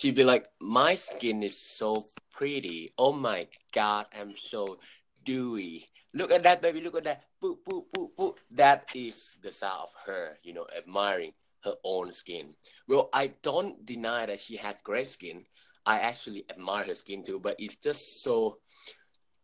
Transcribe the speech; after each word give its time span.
she'd 0.00 0.14
be 0.14 0.24
like, 0.24 0.48
"My 0.60 0.94
skin 0.94 1.42
is 1.42 1.58
so 1.58 2.00
pretty. 2.32 2.88
Oh 2.96 3.12
my 3.12 3.46
god, 3.72 4.06
I'm 4.18 4.34
so 4.34 4.80
dewy. 5.24 5.86
Look 6.14 6.32
at 6.32 6.42
that, 6.44 6.62
baby. 6.62 6.80
Look 6.80 6.96
at 6.96 7.04
that. 7.04 7.24
Boop, 7.42 7.58
boop, 7.68 7.84
boop, 7.94 8.08
boop. 8.16 8.36
That 8.50 8.88
is 8.94 9.36
the 9.42 9.52
sound 9.52 9.82
of 9.82 9.94
her, 10.06 10.38
you 10.42 10.54
know, 10.54 10.66
admiring 10.76 11.32
her 11.64 11.74
own 11.84 12.12
skin. 12.12 12.46
Well, 12.88 13.10
I 13.12 13.34
don't 13.42 13.84
deny 13.84 14.24
that 14.24 14.40
she 14.40 14.56
had 14.56 14.82
great 14.82 15.08
skin. 15.08 15.44
I 15.84 16.00
actually 16.00 16.46
admire 16.48 16.84
her 16.84 16.94
skin 16.94 17.22
too, 17.22 17.38
but 17.38 17.56
it's 17.58 17.76
just 17.76 18.22
so 18.22 18.56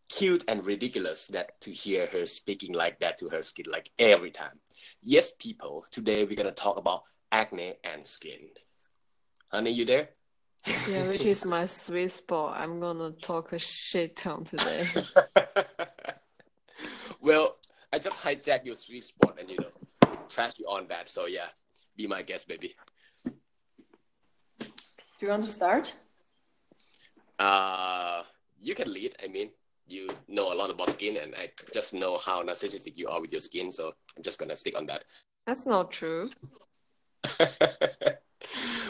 cute 0.08 0.44
and 0.48 0.64
ridiculous 0.64 1.26
that 1.28 1.60
to 1.60 1.70
hear 1.70 2.06
her 2.06 2.24
speaking 2.24 2.72
like 2.72 2.98
that 3.00 3.18
to 3.18 3.28
her 3.28 3.42
skin 3.42 3.66
like 3.70 3.90
every 3.98 4.30
time. 4.30 4.58
Yes, 5.02 5.32
people, 5.38 5.84
today 5.90 6.24
we're 6.24 6.36
gonna 6.36 6.52
talk 6.52 6.78
about 6.78 7.02
acne 7.30 7.74
and 7.84 8.06
skin. 8.06 8.40
Honey, 9.52 9.70
you 9.70 9.84
there? 9.84 10.08
Yeah, 10.66 11.08
which 11.08 11.24
is 11.24 11.46
my 11.46 11.66
sweet 11.66 12.10
spot. 12.10 12.58
I'm 12.58 12.80
gonna 12.80 13.10
talk 13.10 13.52
a 13.52 13.58
shit 13.58 14.16
ton 14.16 14.44
today. 14.44 14.86
well, 17.20 17.56
I 17.92 17.98
just 17.98 18.18
hijacked 18.18 18.64
your 18.64 18.74
sweet 18.74 19.04
spot 19.04 19.36
and 19.38 19.48
you 19.48 19.56
know 19.58 19.70
trash 20.28 20.54
you 20.58 20.66
on 20.66 20.88
that. 20.88 21.08
So 21.08 21.26
yeah, 21.26 21.46
be 21.96 22.06
my 22.06 22.22
guest, 22.22 22.48
baby. 22.48 22.74
Do 24.58 24.66
you 25.20 25.28
want 25.28 25.44
to 25.44 25.50
start? 25.50 25.94
Uh, 27.38 28.22
you 28.60 28.74
can 28.74 28.92
lead. 28.92 29.14
I 29.22 29.28
mean, 29.28 29.50
you 29.86 30.08
know 30.26 30.52
a 30.52 30.54
lot 30.54 30.70
about 30.70 30.90
skin, 30.90 31.16
and 31.18 31.34
I 31.34 31.50
just 31.72 31.94
know 31.94 32.18
how 32.18 32.42
narcissistic 32.42 32.94
you 32.96 33.06
are 33.08 33.20
with 33.20 33.30
your 33.30 33.40
skin. 33.40 33.70
So 33.70 33.92
I'm 34.16 34.22
just 34.22 34.38
gonna 34.38 34.56
stick 34.56 34.76
on 34.76 34.84
that. 34.86 35.04
That's 35.46 35.64
not 35.64 35.92
true. 35.92 36.30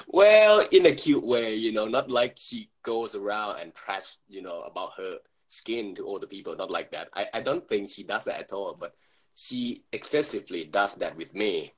well, 0.06 0.66
in 0.70 0.86
a 0.86 0.94
cute 0.94 1.24
way, 1.24 1.54
you 1.54 1.72
know, 1.72 1.86
not 1.86 2.10
like 2.10 2.34
she 2.36 2.70
goes 2.82 3.14
around 3.14 3.60
and 3.60 3.74
trash, 3.74 4.16
you 4.28 4.42
know, 4.42 4.62
about 4.62 4.92
her 4.96 5.18
skin 5.48 5.94
to 5.96 6.04
all 6.04 6.18
the 6.18 6.26
people. 6.26 6.56
Not 6.56 6.70
like 6.70 6.90
that. 6.92 7.08
I, 7.14 7.26
I 7.34 7.40
don't 7.40 7.66
think 7.68 7.88
she 7.88 8.02
does 8.02 8.24
that 8.24 8.40
at 8.40 8.52
all. 8.52 8.76
But 8.78 8.94
she 9.34 9.84
excessively 9.92 10.64
does 10.64 10.94
that 10.94 11.16
with 11.16 11.34
me. 11.34 11.72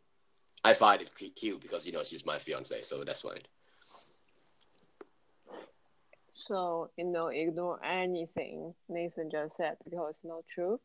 I 0.64 0.74
find 0.74 1.00
it 1.00 1.12
cute 1.36 1.60
because 1.60 1.86
you 1.86 1.92
know 1.92 2.02
she's 2.02 2.26
my 2.26 2.38
fiance, 2.38 2.82
so 2.82 3.04
that's 3.04 3.22
fine. 3.22 3.38
So 6.36 6.90
you 6.96 7.04
know, 7.04 7.28
ignore 7.28 7.82
anything 7.84 8.74
Nathan 8.88 9.30
just 9.30 9.56
said 9.56 9.76
because 9.84 10.14
it's 10.14 10.24
not 10.24 10.44
true. 10.52 10.80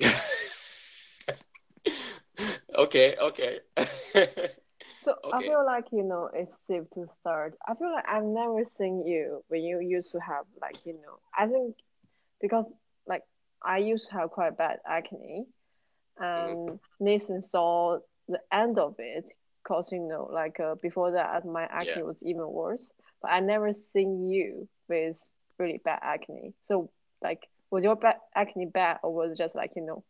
okay, 2.78 3.16
okay. 3.20 3.60
so 5.06 5.14
okay. 5.24 5.36
I 5.36 5.40
feel 5.48 5.64
like 5.64 5.84
you 5.92 6.02
know 6.02 6.28
it's 6.34 6.52
safe 6.68 6.82
to 6.94 7.06
start. 7.20 7.54
I 7.66 7.74
feel 7.74 7.92
like 7.92 8.08
I've 8.08 8.24
never 8.24 8.64
seen 8.76 9.06
you 9.06 9.44
when 9.48 9.62
you 9.62 9.80
used 9.80 10.10
to 10.12 10.18
have 10.18 10.44
like 10.60 10.78
you 10.84 10.94
know. 10.94 11.20
I 11.36 11.46
think 11.46 11.76
because 12.40 12.66
like 13.06 13.22
I 13.62 13.78
used 13.78 14.08
to 14.08 14.14
have 14.14 14.30
quite 14.30 14.58
bad 14.58 14.78
acne, 14.84 15.46
and 16.18 16.56
mm-hmm. 16.56 16.74
Nathan 16.98 17.42
saw 17.44 17.98
the 18.28 18.40
end 18.52 18.80
of 18.80 18.96
it 18.98 19.24
because 19.62 19.88
you 19.92 20.00
know 20.00 20.28
like 20.32 20.58
uh, 20.58 20.74
before 20.82 21.12
that 21.12 21.44
my 21.44 21.62
acne 21.64 21.92
yeah. 21.96 22.02
was 22.02 22.16
even 22.22 22.48
worse 22.50 22.82
but 23.22 23.30
i 23.30 23.40
never 23.40 23.72
seen 23.92 24.28
you 24.28 24.68
with 24.88 25.16
really 25.58 25.80
bad 25.84 25.98
acne 26.02 26.52
so 26.68 26.90
like 27.22 27.46
was 27.70 27.82
your 27.84 27.96
bad 27.96 28.16
acne 28.34 28.66
bad 28.66 28.98
or 29.02 29.14
was 29.14 29.32
it 29.32 29.38
just 29.38 29.54
like 29.54 29.70
you 29.76 29.82
know 29.82 30.02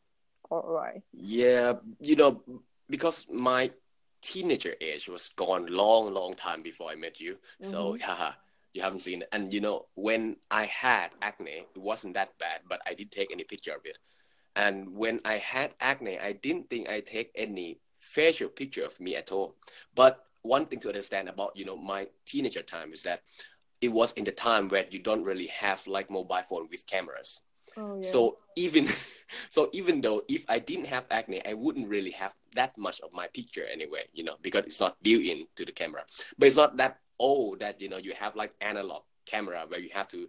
all 0.50 0.72
right 0.72 1.02
yeah 1.12 1.74
you 2.00 2.16
know 2.16 2.42
because 2.88 3.26
my 3.30 3.70
teenager 4.32 4.74
age 4.80 5.08
was 5.08 5.30
gone 5.36 5.66
long 5.66 6.12
long 6.12 6.34
time 6.34 6.62
before 6.62 6.90
i 6.90 6.94
met 6.94 7.20
you 7.20 7.34
mm-hmm. 7.34 7.70
so 7.70 7.96
haha 8.02 8.32
you 8.72 8.82
haven't 8.82 9.00
seen 9.00 9.22
it 9.22 9.28
and 9.32 9.52
you 9.54 9.60
know 9.60 9.86
when 9.94 10.36
i 10.50 10.64
had 10.66 11.10
acne 11.22 11.64
it 11.74 11.80
wasn't 11.80 12.14
that 12.14 12.36
bad 12.38 12.60
but 12.68 12.80
i 12.86 12.94
didn't 12.94 13.12
take 13.12 13.30
any 13.32 13.44
picture 13.44 13.74
of 13.74 13.84
it 13.84 13.98
and 14.56 14.88
when 14.88 15.20
i 15.24 15.36
had 15.38 15.70
acne 15.80 16.18
i 16.18 16.32
didn't 16.32 16.68
think 16.68 16.88
i 16.88 17.00
take 17.00 17.30
any 17.34 17.78
facial 18.06 18.48
picture 18.48 18.84
of 18.84 18.98
me 19.00 19.16
at 19.16 19.32
all. 19.32 19.54
But 19.94 20.24
one 20.42 20.66
thing 20.66 20.78
to 20.80 20.88
understand 20.88 21.28
about 21.28 21.56
you 21.56 21.64
know 21.64 21.76
my 21.76 22.06
teenager 22.24 22.62
time 22.62 22.92
is 22.92 23.02
that 23.02 23.22
it 23.80 23.88
was 23.88 24.12
in 24.12 24.24
the 24.24 24.32
time 24.32 24.68
where 24.68 24.86
you 24.90 25.00
don't 25.00 25.24
really 25.24 25.48
have 25.48 25.86
like 25.86 26.10
mobile 26.10 26.42
phone 26.48 26.68
with 26.70 26.86
cameras. 26.86 27.42
Oh, 27.76 28.00
yeah. 28.02 28.10
So 28.10 28.38
even 28.56 28.88
so 29.50 29.68
even 29.72 30.00
though 30.00 30.22
if 30.28 30.44
I 30.48 30.58
didn't 30.58 30.86
have 30.86 31.04
acne, 31.10 31.44
I 31.46 31.54
wouldn't 31.54 31.88
really 31.88 32.12
have 32.12 32.34
that 32.54 32.76
much 32.78 33.00
of 33.00 33.12
my 33.12 33.28
picture 33.28 33.64
anyway, 33.70 34.04
you 34.12 34.24
know, 34.24 34.36
because 34.42 34.64
it's 34.64 34.80
not 34.80 34.96
built 35.02 35.22
in 35.22 35.46
to 35.56 35.64
the 35.64 35.72
camera. 35.72 36.04
But 36.38 36.48
it's 36.48 36.56
not 36.56 36.76
that 36.78 36.98
old 37.18 37.60
that 37.60 37.80
you 37.80 37.88
know 37.88 37.96
you 37.96 38.12
have 38.18 38.36
like 38.36 38.52
analog 38.60 39.02
camera 39.26 39.64
where 39.68 39.80
you 39.80 39.90
have 39.92 40.08
to 40.08 40.28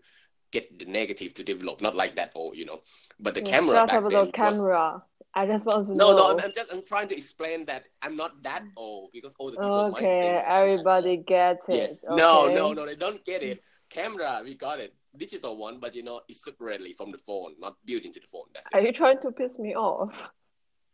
get 0.51 0.79
the 0.79 0.85
negative 0.85 1.33
to 1.35 1.43
develop. 1.43 1.81
Not 1.81 1.95
like 1.95 2.15
that 2.15 2.31
old, 2.35 2.55
you 2.55 2.65
know. 2.65 2.81
But 3.19 3.33
the 3.33 3.41
yeah, 3.41 3.49
camera 3.49 3.85
back 3.85 4.01
then 4.01 4.11
the 4.11 4.31
camera. 4.33 4.93
Was, 4.93 5.01
I 5.33 5.45
just 5.45 5.65
want 5.65 5.87
to 5.89 5.95
no, 5.95 6.11
know. 6.11 6.35
No, 6.35 6.43
I'm 6.43 6.51
just 6.53 6.73
I'm 6.73 6.83
trying 6.83 7.07
to 7.09 7.17
explain 7.17 7.65
that 7.65 7.83
I'm 8.01 8.15
not 8.15 8.41
that 8.43 8.63
old 8.75 9.11
because 9.13 9.35
older 9.39 9.55
people. 9.55 9.93
Okay, 9.95 10.41
everybody 10.45 11.17
gets 11.17 11.67
it. 11.69 11.99
Yeah. 12.03 12.09
Okay. 12.09 12.21
No, 12.21 12.47
no, 12.47 12.73
no, 12.73 12.85
they 12.85 12.95
don't 12.95 13.23
get 13.23 13.43
it. 13.43 13.61
Camera, 13.89 14.41
we 14.43 14.55
got 14.55 14.79
it. 14.79 14.93
Digital 15.17 15.57
one, 15.57 15.79
but 15.79 15.95
you 15.95 16.03
know 16.03 16.21
it's 16.27 16.43
separately 16.43 16.93
from 16.93 17.11
the 17.11 17.17
phone, 17.17 17.53
not 17.59 17.75
built 17.85 18.03
into 18.03 18.19
the 18.19 18.27
phone. 18.27 18.45
That's 18.53 18.67
Are 18.73 18.81
you 18.81 18.91
trying 18.93 19.19
to 19.21 19.31
piss 19.31 19.57
me 19.57 19.75
off? 19.75 20.11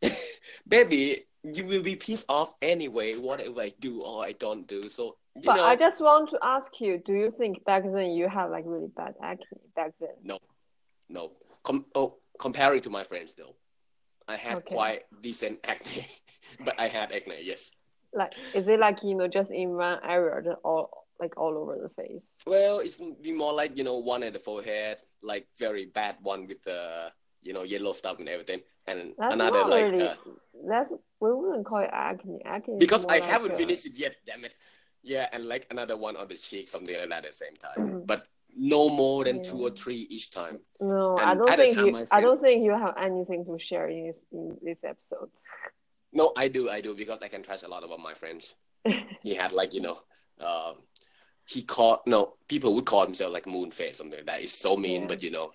Baby, 0.68 1.26
you 1.42 1.66
will 1.66 1.82
be 1.82 1.96
pissed 1.96 2.26
off 2.28 2.54
anyway, 2.62 3.16
whatever 3.16 3.60
I 3.60 3.72
do 3.80 4.02
or 4.02 4.24
I 4.24 4.32
don't 4.32 4.66
do. 4.66 4.88
So 4.88 5.16
but 5.42 5.56
know, 5.56 5.64
I 5.64 5.76
just 5.76 6.00
want 6.00 6.30
to 6.30 6.38
ask 6.42 6.70
you: 6.80 6.98
Do 7.04 7.12
you 7.12 7.30
think 7.30 7.64
back 7.64 7.82
then 7.82 8.10
you 8.10 8.28
had 8.28 8.46
like 8.46 8.64
really 8.66 8.90
bad 8.96 9.14
acne 9.22 9.44
back 9.74 9.92
then? 10.00 10.10
No, 10.22 10.38
no. 11.08 11.32
Com- 11.64 11.86
oh, 11.94 12.16
comparing 12.38 12.80
to 12.82 12.90
my 12.90 13.02
friends, 13.02 13.34
though. 13.34 13.56
I 14.28 14.36
had 14.36 14.58
okay. 14.58 14.74
quite 14.74 15.02
decent 15.20 15.58
acne, 15.64 16.06
but 16.64 16.78
I 16.78 16.88
had 16.88 17.10
acne. 17.12 17.40
Yes. 17.42 17.70
Like, 18.12 18.34
is 18.54 18.68
it 18.68 18.78
like 18.78 19.02
you 19.02 19.16
know 19.16 19.26
just 19.26 19.50
in 19.50 19.70
one 19.70 19.98
area 20.04 20.54
or 20.62 20.88
like 21.20 21.36
all 21.36 21.56
over 21.56 21.78
the 21.80 21.88
face? 22.02 22.22
Well, 22.46 22.80
it's 22.80 23.00
be 23.22 23.32
more 23.32 23.52
like 23.52 23.76
you 23.76 23.84
know 23.84 23.96
one 23.96 24.22
at 24.22 24.32
the 24.32 24.38
forehead, 24.38 24.98
like 25.22 25.46
very 25.58 25.86
bad 25.86 26.16
one 26.20 26.46
with 26.46 26.62
the 26.64 26.78
uh, 26.78 27.10
you 27.42 27.52
know 27.52 27.62
yellow 27.62 27.92
stuff 27.92 28.18
and 28.18 28.28
everything, 28.28 28.60
and 28.86 29.14
that's 29.18 29.34
another 29.34 29.64
like 29.64 29.84
really, 29.84 30.08
uh, 30.08 30.14
that's 30.68 30.92
we 31.20 31.32
wouldn't 31.32 31.66
call 31.66 31.78
it 31.78 31.90
acne. 31.92 32.40
Acne 32.44 32.76
because 32.78 33.06
I 33.06 33.18
like 33.18 33.24
haven't 33.24 33.52
a... 33.52 33.56
finished 33.56 33.86
it 33.86 33.94
yet. 33.96 34.16
Damn 34.26 34.44
it. 34.44 34.54
Yeah, 35.02 35.28
and 35.32 35.46
like 35.46 35.66
another 35.70 35.98
one 35.98 36.16
on 36.16 36.28
the 36.28 36.34
cheek, 36.34 36.68
something 36.68 36.96
like 36.96 37.10
that 37.10 37.24
at 37.24 37.30
the 37.30 37.36
same 37.36 37.54
time. 37.56 38.02
but 38.06 38.26
no 38.56 38.88
more 38.88 39.24
than 39.24 39.36
yeah. 39.36 39.42
two 39.42 39.60
or 39.66 39.70
three 39.70 40.06
each 40.10 40.30
time. 40.30 40.60
No, 40.80 41.18
and 41.18 41.42
I 41.42 41.56
don't 41.56 41.56
think 41.56 41.76
you. 41.76 41.92
Friend, 41.92 42.08
I 42.10 42.20
don't 42.20 42.40
think 42.40 42.64
you 42.64 42.70
have 42.70 42.94
anything 42.96 43.44
to 43.44 43.58
share 43.58 43.88
in 43.88 44.06
this, 44.06 44.16
in 44.32 44.56
this 44.62 44.78
episode. 44.84 45.28
No, 46.12 46.32
I 46.36 46.48
do, 46.48 46.70
I 46.70 46.80
do 46.80 46.94
because 46.94 47.18
I 47.22 47.28
can 47.28 47.42
trust 47.42 47.64
a 47.64 47.68
lot 47.68 47.84
about 47.84 48.00
my 48.00 48.14
friends. 48.14 48.54
he 49.22 49.34
had 49.34 49.52
like 49.52 49.74
you 49.74 49.80
know, 49.80 49.98
uh, 50.40 50.74
he 51.46 51.62
called 51.62 52.00
no 52.06 52.34
people 52.48 52.74
would 52.74 52.86
call 52.86 53.04
himself 53.04 53.32
like 53.32 53.46
moon 53.46 53.70
face 53.70 53.98
something 53.98 54.18
like 54.18 54.26
that. 54.26 54.42
It's 54.42 54.52
so 54.52 54.76
mean, 54.76 55.02
yeah. 55.02 55.06
but 55.08 55.22
you 55.22 55.30
know, 55.30 55.50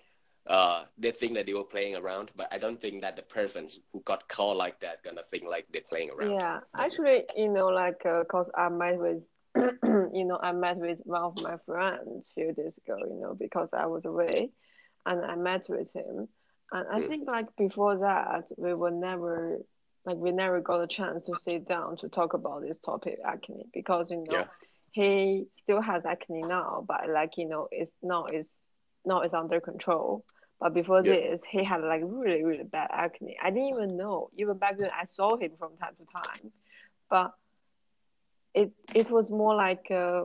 uh, 0.46 0.84
they 0.98 1.10
think 1.10 1.34
that 1.34 1.46
they 1.46 1.54
were 1.54 1.64
playing 1.64 1.96
around, 1.96 2.30
but 2.36 2.48
I 2.52 2.58
don't 2.58 2.80
think 2.80 3.02
that 3.02 3.16
the 3.16 3.22
persons 3.22 3.80
who 3.92 4.00
got 4.00 4.28
called 4.28 4.56
like 4.56 4.80
that 4.80 5.02
gonna 5.02 5.22
think 5.22 5.44
like 5.44 5.66
they're 5.72 5.82
playing 5.88 6.10
around. 6.10 6.32
Yeah, 6.32 6.60
actually, 6.76 7.24
you 7.36 7.48
know, 7.48 7.68
like, 7.68 8.04
uh, 8.06 8.24
cause 8.24 8.48
I 8.56 8.68
met 8.68 8.98
with 8.98 9.22
you 9.82 10.24
know, 10.24 10.38
I 10.40 10.52
met 10.52 10.76
with 10.76 11.00
one 11.04 11.22
of 11.22 11.42
my 11.42 11.56
friends 11.66 12.28
a 12.28 12.34
few 12.34 12.52
days 12.52 12.74
ago, 12.86 12.98
you 12.98 13.20
know, 13.20 13.34
because 13.34 13.68
I 13.72 13.86
was 13.86 14.04
away 14.04 14.50
and 15.06 15.24
I 15.24 15.34
met 15.34 15.66
with 15.68 15.92
him. 15.92 16.28
And 16.72 16.88
I 16.88 17.00
mm. 17.00 17.08
think 17.08 17.26
like 17.26 17.46
before 17.56 17.98
that, 17.98 18.44
we 18.56 18.74
were 18.74 18.92
never, 18.92 19.58
like 20.04 20.16
we 20.16 20.30
never 20.30 20.60
got 20.60 20.82
a 20.82 20.86
chance 20.86 21.24
to 21.24 21.34
sit 21.42 21.68
down 21.68 21.96
to 21.98 22.08
talk 22.08 22.34
about 22.34 22.62
this 22.62 22.78
topic, 22.78 23.18
acne, 23.24 23.66
because, 23.74 24.10
you 24.10 24.18
know, 24.18 24.24
yeah. 24.30 24.44
He 24.92 25.46
still 25.62 25.80
has 25.80 26.04
acne 26.04 26.42
now, 26.42 26.84
but 26.86 27.08
like, 27.08 27.32
you 27.36 27.48
know, 27.48 27.68
it's 27.70 27.92
not, 28.02 28.32
it's 28.34 28.48
not, 29.04 29.24
it's 29.24 29.34
under 29.34 29.60
control. 29.60 30.24
But 30.60 30.74
before 30.74 31.02
yeah. 31.04 31.12
this, 31.14 31.40
he 31.50 31.64
had 31.64 31.80
like 31.80 32.02
really, 32.04 32.44
really 32.44 32.64
bad 32.64 32.90
acne. 32.92 33.36
I 33.42 33.50
didn't 33.50 33.68
even 33.68 33.96
know. 33.96 34.30
Even 34.36 34.58
back 34.58 34.76
then, 34.78 34.90
I 34.92 35.06
saw 35.06 35.38
him 35.38 35.52
from 35.58 35.76
time 35.78 35.94
to 35.98 36.04
time. 36.12 36.52
But 37.08 37.32
it 38.54 38.70
it 38.94 39.10
was 39.10 39.30
more 39.30 39.54
like 39.54 39.90
uh, 39.90 40.24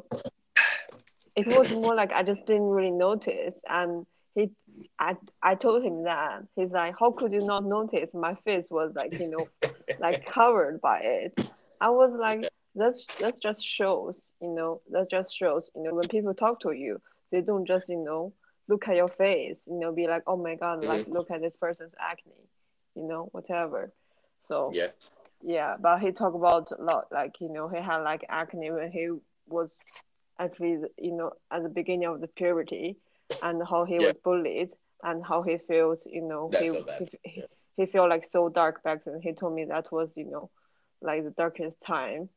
it 1.36 1.48
was 1.48 1.72
more 1.72 1.96
like 1.96 2.12
I 2.12 2.24
just 2.24 2.46
didn't 2.46 2.70
really 2.70 2.92
notice, 2.92 3.56
and 3.70 4.06
he 4.34 4.52
I 5.00 5.16
I 5.42 5.56
told 5.56 5.84
him 5.84 6.04
that 6.04 6.44
he's 6.56 6.72
like, 6.72 6.96
how 7.00 7.12
could 7.12 7.32
you 7.32 7.42
not 7.42 7.64
notice? 7.64 8.10
My 8.14 8.36
face 8.44 8.68
was 8.70 8.92
like 8.94 9.18
you 9.20 9.30
know 9.30 9.48
like 10.00 10.26
covered 10.34 10.82
by 10.82 11.00
it. 11.00 11.48
I 11.80 11.90
was 11.90 12.12
like, 12.18 12.50
that's 12.76 13.06
that 13.20 13.42
just 13.42 13.66
shows 13.66 14.20
you 14.46 14.54
know 14.58 14.82
that 14.92 15.10
just 15.10 15.30
shows 15.40 15.64
you 15.76 15.84
know 15.84 15.94
when 15.98 16.08
people 16.08 16.34
talk 16.34 16.56
to 16.62 16.72
you, 16.72 17.02
they 17.32 17.42
don't 17.42 17.68
just 17.74 17.90
you 17.90 17.98
know 18.10 18.34
look 18.68 18.88
at 18.88 18.96
your 18.96 19.10
face, 19.10 19.58
you 19.68 19.80
know, 19.80 19.92
be 19.92 20.08
like, 20.08 20.24
oh 20.26 20.38
my 20.48 20.56
god, 20.56 20.80
mm-hmm. 20.80 20.88
like 20.88 21.08
look 21.08 21.30
at 21.30 21.42
this 21.42 21.54
person's 21.60 21.94
acne, 22.00 22.32
you 22.96 23.04
know, 23.10 23.30
whatever. 23.32 23.82
So 24.48 24.72
yeah, 24.74 24.88
yeah, 25.44 25.76
but 25.80 26.00
he 26.00 26.12
talked 26.12 26.36
about 26.36 26.72
a 26.72 26.82
lot, 26.82 27.06
like 27.12 27.34
you 27.42 27.50
know, 27.56 27.68
he 27.68 27.78
had 27.90 27.98
like 28.12 28.24
acne 28.30 28.72
when 28.72 28.92
he 28.92 29.06
was 29.48 29.70
actually, 30.40 30.78
you 30.98 31.14
know, 31.14 31.32
at 31.52 31.64
the 31.64 31.70
beginning 31.70 32.08
of 32.08 32.22
the 32.22 32.28
puberty, 32.28 32.98
and 33.42 33.62
how 33.72 33.86
he 33.86 33.96
Yeah. 33.96 34.08
was 34.08 34.18
bullied 34.24 34.72
and 35.04 35.24
how 35.26 35.44
he 35.44 35.58
feels, 35.68 36.06
you 36.06 36.22
know, 36.22 36.50
That's 36.52 36.64
he 36.64 36.70
so 36.72 36.84
bad. 36.84 37.00
he, 37.00 37.30
he, 37.34 37.40
Yeah. 37.42 37.46
he 37.78 37.86
felt 37.86 38.10
like 38.10 38.26
so 38.26 38.50
dark 38.50 38.82
back 38.84 39.00
then. 39.06 39.20
He 39.22 39.34
told 39.34 39.54
me 39.54 39.66
that 39.66 39.92
was, 39.92 40.10
you 40.16 40.26
know, 40.26 40.50
like 41.02 41.24
the 41.24 41.32
darkest 41.32 41.78
time 41.82 42.30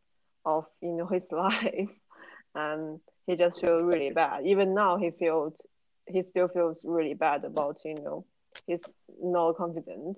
of 0.45 0.65
you 0.81 0.93
know 0.93 1.07
his 1.07 1.27
life, 1.33 1.91
and 2.55 3.01
he 3.27 3.37
just 3.37 3.61
feels 3.61 3.83
really 3.83 4.11
bad. 4.11 4.47
Even 4.47 4.75
now, 4.75 4.97
he 4.97 5.11
feels 5.19 5.55
he 6.07 6.23
still 6.31 6.49
feels 6.49 6.81
really 6.85 7.15
bad 7.15 7.45
about 7.45 7.79
you 7.85 7.95
know 7.95 8.25
he's 8.67 8.81
not 9.23 9.57
confident, 9.57 10.17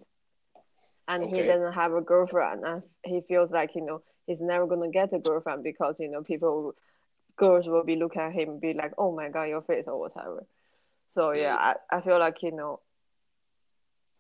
and 1.09 1.25
he 1.25 1.43
doesn't 1.43 1.73
have 1.73 1.93
a 1.93 2.01
girlfriend, 2.01 2.65
and 2.65 2.83
he 3.05 3.21
feels 3.29 3.51
like 3.51 3.71
you 3.75 3.85
know 3.85 4.03
he's 4.27 4.41
never 4.41 4.67
gonna 4.67 4.91
get 4.91 5.13
a 5.13 5.19
girlfriend 5.19 5.63
because 5.63 5.97
you 5.99 6.11
know 6.11 6.23
people 6.23 6.75
girls 7.37 7.67
will 7.67 7.85
be 7.85 7.97
looking 7.97 8.21
at 8.23 8.33
him 8.33 8.51
and 8.51 8.61
be 8.61 8.75
like, 8.75 8.93
oh 8.99 9.15
my 9.15 9.29
god, 9.29 9.45
your 9.45 9.63
face 9.63 9.85
or 9.87 9.99
whatever. 9.99 10.45
So 11.15 11.33
yeah, 11.33 11.57
I, 11.57 11.75
I 11.91 12.01
feel 12.03 12.19
like 12.19 12.37
you 12.43 12.53
know. 12.53 12.81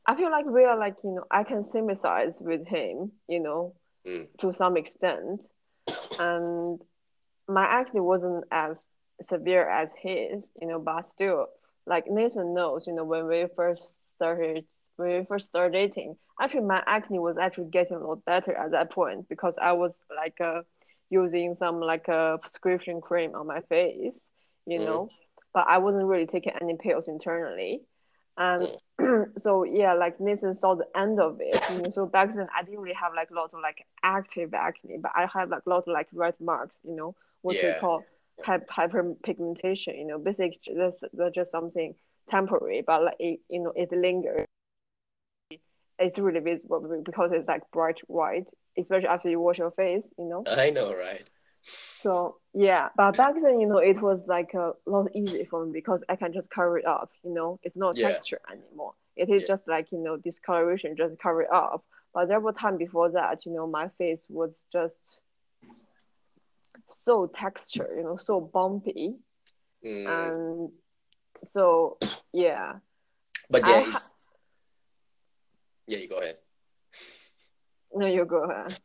I 0.06 0.17
feel 0.17 0.31
like 0.31 0.47
we 0.47 0.64
are 0.64 0.76
like 0.79 0.97
you 1.05 1.12
know 1.14 1.25
I 1.31 1.44
can 1.44 1.70
sympathize 1.70 2.35
with 2.41 2.67
him 2.67 3.12
you 3.29 3.41
know 3.41 3.75
Mm. 4.06 4.29
to 4.41 4.55
some 4.55 4.79
extent, 4.79 5.43
and 6.19 6.81
my 7.49 7.65
acne 7.65 8.01
wasn't 8.01 8.45
as 8.51 8.77
severe 9.29 9.69
as 9.69 9.89
his 10.03 10.45
you 10.61 10.67
know 10.69 10.79
but 10.79 11.09
still 11.09 11.47
like 11.87 12.05
Nathan 12.09 12.55
knows 12.55 12.87
you 12.87 12.95
know 12.95 13.05
when 13.05 13.27
we 13.27 13.47
first 13.57 13.93
started 14.17 14.65
when 14.97 15.19
we 15.21 15.25
first 15.27 15.47
started 15.49 15.73
dating 15.73 16.17
actually 16.41 16.62
my 16.62 16.83
acne 16.87 17.19
was 17.19 17.37
actually 17.39 17.69
getting 17.71 17.97
a 17.97 18.07
lot 18.07 18.25
better 18.25 18.55
at 18.55 18.71
that 18.73 18.91
point 18.93 19.29
because 19.29 19.55
I 19.61 19.73
was 19.73 19.93
like 20.15 20.41
uh, 20.41 20.62
using 21.11 21.55
some 21.59 21.81
like 21.81 22.09
a 22.09 22.39
prescription 22.41 23.01
cream 23.01 23.35
on 23.35 23.47
my 23.47 23.61
face 23.62 24.15
you 24.67 24.79
Mm. 24.79 24.81
know 24.81 25.11
but 25.55 25.67
I 25.69 25.79
wasn't 25.79 26.07
really 26.07 26.27
taking 26.27 26.53
any 26.61 26.77
pills 26.77 27.09
internally 27.09 27.83
and 28.37 28.69
so 29.43 29.64
yeah, 29.64 29.94
like 29.94 30.20
Nathan 30.20 30.55
saw 30.55 30.75
the 30.75 30.87
end 30.97 31.20
of 31.20 31.38
it. 31.41 31.61
You 31.70 31.82
know, 31.82 31.91
so 31.91 32.06
back 32.06 32.35
then 32.35 32.49
I 32.56 32.62
didn't 32.62 32.81
really 32.81 32.94
have 32.94 33.14
like 33.14 33.31
a 33.31 33.35
lot 33.35 33.50
of 33.52 33.61
like 33.61 33.87
active 34.02 34.55
acne, 34.55 34.99
but 34.99 35.12
I 35.14 35.26
had 35.32 35.50
like 35.50 35.62
a 35.67 35.70
lot 35.70 35.85
of 35.87 35.93
like 35.93 36.08
red 36.12 36.35
marks. 36.41 36.75
You 36.85 36.97
know, 36.97 37.14
what 37.43 37.56
we 37.62 37.73
call 37.81 38.05
hy- 38.44 38.58
hyperpigmentation. 38.58 39.99
You 39.99 40.06
know, 40.06 40.19
basically 40.19 40.75
that's, 40.76 40.97
that's 41.12 41.35
just 41.35 41.50
something 41.50 41.94
temporary, 42.29 42.82
but 42.87 43.05
like 43.05 43.17
it, 43.19 43.41
you 43.49 43.62
know 43.62 43.73
it 43.75 43.91
lingers. 43.93 44.47
It's 45.99 46.19
really 46.19 46.41
visible 46.41 47.02
because 47.05 47.31
it's 47.35 47.47
like 47.47 47.62
bright 47.73 47.99
white, 48.06 48.49
especially 48.79 49.08
after 49.08 49.29
you 49.29 49.38
wash 49.38 49.58
your 49.58 49.70
face. 49.73 50.05
You 50.19 50.25
know. 50.25 50.44
I 50.47 50.70
know, 50.70 50.94
right? 50.94 51.29
So 51.62 52.37
yeah, 52.55 52.89
but 52.97 53.17
back 53.17 53.35
then, 53.35 53.61
you 53.61 53.67
know, 53.67 53.79
it 53.79 54.01
was 54.01 54.21
like 54.27 54.55
a 54.55 54.73
lot 54.87 55.15
easier 55.15 55.45
for 55.51 55.67
me 55.67 55.73
because 55.73 56.03
I 56.09 56.17
can 56.17 56.33
just 56.33 56.49
cover 56.51 56.79
it 56.79 56.87
up. 56.87 57.11
You 57.23 57.35
know, 57.35 57.61
it's 57.62 57.77
not 57.77 57.97
Yeah. 57.97 58.12
texture 58.12 58.41
anymore. 58.51 58.95
It 59.17 59.29
is 59.29 59.43
Yeah. 59.43 59.49
just 59.57 59.69
like 59.69 59.93
you 59.93 59.99
know 59.99 60.17
discoloration, 60.17 60.97
just 60.97 61.19
cover 61.19 61.43
it 61.43 61.53
up. 61.53 61.85
But 62.15 62.29
there 62.29 62.41
were 62.41 62.53
time 62.53 62.77
before 62.79 63.11
that, 63.12 63.45
you 63.47 63.53
know, 63.53 63.67
my 63.67 63.89
face 63.99 64.25
was 64.29 64.51
just 64.73 65.21
so 67.05 67.27
texture, 67.27 67.89
you 67.97 68.03
know, 68.03 68.17
so 68.17 68.41
bumpy, 68.41 69.15
Mm. 69.85 70.31
and 70.31 70.71
so 71.53 71.99
yeah, 72.33 72.75
but 73.51 73.67
yeah, 73.67 73.81
ha- 73.91 74.11
yeah, 75.87 75.99
you 75.99 76.09
go 76.09 76.19
ahead. 76.19 76.37
no, 77.95 78.07
you 78.07 78.25
go 78.25 78.45
ahead. 78.45 78.79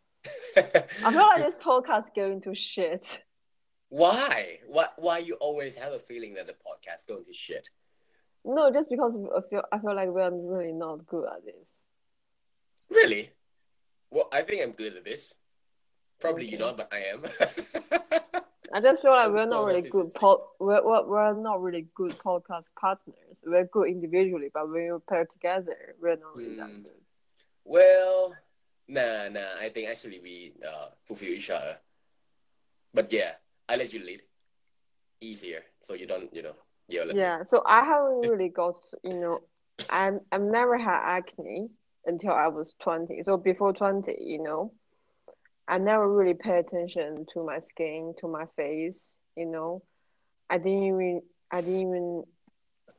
I 0.55 1.11
feel 1.11 1.19
like 1.27 1.43
this 1.43 1.55
podcast 1.55 2.15
going 2.15 2.41
to 2.41 2.55
shit. 2.55 3.05
why? 3.89 4.59
Why? 4.67 4.87
Why 4.97 5.17
you 5.19 5.35
always 5.35 5.75
have 5.77 5.93
a 5.93 5.99
feeling 5.99 6.33
that 6.35 6.47
the 6.47 6.53
podcast 6.53 7.07
going 7.07 7.25
to 7.25 7.33
shit? 7.33 7.69
No, 8.43 8.71
just 8.71 8.89
because 8.89 9.13
I 9.35 9.41
feel 9.49 9.63
I 9.71 9.79
feel 9.79 9.95
like 9.95 10.09
we're 10.09 10.31
really 10.31 10.71
not 10.73 11.05
good 11.07 11.25
at 11.25 11.43
this. 11.45 11.55
Really? 12.89 13.31
Well, 14.11 14.29
I 14.31 14.43
think 14.43 14.61
I'm 14.61 14.71
good 14.71 14.95
at 14.97 15.03
this. 15.03 15.33
Probably 16.19 16.47
you're 16.47 16.59
not, 16.59 16.77
but 16.77 16.89
I 16.93 16.99
am. 17.11 17.23
I 18.73 18.81
just 18.81 19.01
feel 19.01 19.11
like 19.11 19.25
I'm 19.27 19.33
we're 19.33 19.45
so 19.47 19.51
not 19.61 19.65
really 19.65 19.81
good 19.89 20.13
pod. 20.13 20.39
We're, 20.59 20.83
we're 20.85 21.05
we're 21.07 21.33
not 21.41 21.61
really 21.61 21.87
good 21.95 22.17
podcast 22.19 22.63
partners. 22.79 23.15
We're 23.45 23.65
good 23.65 23.89
individually, 23.89 24.49
but 24.53 24.69
when 24.69 24.83
you 24.83 25.01
pair 25.09 25.25
together, 25.25 25.95
we're 26.01 26.15
not 26.17 26.35
really 26.35 26.55
that 26.55 26.67
Hmm. 26.69 26.81
good. 26.83 27.01
well, 27.63 28.35
nah, 28.87 29.29
nah. 29.29 29.59
I 29.59 29.69
think 29.69 29.89
actually 29.89 30.19
we 30.19 30.53
uh, 30.65 30.87
fulfill 31.05 31.29
each 31.29 31.49
other. 31.49 31.77
But 32.93 33.11
yeah, 33.11 33.33
I 33.67 33.75
let 33.75 33.93
you 33.93 34.03
lead. 34.03 34.21
Easier, 35.21 35.63
so 35.83 35.93
you 35.93 36.05
don't, 36.05 36.33
you 36.33 36.43
know, 36.43 36.55
yell 36.87 37.09
at 37.09 37.15
me. 37.15 37.21
Yeah. 37.21 37.43
So 37.49 37.63
I 37.65 37.83
haven't 37.85 38.29
really 38.29 38.49
got 38.49 38.75
you 39.03 39.13
know, 39.13 39.41
I'm 39.89 40.19
I've 40.31 40.41
never 40.41 40.77
had 40.77 41.17
acne 41.17 41.69
until 42.05 42.31
I 42.31 42.47
was 42.47 42.73
twenty. 42.81 43.23
So 43.23 43.37
before 43.37 43.73
twenty, 43.73 44.15
you 44.19 44.43
know, 44.43 44.73
I 45.67 45.77
never 45.77 46.07
really 46.07 46.33
pay 46.33 46.59
attention 46.59 47.25
to 47.33 47.43
my 47.43 47.59
skin, 47.71 48.13
to 48.19 48.27
my 48.27 48.45
face. 48.55 48.99
You 49.35 49.45
know, 49.45 49.83
I 50.49 50.57
didn't 50.57 50.83
even 50.83 51.21
I 51.49 51.61
didn't 51.61 51.81
even 51.81 52.23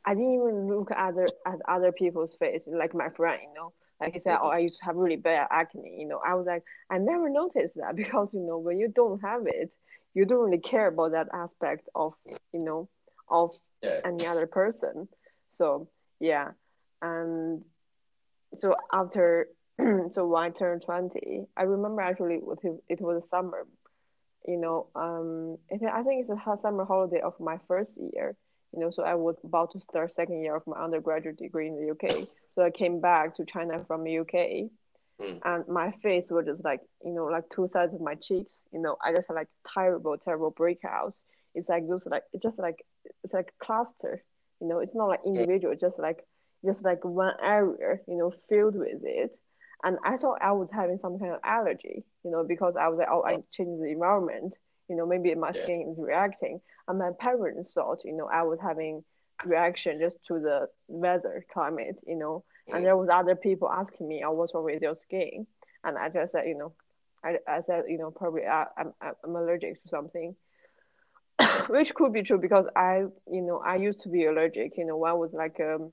I 0.04 0.14
didn't 0.14 0.34
even 0.34 0.68
look 0.68 0.90
at 0.90 0.96
other 0.96 1.26
at 1.46 1.58
other 1.68 1.92
people's 1.92 2.34
face, 2.36 2.62
like 2.66 2.94
my 2.94 3.10
friend, 3.10 3.40
you 3.42 3.54
know. 3.54 3.72
Like 4.00 4.14
he 4.14 4.20
said, 4.20 4.38
oh, 4.42 4.48
I 4.48 4.58
used 4.58 4.78
to 4.78 4.84
have 4.84 4.96
really 4.96 5.16
bad 5.16 5.48
acne. 5.50 5.96
You 5.98 6.06
know, 6.08 6.20
I 6.26 6.34
was 6.34 6.46
like, 6.46 6.64
I 6.90 6.98
never 6.98 7.28
noticed 7.30 7.74
that 7.76 7.96
because 8.02 8.32
you 8.34 8.40
know 8.40 8.58
when 8.58 8.78
you 8.78 8.88
don't 8.88 9.20
have 9.22 9.46
it, 9.46 9.72
you 10.14 10.24
don't 10.24 10.44
really 10.44 10.58
care 10.60 10.88
about 10.88 11.12
that 11.12 11.28
aspect 11.32 11.88
of 11.94 12.14
you 12.52 12.60
know 12.60 12.88
of 13.28 13.54
Yeah. 13.82 14.00
any 14.04 14.26
other 14.26 14.46
person. 14.46 15.08
So 15.50 15.88
yeah, 16.20 16.52
and 17.02 17.64
so 18.58 18.74
after 18.92 19.48
so 20.12 20.26
when 20.26 20.42
I 20.44 20.50
turned 20.50 20.82
twenty, 20.84 21.46
I 21.56 21.62
remember 21.62 22.02
actually 22.02 22.36
it 22.36 22.44
was 22.44 22.58
was 23.00 23.22
summer. 23.30 23.66
You 24.46 24.58
know, 24.58 24.86
um, 24.94 25.58
it, 25.68 25.82
I 25.82 26.02
think 26.02 26.26
it's 26.28 26.30
a 26.30 26.58
summer 26.62 26.84
holiday 26.84 27.20
of 27.20 27.38
my 27.40 27.58
first 27.66 27.98
year. 28.12 28.36
You 28.72 28.80
know, 28.80 28.90
so 28.90 29.02
I 29.02 29.14
was 29.14 29.36
about 29.44 29.72
to 29.72 29.80
start 29.80 30.12
second 30.14 30.42
year 30.42 30.54
of 30.56 30.66
my 30.66 30.76
undergraduate 30.78 31.38
degree 31.38 31.68
in 31.68 31.76
the 31.76 31.90
UK. 31.92 32.28
So 32.56 32.64
I 32.64 32.70
came 32.70 33.00
back 33.00 33.36
to 33.36 33.44
China 33.46 33.84
from 33.86 34.04
the 34.04 34.18
UK, 34.20 34.70
Mm. 35.20 35.40
and 35.46 35.66
my 35.68 35.92
face 36.02 36.30
was 36.30 36.44
just 36.46 36.62
like 36.64 36.80
you 37.04 37.12
know 37.12 37.24
like 37.26 37.44
two 37.50 37.68
sides 37.68 37.94
of 37.94 38.02
my 38.02 38.16
cheeks. 38.16 38.58
You 38.72 38.80
know, 38.80 38.96
I 39.04 39.14
just 39.14 39.28
had 39.28 39.34
like 39.34 39.48
terrible, 39.74 40.18
terrible 40.18 40.52
breakouts. 40.52 41.14
It's 41.54 41.68
like 41.70 41.88
those 41.88 42.04
like 42.06 42.24
it's 42.34 42.42
just 42.42 42.58
like 42.58 42.84
it's 43.24 43.32
like 43.32 43.52
cluster. 43.62 44.22
You 44.60 44.68
know, 44.68 44.80
it's 44.80 44.94
not 44.94 45.06
like 45.08 45.20
individual. 45.24 45.72
It's 45.72 45.80
just 45.80 45.98
like 45.98 46.18
just 46.64 46.82
like 46.82 47.04
one 47.04 47.34
area. 47.42 47.98
You 48.08 48.16
know, 48.18 48.34
filled 48.48 48.76
with 48.76 49.02
it. 49.04 49.38
And 49.84 49.98
I 50.04 50.16
thought 50.18 50.38
I 50.42 50.52
was 50.52 50.68
having 50.72 50.98
some 51.00 51.18
kind 51.18 51.32
of 51.32 51.40
allergy. 51.44 52.04
You 52.24 52.30
know, 52.30 52.44
because 52.44 52.74
I 52.78 52.88
was 52.88 52.98
like, 52.98 53.08
oh, 53.10 53.24
I 53.24 53.36
changed 53.52 53.82
the 53.82 53.90
environment. 53.90 54.54
You 54.88 54.96
know, 54.96 55.06
maybe 55.06 55.34
my 55.34 55.52
Yeah. 55.54 55.62
skin 55.62 55.92
is 55.92 55.98
reacting. 55.98 56.60
And 56.88 56.98
my 56.98 57.10
parents 57.18 57.72
thought, 57.74 58.04
you 58.04 58.12
know, 58.16 58.28
I 58.28 58.42
was 58.42 58.58
having 58.60 59.02
reaction 59.44 59.98
just 59.98 60.18
to 60.28 60.34
the 60.40 60.68
weather 60.88 61.44
climate. 61.52 61.96
You 62.06 62.16
know, 62.16 62.44
and 62.68 62.80
Mm. 62.80 62.82
there 62.84 62.96
was 62.96 63.08
other 63.12 63.36
people 63.36 63.68
asking 63.70 64.08
me, 64.08 64.22
"Oh, 64.24 64.32
what's 64.32 64.54
wrong 64.54 64.64
with 64.64 64.82
your 64.82 64.94
skin?" 64.96 65.46
And 65.84 65.96
I 65.98 66.08
just 66.08 66.32
said, 66.32 66.46
you 66.48 66.56
know, 66.56 66.72
I, 67.22 67.38
I 67.46 67.62
said, 67.62 67.84
you 67.88 67.98
know, 67.98 68.10
probably 68.10 68.44
I, 68.46 68.66
I'm 68.76 68.92
I'm 69.00 69.36
allergic 69.36 69.82
to 69.82 69.88
something, 69.88 70.34
which 71.68 71.94
could 71.94 72.12
be 72.12 72.22
true 72.22 72.38
because 72.38 72.66
I, 72.74 73.04
you 73.30 73.42
know, 73.42 73.58
I 73.64 73.76
used 73.76 74.00
to 74.02 74.08
be 74.08 74.26
allergic. 74.26 74.76
You 74.76 74.86
know, 74.86 74.96
when 74.96 75.10
I 75.10 75.14
was 75.14 75.32
like 75.32 75.58
um 75.60 75.92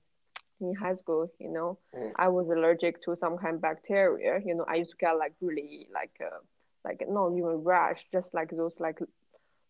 in 0.62 0.74
high 0.76 0.94
school, 0.94 1.30
you 1.40 1.50
know, 1.52 1.78
Mm. 1.96 2.12
I 2.16 2.28
was 2.30 2.48
allergic 2.50 3.04
to 3.04 3.16
some 3.18 3.38
kind 3.38 3.56
of 3.56 3.62
bacteria. 3.62 4.40
You 4.46 4.56
know, 4.56 4.66
I 4.68 4.76
used 4.76 4.92
to 4.92 4.98
get 4.98 5.18
like 5.18 5.34
really 5.42 5.88
like 5.94 6.12
uh 6.22 6.40
like 6.86 7.04
not 7.08 7.32
even 7.34 7.64
rash, 7.64 8.00
just 8.12 8.28
like 8.34 8.50
those 8.52 8.76
like 8.80 9.00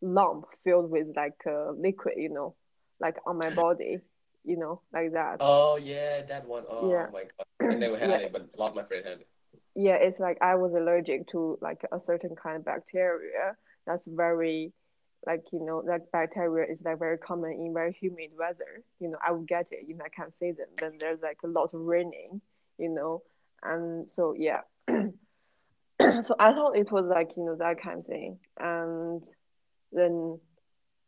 lump 0.02 0.46
filled 0.64 0.90
with 0.92 1.08
like 1.16 1.40
uh, 1.48 1.72
liquid. 1.72 2.16
You 2.18 2.30
know, 2.30 2.56
like 3.04 3.18
on 3.28 3.38
my 3.38 3.52
body. 3.52 4.00
You 4.46 4.58
know, 4.58 4.82
like 4.94 5.14
that. 5.14 5.38
Oh 5.40 5.78
yeah, 5.78 6.22
that 6.32 6.46
one. 6.48 6.64
Oh 6.70 6.90
Yeah. 6.92 7.08
my 7.14 7.24
god, 7.34 7.48
I 7.72 7.76
never 7.76 7.98
had 7.98 8.10
Yeah. 8.10 8.26
it, 8.28 8.34
but 8.34 8.42
a 8.56 8.60
lot 8.60 8.72
of 8.72 8.76
my 8.76 8.84
friends 8.84 9.06
had 9.08 9.20
it. 9.22 9.28
yeah, 9.76 9.96
it's 10.08 10.20
like 10.20 10.38
I 10.42 10.56
was 10.56 10.74
allergic 10.74 11.28
to 11.34 11.58
like 11.62 11.82
a 11.92 12.00
certain 12.06 12.36
kind 12.36 12.58
of 12.58 12.66
bacteria 12.66 13.56
that's 13.88 14.04
very 14.08 14.74
like 15.26 15.44
you 15.54 15.62
know 15.68 15.82
that 15.88 16.12
bacteria 16.12 16.66
is 16.74 16.80
like 16.84 17.00
very 17.00 17.18
common 17.18 17.52
in 17.54 17.74
very 17.74 17.94
humid 18.02 18.32
weather. 18.38 18.84
You 19.00 19.10
know, 19.12 19.18
I 19.26 19.32
would 19.32 19.48
get 19.48 19.68
it 19.72 19.86
if 19.88 19.98
I 20.02 20.10
can't 20.10 20.34
see 20.40 20.52
them. 20.52 20.68
Then 20.80 20.94
there's 21.00 21.22
like 21.22 21.40
a 21.46 21.48
lot 21.48 21.70
of 21.74 21.82
raining, 21.82 22.42
you 22.78 22.90
know, 22.90 23.24
and 23.64 24.10
so 24.16 24.34
yeah. 24.38 24.62
so 24.90 26.36
I 26.40 26.54
thought 26.54 26.76
it 26.76 26.92
was 26.92 27.06
like 27.06 27.30
you 27.38 27.46
know 27.46 27.56
that 27.56 27.82
kind 27.82 28.00
of 28.00 28.06
thing, 28.06 28.40
and 28.60 29.22
then 29.92 30.40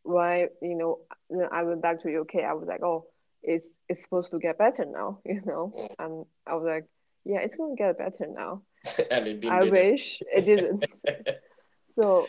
why 0.05 0.47
you 0.61 0.75
know 0.75 0.99
then 1.29 1.47
I 1.51 1.63
went 1.63 1.81
back 1.81 2.01
to 2.03 2.19
UK. 2.21 2.43
I 2.43 2.53
was 2.53 2.67
like, 2.67 2.83
oh, 2.83 3.05
it's 3.43 3.69
it's 3.89 4.01
supposed 4.03 4.31
to 4.31 4.39
get 4.39 4.57
better 4.57 4.85
now, 4.85 5.19
you 5.25 5.41
know, 5.45 5.73
Mm. 5.75 5.95
and 5.99 6.25
I 6.47 6.55
was 6.55 6.65
like, 6.65 6.85
yeah, 7.25 7.39
it's 7.39 7.55
gonna 7.55 7.75
get 7.75 7.97
better 7.97 8.27
now. 8.27 8.61
and 9.11 9.27
it 9.27 9.41
didn't. 9.41 9.51
I 9.51 9.63
wish 9.63 10.21
it 10.33 10.45
didn't. 10.45 10.85
So, 11.97 12.27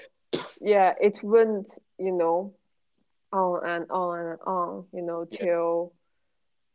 yeah, 0.61 0.95
it 1.01 1.19
went, 1.25 1.69
you 1.99 2.13
know, 2.13 2.55
on 3.33 3.67
and 3.67 3.87
on 3.91 4.27
and 4.27 4.39
on, 4.47 4.85
you 4.93 5.03
know, 5.03 5.27
Yeah. 5.31 5.41
till 5.43 5.93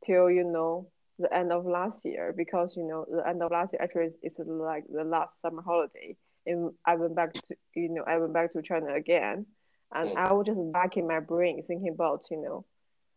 till 0.05 0.29
you 0.29 0.43
know 0.43 0.89
the 1.19 1.33
end 1.33 1.51
of 1.51 1.65
last 1.65 2.03
year 2.03 2.33
because 2.35 2.73
you 2.75 2.83
know 2.83 3.05
the 3.09 3.27
end 3.27 3.41
of 3.43 3.51
last 3.51 3.71
year 3.73 3.81
actually 3.81 4.09
it's 4.23 4.39
like 4.39 4.83
the 4.91 5.03
last 5.03 5.33
summer 5.41 5.61
holiday 5.61 6.17
and 6.47 6.71
I 6.85 6.95
went 6.95 7.15
back 7.15 7.33
to 7.33 7.41
you 7.75 7.89
know 7.89 8.03
I 8.07 8.17
went 8.17 8.33
back 8.33 8.51
to 8.53 8.61
China 8.63 8.93
again 8.95 9.45
and 9.93 10.09
Mm. 10.09 10.17
I 10.17 10.33
was 10.33 10.45
just 10.47 10.71
back 10.71 10.97
in 10.97 11.07
my 11.07 11.19
brain 11.19 11.63
thinking 11.67 11.89
about 11.89 12.23
you 12.31 12.37
know 12.41 12.65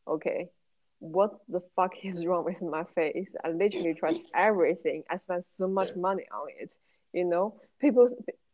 okay 0.06 0.48
what 1.00 1.32
the 1.48 1.60
fuck 1.76 1.92
is 2.04 2.24
wrong 2.26 2.44
with 2.44 2.60
my 2.62 2.84
face 2.94 3.28
I 3.44 3.48
literally 3.50 3.94
tried 3.94 4.16
everything 4.34 5.02
I 5.10 5.18
spent 5.18 5.44
so 5.58 5.66
much 5.68 5.90
money 5.96 6.24
on 6.32 6.48
it 6.60 6.74
you 7.12 7.24
know 7.24 7.60
people 7.80 8.08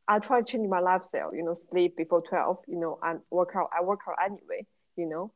I 0.08 0.18
tried 0.18 0.46
changing 0.46 0.70
my 0.70 0.80
lifestyle 0.80 1.34
you 1.34 1.42
know 1.44 1.54
sleep 1.70 1.96
before 1.96 2.22
12 2.22 2.58
you 2.68 2.78
know 2.78 2.98
and 3.02 3.20
work 3.30 3.50
out 3.56 3.70
I 3.78 3.82
work 3.84 4.00
out 4.08 4.16
anyway 4.24 4.66
you 4.96 5.06
know 5.06 5.32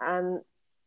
and 0.00 0.40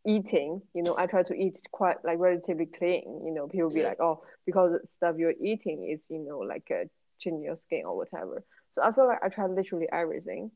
eating, 0.06 0.62
you 0.74 0.84
know, 0.84 0.96
I 0.98 1.06
try 1.08 1.24
to 1.24 1.34
eat 1.34 1.60
quite 1.72 1.98
like 2.04 2.20
relatively 2.20 2.66
clean. 2.66 3.22
You 3.26 3.34
know, 3.34 3.48
people 3.48 3.70
be 3.70 3.84
like, 3.84 4.00
oh, 4.00 4.24
because 4.46 4.72
the 4.74 4.88
stuff 4.98 5.16
you're 5.18 5.34
eating 5.44 5.90
is, 5.92 6.00
you 6.10 6.20
know, 6.20 6.40
like 6.40 6.68
uh, 6.72 6.86
changing 7.20 7.44
your 7.44 7.58
skin 7.62 7.84
or 7.86 7.96
whatever. 7.98 8.44
So 8.76 8.82
I 8.82 8.92
feel 8.94 9.08
like 9.08 9.20
I 9.24 9.30
tried 9.30 9.52
literally 9.52 9.88
everything. 9.92 10.52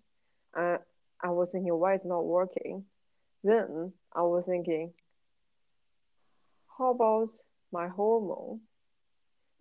Uh, 0.58 0.78
I 1.22 1.30
was 1.30 1.52
thinking, 1.52 1.74
why 1.74 1.96
it's 1.96 2.06
not 2.06 2.26
working? 2.26 2.84
Then 3.44 3.94
I 4.14 4.22
was 4.22 4.44
thinking, 4.46 4.94
how 6.78 6.92
about 6.92 7.30
my 7.72 7.88
hormone? 7.88 8.62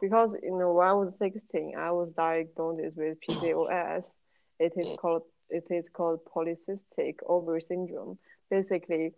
Because 0.00 0.30
you 0.42 0.58
know, 0.58 0.72
when 0.72 0.86
I 0.86 0.92
was 0.92 1.12
16, 1.18 1.74
I 1.76 1.92
was 1.92 2.10
diagnosed 2.16 2.96
with 2.96 3.18
PCOS. 3.20 4.04
It 4.58 4.72
is 4.76 4.92
called 4.98 5.22
it 5.48 5.64
is 5.70 5.86
called 5.92 6.20
polycystic 6.24 7.16
ovary 7.26 7.60
syndrome. 7.60 8.18
Basically, 8.50 9.12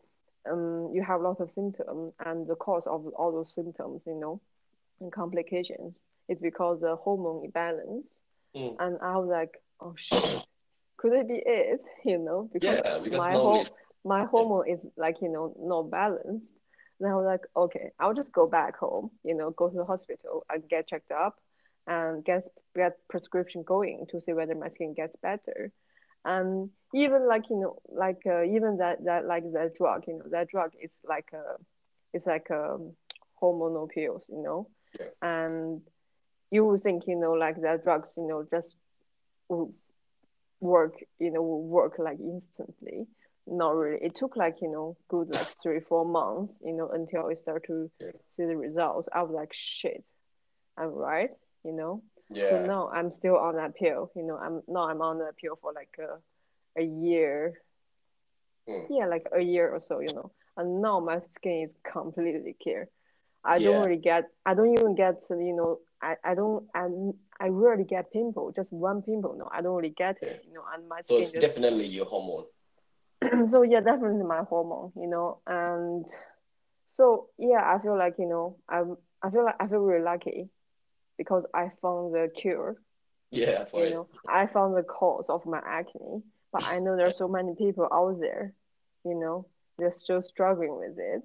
um, 0.50 0.90
you 0.92 1.02
have 1.02 1.20
lots 1.20 1.40
of 1.40 1.50
symptoms, 1.52 2.12
and 2.24 2.46
the 2.46 2.56
cause 2.56 2.84
of 2.86 3.06
all 3.16 3.32
those 3.32 3.54
symptoms, 3.54 4.02
you 4.06 4.14
know, 4.14 4.40
and 5.00 5.12
complications, 5.12 5.96
is 6.28 6.38
because 6.38 6.80
the 6.80 6.96
hormone 6.96 7.44
imbalance. 7.44 8.10
Mm. 8.54 8.76
And 8.78 8.98
I 9.00 9.16
was 9.16 9.28
like, 9.28 9.54
oh 9.80 9.94
shit, 9.96 10.43
could 11.04 11.12
it 11.20 11.28
be 11.28 11.42
it? 11.44 11.82
You 12.04 12.18
know, 12.18 12.48
because 12.52 12.80
Yeah, 12.82 12.98
because 13.04 13.18
my 13.18 13.32
whole 13.32 13.66
my 14.04 14.24
hormone 14.24 14.68
is 14.68 14.80
like 14.96 15.16
you 15.20 15.28
know 15.28 15.54
not 15.58 15.90
balanced. 15.90 16.46
Then 17.00 17.10
I 17.10 17.14
was 17.16 17.26
like, 17.26 17.40
okay, 17.56 17.90
I'll 17.98 18.14
just 18.14 18.32
go 18.32 18.46
back 18.46 18.76
home, 18.78 19.10
you 19.24 19.34
know, 19.36 19.50
go 19.50 19.68
to 19.68 19.76
the 19.76 19.84
hospital 19.84 20.46
and 20.48 20.66
get 20.68 20.88
checked 20.88 21.10
up, 21.12 21.34
and 21.86 22.24
get 22.24 22.44
get 22.74 22.96
prescription 23.10 23.62
going 23.64 24.06
to 24.10 24.20
see 24.20 24.32
whether 24.32 24.54
my 24.54 24.70
skin 24.70 24.94
gets 24.94 25.14
better. 25.22 25.70
And 26.24 26.70
even 26.94 27.26
like 27.28 27.50
you 27.50 27.56
know, 27.60 27.78
like 27.88 28.22
uh, 28.26 28.42
even 28.44 28.78
that 28.78 29.04
that 29.04 29.26
like 29.26 29.44
that 29.52 29.74
drug, 29.76 30.04
you 30.08 30.14
know, 30.18 30.24
that 30.30 30.48
drug 30.48 30.70
is 30.80 30.90
like 31.06 31.28
a, 31.34 31.44
it's 32.14 32.26
like 32.26 32.48
a 32.50 32.78
hormonal 33.42 33.88
pills, 33.90 34.24
you 34.28 34.42
know, 34.42 34.68
Yeah. 34.98 35.06
and 35.20 35.82
you 36.50 36.64
would 36.64 36.80
think 36.82 37.06
you 37.06 37.16
know 37.16 37.32
like 37.32 37.60
that 37.60 37.84
drugs, 37.84 38.14
you 38.16 38.26
know, 38.26 38.46
just 38.50 38.76
work, 40.64 40.94
you 41.18 41.30
know, 41.30 41.42
work 41.42 41.94
like 41.98 42.18
instantly. 42.18 43.06
Not 43.46 43.76
really. 43.76 43.98
It 44.02 44.14
took 44.16 44.36
like, 44.36 44.56
you 44.62 44.70
know, 44.70 44.96
good 45.08 45.28
like 45.28 45.48
three, 45.62 45.80
four 45.80 46.04
months, 46.04 46.54
you 46.64 46.72
know, 46.72 46.88
until 46.88 47.26
I 47.30 47.34
start 47.34 47.64
to 47.66 47.90
Yeah. 48.00 48.12
see 48.36 48.46
the 48.46 48.56
results. 48.56 49.08
I 49.12 49.22
was 49.22 49.32
like, 49.32 49.52
shit, 49.52 50.02
I'm 50.78 50.92
right, 51.10 51.30
you 51.64 51.72
know. 51.72 52.02
yeah. 52.30 52.48
So 52.48 52.56
now 52.56 52.88
I'm 52.88 53.10
still 53.10 53.36
on 53.36 53.56
that 53.56 53.74
pill, 53.74 54.10
you 54.16 54.24
know. 54.24 54.36
I'm 54.38 54.62
now 54.66 54.88
I'm 54.88 55.02
on 55.02 55.18
that 55.18 55.36
pill 55.36 55.56
for 55.60 55.72
like 55.74 55.94
a, 55.98 56.80
a 56.80 56.84
year, 56.84 57.60
Mm. 58.68 58.86
yeah, 58.88 59.06
like 59.06 59.26
a 59.36 59.42
year 59.42 59.68
or 59.70 59.80
so, 59.80 60.00
you 60.00 60.14
know. 60.14 60.32
And 60.56 60.80
now 60.80 61.00
my 61.00 61.20
skin 61.36 61.68
is 61.68 61.76
completely 61.92 62.56
clear. 62.62 62.88
I 63.44 63.58
Yeah. 63.58 63.66
don't 63.66 63.82
really 63.84 64.00
get, 64.00 64.24
I 64.46 64.54
don't 64.54 64.72
even 64.78 64.94
get, 64.94 65.16
you 65.28 65.54
know, 65.54 65.80
I, 66.00 66.16
I 66.24 66.34
don't, 66.34 66.64
I, 66.74 66.88
I 67.40 67.48
rarely 67.48 67.84
get 67.84 68.12
pimple, 68.12 68.52
just 68.54 68.72
one 68.72 69.02
pimple. 69.02 69.34
No, 69.36 69.48
I 69.52 69.60
don't 69.62 69.74
really 69.74 69.94
get 69.96 70.22
it, 70.22 70.44
you 70.46 70.54
know, 70.54 70.64
and 70.74 70.88
my 70.88 71.00
so 71.06 71.16
skin 71.16 71.22
it's 71.22 71.32
just 71.32 71.40
definitely 71.40 71.86
your 71.86 72.06
hormone. 72.06 72.44
so 73.48 73.62
yeah, 73.62 73.80
definitely 73.80 74.24
my 74.24 74.42
hormone, 74.42 74.92
you 74.96 75.08
know, 75.08 75.38
and 75.46 76.06
so 76.88 77.28
yeah, 77.38 77.62
I 77.64 77.82
feel 77.82 77.98
like 77.98 78.14
you 78.18 78.26
know, 78.26 78.56
I'm 78.68 78.96
I 79.22 79.30
feel 79.30 79.44
like 79.44 79.56
I 79.60 79.66
feel 79.66 79.78
really 79.80 80.04
lucky 80.04 80.48
because 81.18 81.44
I 81.54 81.70
found 81.80 82.14
the 82.14 82.28
cure, 82.40 82.76
Yeah, 83.30 83.64
for 83.64 83.80
you 83.80 83.86
it. 83.86 83.90
know, 83.90 84.08
I 84.28 84.46
found 84.46 84.76
the 84.76 84.82
cause 84.82 85.26
of 85.28 85.44
my 85.46 85.60
acne. 85.64 86.22
But 86.52 86.64
I 86.64 86.78
know 86.78 86.96
there 86.96 87.08
are 87.08 87.12
so 87.12 87.26
many 87.26 87.54
people 87.56 87.88
out 87.92 88.20
there, 88.20 88.52
you 89.04 89.14
know, 89.16 89.46
they're 89.76 89.92
still 89.92 90.22
struggling 90.22 90.76
with 90.76 90.96
it, 90.98 91.22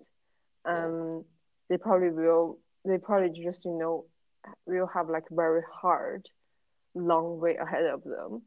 and 0.66 0.86
um, 1.20 1.26
they 1.70 1.78
probably 1.78 2.10
will, 2.10 2.58
they 2.84 2.98
probably 2.98 3.30
just 3.44 3.64
you 3.66 3.78
know, 3.78 4.06
will 4.66 4.88
have 4.88 5.10
like 5.10 5.26
very 5.32 5.62
hard, 5.82 6.28
long 6.96 7.40
way 7.40 7.56
ahead 7.56 7.86
of 7.86 8.04
them. 8.04 8.42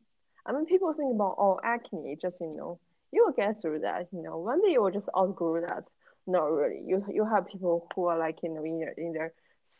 I 0.46 0.52
mean, 0.52 0.66
people 0.66 0.92
think 0.94 1.14
about 1.14 1.37
oh 1.38 1.61
acne, 1.62 2.16
just 2.20 2.37
you 2.40 2.54
know, 2.56 2.80
you 3.12 3.25
will 3.25 3.32
get 3.32 3.61
through 3.61 3.80
that. 3.80 4.08
You 4.12 4.22
know, 4.22 4.38
one 4.38 4.61
day 4.62 4.72
you 4.72 4.82
will 4.82 4.90
just 4.90 5.08
outgrow 5.16 5.61
that. 5.61 5.84
Not 6.26 6.50
really. 6.52 6.82
You 6.87 7.04
you 7.12 7.25
have 7.25 7.49
people 7.49 7.88
who 7.94 8.06
are 8.06 8.18
like 8.18 8.38
you 8.42 8.50
know 8.50 8.64
in 8.64 8.78
their 8.80 8.94
in 8.96 9.12
their 9.12 9.32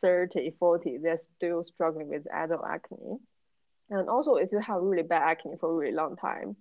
30, 0.03 0.57
40, 0.59 0.99
they're 0.99 1.21
still 1.37 1.65
struggling 1.65 2.09
with 2.09 2.27
adult 2.33 2.63
acne. 2.69 3.19
And 3.89 4.09
also, 4.09 4.35
if 4.35 4.51
you 4.51 4.59
have 4.59 4.83
really 4.83 5.05
bad 5.05 5.23
acne 5.23 5.53
for 5.61 5.71
a 5.71 5.75
really 5.75 5.95
long 5.95 6.17
time, 6.17 6.57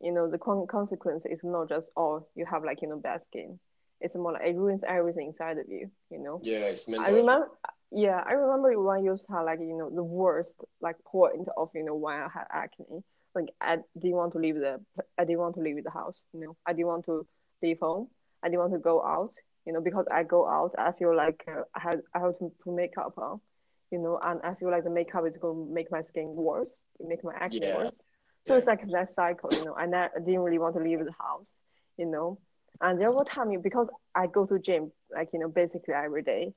you 0.00 0.12
know 0.12 0.30
the 0.30 0.38
con- 0.38 0.66
consequence 0.66 1.24
is 1.26 1.40
not 1.42 1.68
just 1.68 1.88
oh 1.96 2.26
you 2.34 2.46
have 2.46 2.64
like 2.64 2.82
you 2.82 2.88
know 2.88 2.98
bad 2.98 3.20
skin. 3.28 3.58
It's 4.00 4.14
more 4.14 4.32
like 4.32 4.46
it 4.46 4.56
ruins 4.56 4.82
everything 4.88 5.28
inside 5.28 5.58
of 5.58 5.68
you. 5.68 5.90
You 6.10 6.22
know. 6.22 6.40
Yeah, 6.42 6.70
it's 6.70 6.88
mental. 6.88 7.06
I 7.06 7.10
remember, 7.10 7.48
yeah, 7.90 8.22
I 8.26 8.32
remember 8.32 8.78
when 8.80 9.04
to 9.04 9.18
have 9.32 9.44
like 9.44 9.60
you 9.60 9.76
know 9.76 9.90
the 9.90 10.02
worst 10.04 10.54
like 10.80 10.96
point 11.04 11.48
of 11.56 11.70
you 11.74 11.84
know 11.84 11.94
when 11.94 12.16
I 12.16 12.28
had 12.32 12.44
acne. 12.52 13.02
Like 13.34 13.46
I 13.60 13.76
didn't 14.00 14.16
want 14.16 14.32
to 14.32 14.38
leave 14.38 14.56
the 14.56 14.80
I 15.18 15.24
didn't 15.24 15.38
want 15.40 15.54
to 15.56 15.60
leave 15.62 15.82
the 15.82 15.90
house. 15.90 16.16
You 16.32 16.40
know, 16.40 16.56
I 16.66 16.72
didn't 16.72 16.88
want 16.88 17.04
to 17.06 17.26
leave 17.62 17.78
home. 17.80 18.08
I 18.42 18.48
didn't 18.48 18.60
want 18.60 18.72
to 18.74 18.78
go 18.78 19.02
out. 19.02 19.32
You 19.66 19.72
know, 19.72 19.80
because 19.80 20.06
I 20.10 20.22
go 20.24 20.48
out, 20.48 20.72
I 20.78 20.92
feel 20.92 21.14
like 21.16 21.42
uh, 21.48 21.62
I 21.74 21.80
had 21.80 22.00
I 22.14 22.20
have 22.20 22.38
to 22.38 22.50
put 22.62 22.74
makeup 22.74 23.14
on. 23.18 23.40
You 23.90 23.98
know, 23.98 24.18
and 24.22 24.40
I 24.42 24.54
feel 24.54 24.70
like 24.70 24.84
the 24.84 24.90
makeup 24.90 25.24
is 25.26 25.36
going 25.36 25.66
to 25.68 25.74
make 25.74 25.90
my 25.90 26.02
skin 26.02 26.34
worse, 26.34 26.68
make 27.00 27.24
my 27.24 27.34
acne 27.34 27.66
Yeah. 27.66 27.72
worse. 27.72 27.96
So 28.46 28.54
Yeah. 28.54 28.58
it's 28.58 28.66
like 28.66 28.80
that 28.92 29.14
cycle. 29.14 29.50
You 29.52 29.64
know, 29.64 29.74
and 29.74 29.94
I 29.94 30.08
didn't 30.24 30.40
really 30.40 30.58
want 30.58 30.76
to 30.76 30.82
leave 30.82 31.04
the 31.04 31.12
house. 31.18 31.46
You 31.96 32.06
know, 32.06 32.38
and 32.80 33.00
there 33.00 33.12
were 33.12 33.24
times 33.24 33.60
because 33.62 33.88
I 34.14 34.26
go 34.26 34.46
to 34.46 34.58
gym 34.58 34.92
like 35.14 35.28
you 35.32 35.40
know 35.40 35.48
basically 35.48 35.94
every 35.94 36.22
day, 36.22 36.52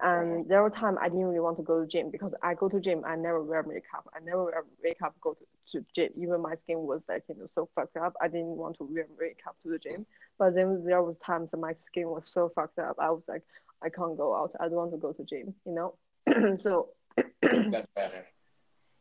and 0.00 0.46
there 0.48 0.62
were 0.62 0.70
times 0.70 0.98
I 1.00 1.08
didn't 1.08 1.24
really 1.24 1.40
want 1.40 1.56
to 1.56 1.62
go 1.62 1.80
to 1.80 1.86
gym 1.86 2.10
because 2.10 2.32
I 2.42 2.54
go 2.54 2.68
to 2.68 2.80
gym 2.80 3.02
I 3.06 3.16
never 3.16 3.42
wear 3.42 3.62
makeup. 3.62 4.08
I 4.14 4.20
never 4.20 4.44
wear 4.44 4.62
makeup 4.82 5.14
go 5.20 5.34
to, 5.34 5.44
to 5.72 5.84
gym. 5.94 6.10
Even 6.16 6.42
my 6.42 6.54
skin 6.64 6.80
was 6.80 7.00
like 7.08 7.24
you 7.28 7.34
know 7.36 7.48
so 7.54 7.68
fucked 7.74 7.96
up. 7.96 8.14
I 8.20 8.28
didn't 8.28 8.56
want 8.56 8.76
to 8.78 8.84
wear 8.84 9.06
makeup 9.18 9.56
to 9.62 9.70
the 9.70 9.78
gym. 9.78 10.04
But 10.38 10.54
then 10.54 10.84
there 10.84 11.02
was 11.02 11.16
times 11.24 11.50
that 11.50 11.56
my 11.58 11.74
skin 11.86 12.08
was 12.10 12.28
so 12.28 12.50
fucked 12.54 12.78
up 12.78 12.96
I 12.98 13.10
was 13.10 13.22
like 13.26 13.42
I 13.82 13.88
can't 13.88 14.16
go 14.16 14.34
out. 14.36 14.52
I 14.60 14.64
don't 14.64 14.76
want 14.76 14.90
to 14.92 14.98
go 14.98 15.12
to 15.12 15.24
gym 15.24 15.54
you 15.64 15.74
know? 15.74 15.94
So 16.60 16.90
That's 17.42 17.86
better. 17.94 18.26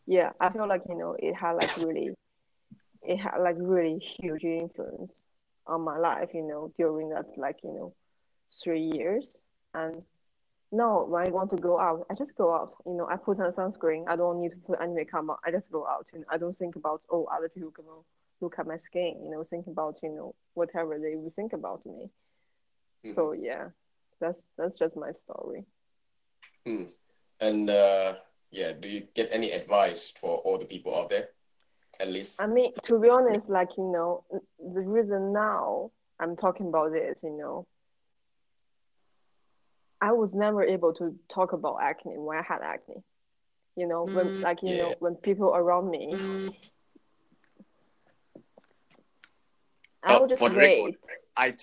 yeah 0.08 0.32
I 0.40 0.50
feel 0.50 0.68
like 0.68 0.84
you 0.88 0.98
know 0.98 1.16
it 1.20 1.34
had 1.36 1.54
like 1.54 1.76
really 1.78 2.12
it 3.02 3.18
had 3.18 3.38
like 3.40 3.56
really 3.60 4.00
huge 4.18 4.44
influence 4.44 5.24
on 5.68 5.82
my 5.82 5.98
life 5.98 6.30
you 6.34 6.44
know 6.48 6.72
during 6.78 7.10
that 7.10 7.26
like 7.38 7.58
you 7.64 7.74
know 7.74 7.94
three 8.64 8.92
years. 8.94 9.26
And 9.74 10.04
now 10.76 11.06
when 11.06 11.28
I 11.28 11.32
want 11.32 11.50
to 11.52 11.58
go 11.58 11.80
out 11.80 12.06
I 12.10 12.14
just 12.14 12.36
go 12.36 12.54
out 12.54 12.74
you 12.86 12.94
know 12.94 13.08
I 13.08 13.16
put 13.18 13.40
on 13.40 13.52
sunscreen 13.54 14.06
I 14.08 14.16
don't 14.16 14.42
need 14.42 14.52
to 14.52 14.58
put 14.58 14.80
any 14.82 14.94
makeup 14.94 15.30
on 15.30 15.38
I 15.46 15.52
just 15.52 15.72
go 15.72 15.86
out 15.88 16.06
and 16.14 16.24
I 16.30 16.38
don't 16.38 16.58
think 16.58 16.76
about 16.76 17.02
oh 17.10 17.26
other 17.36 17.50
people 17.50 17.72
gonna 17.72 18.02
look 18.42 18.56
at 18.60 18.68
my 18.68 18.78
skin 18.86 19.22
you 19.24 19.32
know 19.32 19.44
think 19.50 19.68
about 19.68 19.96
you 20.04 20.10
know 20.10 20.36
whatever 20.54 21.00
they 21.00 21.16
would 21.16 21.36
think 21.36 21.54
about 21.54 21.86
me 21.86 22.10
Mhm. 23.06 23.16
so 23.16 23.32
yeah 23.34 23.70
that's 24.20 24.42
that's 24.58 24.78
just 24.80 24.96
my 24.96 25.12
story 25.14 25.66
Hmm. 26.66 26.86
And 27.40 27.70
uh, 27.70 28.16
yeah, 28.52 28.72
do 28.74 28.88
you 28.88 29.02
get 29.14 29.30
any 29.32 29.52
advice 29.52 30.12
for 30.20 30.38
all 30.40 30.58
the 30.58 30.66
people 30.66 30.96
out 30.96 31.10
there? 31.10 31.30
At 32.00 32.08
least. 32.10 32.42
I 32.42 32.48
mean, 32.48 32.74
to 32.84 33.00
be 33.00 33.10
honest, 33.10 33.50
like, 33.50 33.70
you 33.78 33.84
know, 33.84 34.24
the 34.58 34.82
reason 34.82 35.32
now 35.32 35.92
I'm 36.20 36.36
talking 36.36 36.68
about 36.68 36.92
this, 36.92 37.20
you 37.24 37.38
know, 37.38 37.68
I 40.06 40.12
was 40.12 40.30
never 40.36 40.64
able 40.64 40.94
to 40.94 41.16
talk 41.34 41.54
about 41.54 41.78
acne 41.82 42.14
when 42.16 42.38
I 42.38 42.44
had 42.44 42.62
acne. 42.62 43.02
You 43.76 43.88
know, 43.88 44.06
when, 44.06 44.28
mm, 44.28 44.44
like, 44.44 44.60
you 44.62 44.78
know, 44.78 44.96
when 45.00 45.16
people 45.16 45.48
around 45.48 45.90
me, 45.90 46.14
mm. 46.14 46.54
I 50.04 50.14
Oh, 50.14 50.20
would 50.22 50.30
just 50.30 50.40
for 50.42 50.50
the 50.50 50.58
record, 50.58 50.84
wait. 50.84 50.98
I 51.36 51.56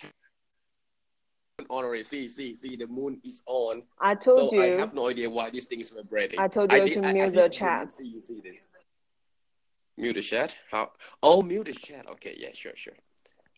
on 1.71 1.85
already. 1.85 2.03
See, 2.03 2.27
see, 2.27 2.57
see, 2.57 2.75
the 2.75 2.89
moon 2.89 3.21
is 3.23 3.45
on. 3.47 3.85
I 4.01 4.17
told 4.17 4.51
so 4.51 4.57
you, 4.57 4.61
I 4.61 4.81
have 4.81 4.93
no 4.93 5.09
idea 5.09 5.31
why 5.31 5.51
this 5.51 5.67
thing 5.67 5.79
is 5.79 5.91
vibrating. 5.91 6.41
I 6.41 6.49
told 6.49 6.73
you 6.73 6.85
to 6.89 7.01
I- 7.01 7.11
I 7.11 7.13
mute 7.13 7.31
the 7.35 7.45
I 7.45 7.47
did 7.47 7.53
chat. 7.53 7.95
See, 7.97 8.09
you 8.09 8.21
see 8.21 8.41
this. 8.41 8.67
Mute 9.97 10.15
the 10.15 10.23
chat? 10.23 10.57
How? 10.69 10.91
Oh, 11.23 11.43
mute 11.43 11.67
the 11.67 11.75
chat. 11.75 12.09
Okay, 12.09 12.35
yeah, 12.37 12.51
sure, 12.53 12.73
sure. 12.75 12.97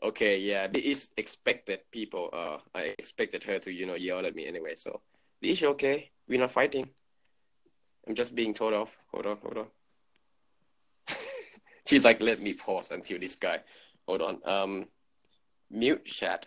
Okay, 0.04 0.38
yeah, 0.38 0.66
this 0.66 0.84
is 0.84 1.10
expected. 1.16 1.80
People, 1.90 2.28
uh, 2.30 2.58
I 2.74 2.94
expected 2.98 3.42
her 3.44 3.58
to, 3.60 3.72
you 3.72 3.86
know, 3.86 3.94
yell 3.94 4.26
at 4.26 4.34
me 4.34 4.46
anyway. 4.46 4.74
So 4.76 5.00
this 5.40 5.58
is 5.58 5.64
okay. 5.64 6.10
We're 6.28 6.40
not 6.40 6.50
fighting. 6.50 6.90
I'm 8.06 8.14
just 8.14 8.34
being 8.34 8.52
told 8.52 8.74
off. 8.74 8.98
Hold 9.12 9.26
on, 9.26 9.38
hold 9.38 9.56
on. 9.56 9.66
She's 11.88 12.04
like, 12.04 12.20
let 12.20 12.38
me 12.38 12.52
pause 12.52 12.90
until 12.90 13.18
this 13.18 13.34
guy. 13.34 13.60
Hold 14.06 14.20
on. 14.20 14.40
Um, 14.44 14.84
mute 15.70 16.04
chat. 16.04 16.46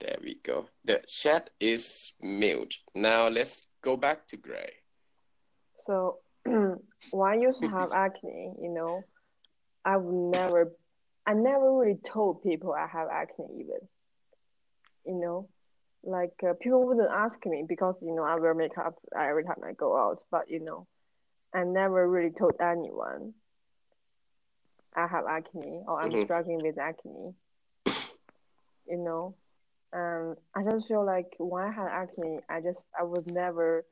There 0.00 0.18
we 0.22 0.38
go. 0.44 0.68
The 0.84 1.02
chat 1.08 1.50
is 1.58 2.12
mute. 2.20 2.76
Now 2.94 3.26
let's 3.26 3.66
go 3.82 3.96
back 3.96 4.28
to 4.28 4.36
Gray. 4.36 4.70
So 5.84 6.18
why 7.10 7.34
you 7.34 7.52
have 7.72 7.90
acne, 7.92 8.52
you 8.62 8.70
know, 8.72 9.02
I 9.84 9.96
would 9.96 10.32
never, 10.32 10.72
I 11.26 11.34
never 11.34 11.72
really 11.72 11.98
told 12.12 12.42
people 12.42 12.72
I 12.72 12.86
have 12.86 13.08
acne 13.10 13.46
even. 13.60 13.88
You 15.06 15.14
know, 15.14 15.48
like 16.02 16.34
uh, 16.42 16.54
people 16.60 16.86
wouldn't 16.86 17.10
ask 17.10 17.36
me 17.46 17.64
because 17.68 17.94
you 18.02 18.14
know 18.14 18.24
I 18.24 18.36
wear 18.36 18.54
makeup 18.54 18.96
every 19.16 19.44
time 19.44 19.60
I 19.64 19.72
go 19.72 19.96
out, 19.96 20.22
but 20.30 20.48
you 20.50 20.60
know, 20.60 20.86
I 21.54 21.64
never 21.64 22.08
really 22.08 22.30
told 22.32 22.54
anyone 22.60 23.34
I 24.94 25.06
have 25.06 25.26
acne 25.26 25.82
or 25.86 26.00
I'm 26.00 26.10
Mhm. 26.10 26.24
struggling 26.24 26.62
with 26.62 26.78
acne. 26.78 27.34
You 28.86 28.98
know, 28.98 29.36
um, 29.92 30.36
I 30.54 30.62
just 30.70 30.86
feel 30.88 31.04
like 31.04 31.34
when 31.38 31.62
I 31.64 31.70
had 31.72 31.88
acne, 31.88 32.40
I 32.48 32.60
just 32.60 32.78
I 32.98 33.02
was 33.04 33.24
never 33.26 33.84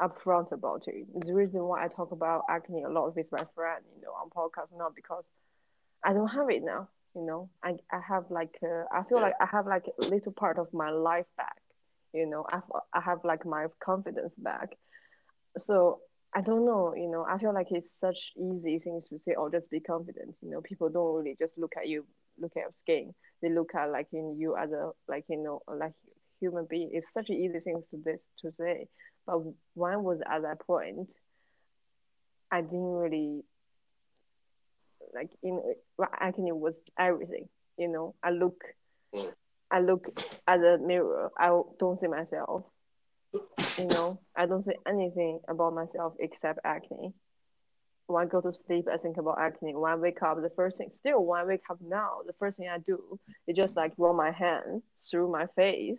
upfront 0.00 0.52
about 0.52 0.84
it. 0.88 1.06
The 1.26 1.34
reason 1.34 1.62
why 1.64 1.84
I 1.84 1.88
talk 1.88 2.12
about 2.12 2.44
acne 2.48 2.82
a 2.82 2.88
lot 2.88 3.14
with 3.14 3.26
my 3.32 3.44
friend, 3.54 3.84
you 3.94 4.02
know, 4.02 4.12
on 4.12 4.30
podcast, 4.30 4.76
not 4.76 4.94
because 4.94 5.24
I 6.04 6.12
don't 6.12 6.28
have 6.28 6.50
it 6.50 6.62
now. 6.64 6.88
You 7.14 7.26
know, 7.26 7.50
I 7.62 7.76
I 7.90 8.00
have 8.06 8.24
like 8.30 8.54
uh, 8.62 8.84
I 8.92 9.02
feel 9.08 9.20
like 9.20 9.34
I 9.40 9.46
have 9.46 9.66
like 9.66 9.84
a 10.00 10.06
little 10.06 10.32
part 10.32 10.58
of 10.58 10.72
my 10.72 10.90
life 10.90 11.26
back. 11.36 11.56
You 12.12 12.26
know, 12.26 12.46
I 12.50 12.60
I 12.94 13.00
have 13.00 13.18
like 13.24 13.44
my 13.44 13.66
confidence 13.84 14.32
back. 14.38 14.70
So 15.66 16.00
I 16.34 16.40
don't 16.42 16.64
know. 16.64 16.94
You 16.94 17.10
know, 17.10 17.26
I 17.28 17.38
feel 17.38 17.52
like 17.52 17.66
it's 17.70 17.88
such 18.00 18.18
easy 18.36 18.78
things 18.78 19.04
to 19.08 19.18
say. 19.26 19.34
Oh, 19.36 19.50
just 19.50 19.70
be 19.70 19.80
confident. 19.80 20.36
You 20.42 20.50
know, 20.50 20.60
people 20.60 20.88
don't 20.88 21.16
really 21.16 21.36
just 21.38 21.52
look 21.58 21.72
at 21.76 21.88
you, 21.88 22.06
look 22.38 22.52
at 22.56 22.60
your 22.60 22.72
skin. 22.82 23.12
They 23.42 23.50
look 23.50 23.74
at 23.74 23.90
like 23.90 24.06
in 24.12 24.36
you 24.38 24.56
as 24.56 24.70
a 24.70 24.90
like 25.08 25.24
you 25.28 25.42
know 25.42 25.62
like 25.66 25.92
human 26.40 26.66
being. 26.70 26.90
It's 26.92 27.06
such 27.12 27.28
an 27.30 27.36
easy 27.36 27.60
thing 27.60 27.82
to 27.90 27.98
this 28.04 28.20
to 28.42 28.52
say. 28.52 28.86
But 29.26 29.40
when 29.74 29.92
I 29.92 29.96
was 29.96 30.20
at 30.30 30.42
that 30.42 30.60
point, 30.60 31.08
I 32.52 32.60
didn't 32.62 32.94
really 32.94 33.42
like 35.14 35.30
know 35.42 35.62
acne 36.20 36.52
was 36.52 36.74
everything. 36.98 37.48
You 37.76 37.88
know, 37.88 38.14
I 38.22 38.30
look, 38.30 38.62
Mm. 39.14 39.32
I 39.72 39.80
look 39.80 40.06
at 40.46 40.60
the 40.60 40.78
mirror. 40.78 41.30
I 41.38 41.48
don't 41.78 42.00
see 42.00 42.06
myself. 42.06 42.64
You 43.32 43.86
know, 43.86 44.20
I 44.36 44.46
don't 44.46 44.64
see 44.64 44.74
anything 44.86 45.40
about 45.48 45.74
myself 45.74 46.14
except 46.18 46.60
acne. 46.64 47.12
When 48.06 48.24
I 48.24 48.28
go 48.28 48.40
to 48.40 48.52
sleep, 48.66 48.86
I 48.92 48.96
think 48.96 49.16
about 49.16 49.38
acne. 49.40 49.74
When 49.74 49.90
I 49.90 49.96
wake 49.96 50.22
up, 50.22 50.40
the 50.42 50.50
first 50.50 50.76
thing, 50.76 50.90
still 50.96 51.24
when 51.24 51.40
I 51.40 51.44
wake 51.44 51.62
up 51.70 51.78
now, 51.80 52.18
the 52.26 52.32
first 52.34 52.58
thing 52.58 52.68
I 52.68 52.78
do 52.78 53.18
is 53.46 53.56
just 53.56 53.76
like 53.76 53.92
run 53.96 54.16
my 54.16 54.32
hand 54.32 54.82
through 55.10 55.30
my 55.30 55.46
face 55.56 55.98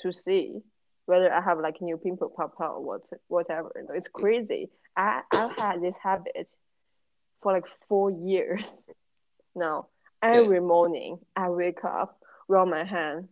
to 0.00 0.12
see 0.12 0.60
whether 1.06 1.32
I 1.32 1.40
have 1.40 1.58
like 1.58 1.82
new 1.82 1.96
pimple 1.96 2.30
pop 2.30 2.54
out 2.60 2.76
or 2.76 2.84
what, 2.84 3.02
whatever. 3.26 3.72
You 3.74 3.82
know, 3.82 3.94
It's 3.94 4.08
crazy. 4.08 4.70
I 4.96 5.22
I've 5.32 5.56
had 5.56 5.82
this 5.82 5.94
habit 6.00 6.48
for 7.42 7.52
like 7.52 7.64
four 7.88 8.10
years 8.10 8.62
now. 9.54 9.86
Every 10.22 10.60
morning, 10.60 11.18
I 11.34 11.48
wake 11.50 11.84
up, 11.84 12.16
rub 12.46 12.68
my 12.68 12.84
hand, 12.84 13.28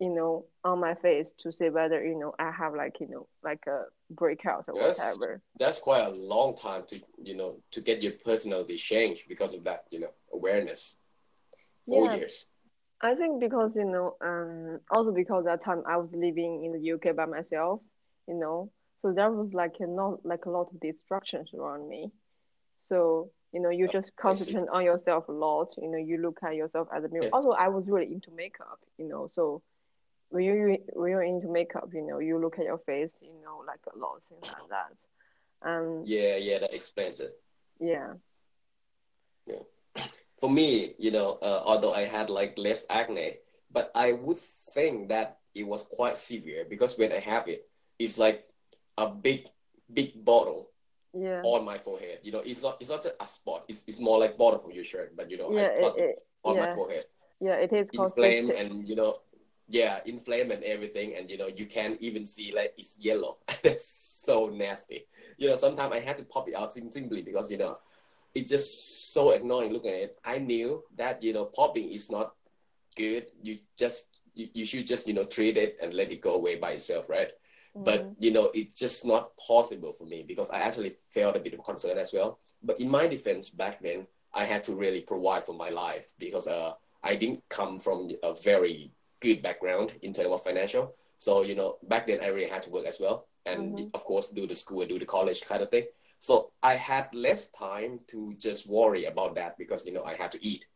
you 0.00 0.08
know, 0.08 0.46
on 0.64 0.80
my 0.80 0.94
face 0.94 1.30
to 1.40 1.52
see 1.52 1.68
whether 1.68 2.02
you 2.02 2.18
know 2.18 2.32
I 2.38 2.50
have 2.50 2.74
like 2.74 2.96
you 3.00 3.08
know 3.08 3.28
like 3.44 3.62
a 3.68 3.82
breakout 4.10 4.64
or 4.68 4.74
Yes. 4.74 4.98
whatever. 4.98 5.42
That's 5.58 5.78
quite 5.78 6.06
a 6.06 6.08
long 6.10 6.56
time 6.56 6.84
to, 6.88 7.00
you 7.22 7.36
know, 7.36 7.56
to 7.72 7.82
get 7.82 8.02
your 8.02 8.12
personality 8.12 8.76
changed 8.76 9.28
because 9.28 9.52
of 9.52 9.64
that, 9.64 9.84
you 9.90 10.00
know, 10.00 10.12
awareness. 10.32 10.96
Four 11.86 12.06
Yeah. 12.06 12.16
years. 12.16 12.46
I 13.02 13.14
think 13.14 13.40
because 13.40 13.72
you 13.74 13.84
know, 13.84 14.16
um, 14.22 14.80
also 14.90 15.12
because 15.12 15.44
that 15.44 15.64
time 15.64 15.82
I 15.86 15.98
was 15.98 16.10
living 16.12 16.64
in 16.64 16.72
the 16.72 16.92
UK 16.92 17.14
by 17.14 17.26
myself, 17.26 17.80
you 18.26 18.34
know, 18.34 18.70
so 19.02 19.12
there 19.12 19.30
was 19.30 19.52
like 19.52 19.74
a 19.80 19.86
not 19.86 20.24
like 20.24 20.46
a 20.46 20.50
lot 20.50 20.68
of 20.72 20.80
distractions 20.80 21.50
around 21.52 21.88
me. 21.88 22.10
So 22.86 23.30
you 23.52 23.60
know, 23.60 23.70
you 23.70 23.86
Oh, 23.88 23.92
just 23.92 24.12
concentrate 24.16 24.68
on 24.72 24.84
yourself 24.84 25.28
a 25.28 25.32
lot. 25.32 25.68
You 25.76 25.88
know, 25.90 25.98
you 25.98 26.18
look 26.18 26.38
at 26.42 26.54
yourself 26.56 26.88
as 26.94 27.04
a 27.04 27.08
mirror. 27.08 27.24
Yeah. 27.24 27.30
Also, 27.32 27.50
I 27.50 27.68
was 27.68 27.84
really 27.86 28.12
into 28.12 28.30
makeup, 28.30 28.80
you 28.98 29.08
know, 29.08 29.30
so 29.34 29.62
when 30.30 30.44
you 30.44 30.78
when 30.94 31.10
you're 31.10 31.22
into 31.22 31.48
makeup, 31.48 31.90
you 31.92 32.02
know, 32.06 32.18
you 32.18 32.38
look 32.38 32.58
at 32.58 32.64
your 32.64 32.78
face, 32.78 33.10
you 33.20 33.34
know, 33.44 33.62
like 33.66 33.80
a 33.94 33.98
lot 33.98 34.16
of 34.16 34.22
things 34.28 34.42
like 34.52 34.68
that. 34.70 34.92
And 35.62 36.08
Yeah, 36.08 36.36
yeah, 36.36 36.58
that 36.60 36.74
explains 36.74 37.20
it. 37.20 37.38
yeah, 37.80 38.14
For 40.40 40.50
me, 40.50 40.94
you 40.98 41.10
know, 41.10 41.38
uh, 41.42 41.62
although 41.64 41.92
I 41.94 42.04
had 42.04 42.30
like 42.30 42.58
less 42.58 42.84
acne, 42.90 43.36
but 43.70 43.92
I 43.94 44.12
would 44.12 44.38
think 44.38 45.08
that 45.10 45.38
it 45.54 45.64
was 45.66 45.84
quite 45.84 46.18
severe 46.18 46.64
because 46.68 46.98
when 46.98 47.12
I 47.12 47.18
have 47.20 47.46
it, 47.48 47.68
it's 47.98 48.18
like 48.18 48.44
a 48.98 49.08
big, 49.08 49.46
big 49.92 50.24
bottle 50.24 50.70
yeah, 51.14 51.42
on 51.42 51.64
my 51.64 51.78
forehead. 51.78 52.18
You 52.22 52.32
know, 52.32 52.42
it's 52.44 52.62
not 52.62 52.76
it's 52.80 52.90
not 52.90 53.02
just 53.02 53.14
a 53.20 53.26
spot. 53.26 53.64
It's 53.68 53.84
it's 53.86 54.00
more 54.00 54.18
like 54.18 54.36
bottom 54.36 54.60
of 54.64 54.74
your 54.74 54.84
shirt, 54.84 55.16
but 55.16 55.30
you 55.30 55.38
know, 55.38 55.52
yeah, 55.52 55.62
I 55.62 55.86
it, 55.86 55.94
it 55.96 56.26
on 56.44 56.58
my 56.58 56.74
forehead. 56.74 57.04
yeah, 57.40 57.54
it 57.54 57.72
is 57.72 57.90
called 57.90 58.08
inflame 58.08 58.50
and 58.50 58.88
you 58.88 58.96
know 58.96 59.18
yeah 59.68 60.00
inflame 60.04 60.50
and 60.50 60.62
everything 60.64 61.14
and 61.16 61.30
you 61.30 61.38
know 61.38 61.46
you 61.46 61.66
can't 61.66 62.00
even 62.00 62.24
see 62.24 62.52
like 62.54 62.74
it's 62.76 62.98
yellow. 62.98 63.38
That's 63.62 63.86
so 63.86 64.48
nasty. 64.48 65.06
You 65.38 65.48
know 65.48 65.56
sometimes 65.56 65.92
i 65.92 66.00
had 66.00 66.18
to 66.18 66.24
pop 66.24 66.48
it 66.48 66.54
out 66.54 66.72
simply 66.72 67.22
because 67.22 67.50
you 67.50 67.58
know 67.58 67.78
it's 68.34 68.50
just 68.50 69.12
so 69.12 69.32
annoying 69.32 69.72
looking 69.72 69.90
at 69.90 70.00
it. 70.00 70.18
I 70.24 70.38
knew 70.38 70.82
that 70.96 71.22
you 71.22 71.32
know 71.32 71.44
popping 71.44 71.90
is 71.90 72.10
not 72.10 72.34
good. 72.96 73.26
You 73.42 73.58
just 73.76 74.06
you, 74.34 74.48
you 74.54 74.64
should 74.64 74.86
just 74.86 75.06
you 75.06 75.14
know 75.14 75.24
treat 75.24 75.56
it 75.56 75.76
and 75.82 75.92
let 75.94 76.10
it 76.10 76.20
go 76.20 76.34
away 76.34 76.56
by 76.56 76.72
itself 76.72 77.08
right 77.08 77.30
but 77.74 78.02
Mhm. 78.02 78.16
you 78.18 78.30
know 78.30 78.50
it's 78.54 78.74
just 78.74 79.04
not 79.04 79.34
possible 79.36 79.92
for 79.92 80.04
me 80.04 80.22
because 80.26 80.50
i 80.50 80.58
actually 80.58 80.90
felt 80.90 81.36
a 81.36 81.40
bit 81.40 81.54
of 81.54 81.64
concern 81.64 81.96
as 81.98 82.12
well 82.12 82.38
but 82.62 82.78
in 82.80 82.88
my 82.88 83.06
defense 83.06 83.48
back 83.48 83.80
then 83.80 84.06
i 84.34 84.44
had 84.44 84.62
to 84.64 84.74
really 84.74 85.00
provide 85.00 85.44
for 85.46 85.54
my 85.54 85.70
life 85.70 86.12
because 86.18 86.46
uh 86.46 86.72
i 87.02 87.16
didn't 87.16 87.42
come 87.48 87.78
from 87.78 88.10
a 88.22 88.34
very 88.34 88.92
good 89.20 89.42
background 89.42 89.94
in 90.02 90.12
terms 90.12 90.28
of 90.28 90.42
financial 90.42 90.94
so 91.18 91.42
you 91.42 91.54
know 91.54 91.78
back 91.84 92.06
then 92.06 92.20
i 92.22 92.26
really 92.26 92.50
had 92.50 92.62
to 92.62 92.70
work 92.70 92.86
as 92.86 93.00
well 93.00 93.26
and 93.46 93.78
Mhm. 93.78 93.90
of 93.94 94.04
course 94.04 94.28
do 94.30 94.46
the 94.46 94.54
school 94.54 94.82
and 94.82 94.90
do 94.90 94.98
the 94.98 95.06
college 95.06 95.40
kind 95.42 95.62
of 95.62 95.70
thing 95.70 95.86
so 96.20 96.52
i 96.62 96.74
had 96.74 97.08
less 97.14 97.46
time 97.48 97.98
to 98.06 98.34
just 98.38 98.66
worry 98.68 99.06
about 99.06 99.34
that 99.34 99.56
because 99.56 99.86
you 99.86 99.92
know 99.92 100.04
i 100.04 100.14
had 100.14 100.30
to 100.30 100.44
eat 100.44 100.66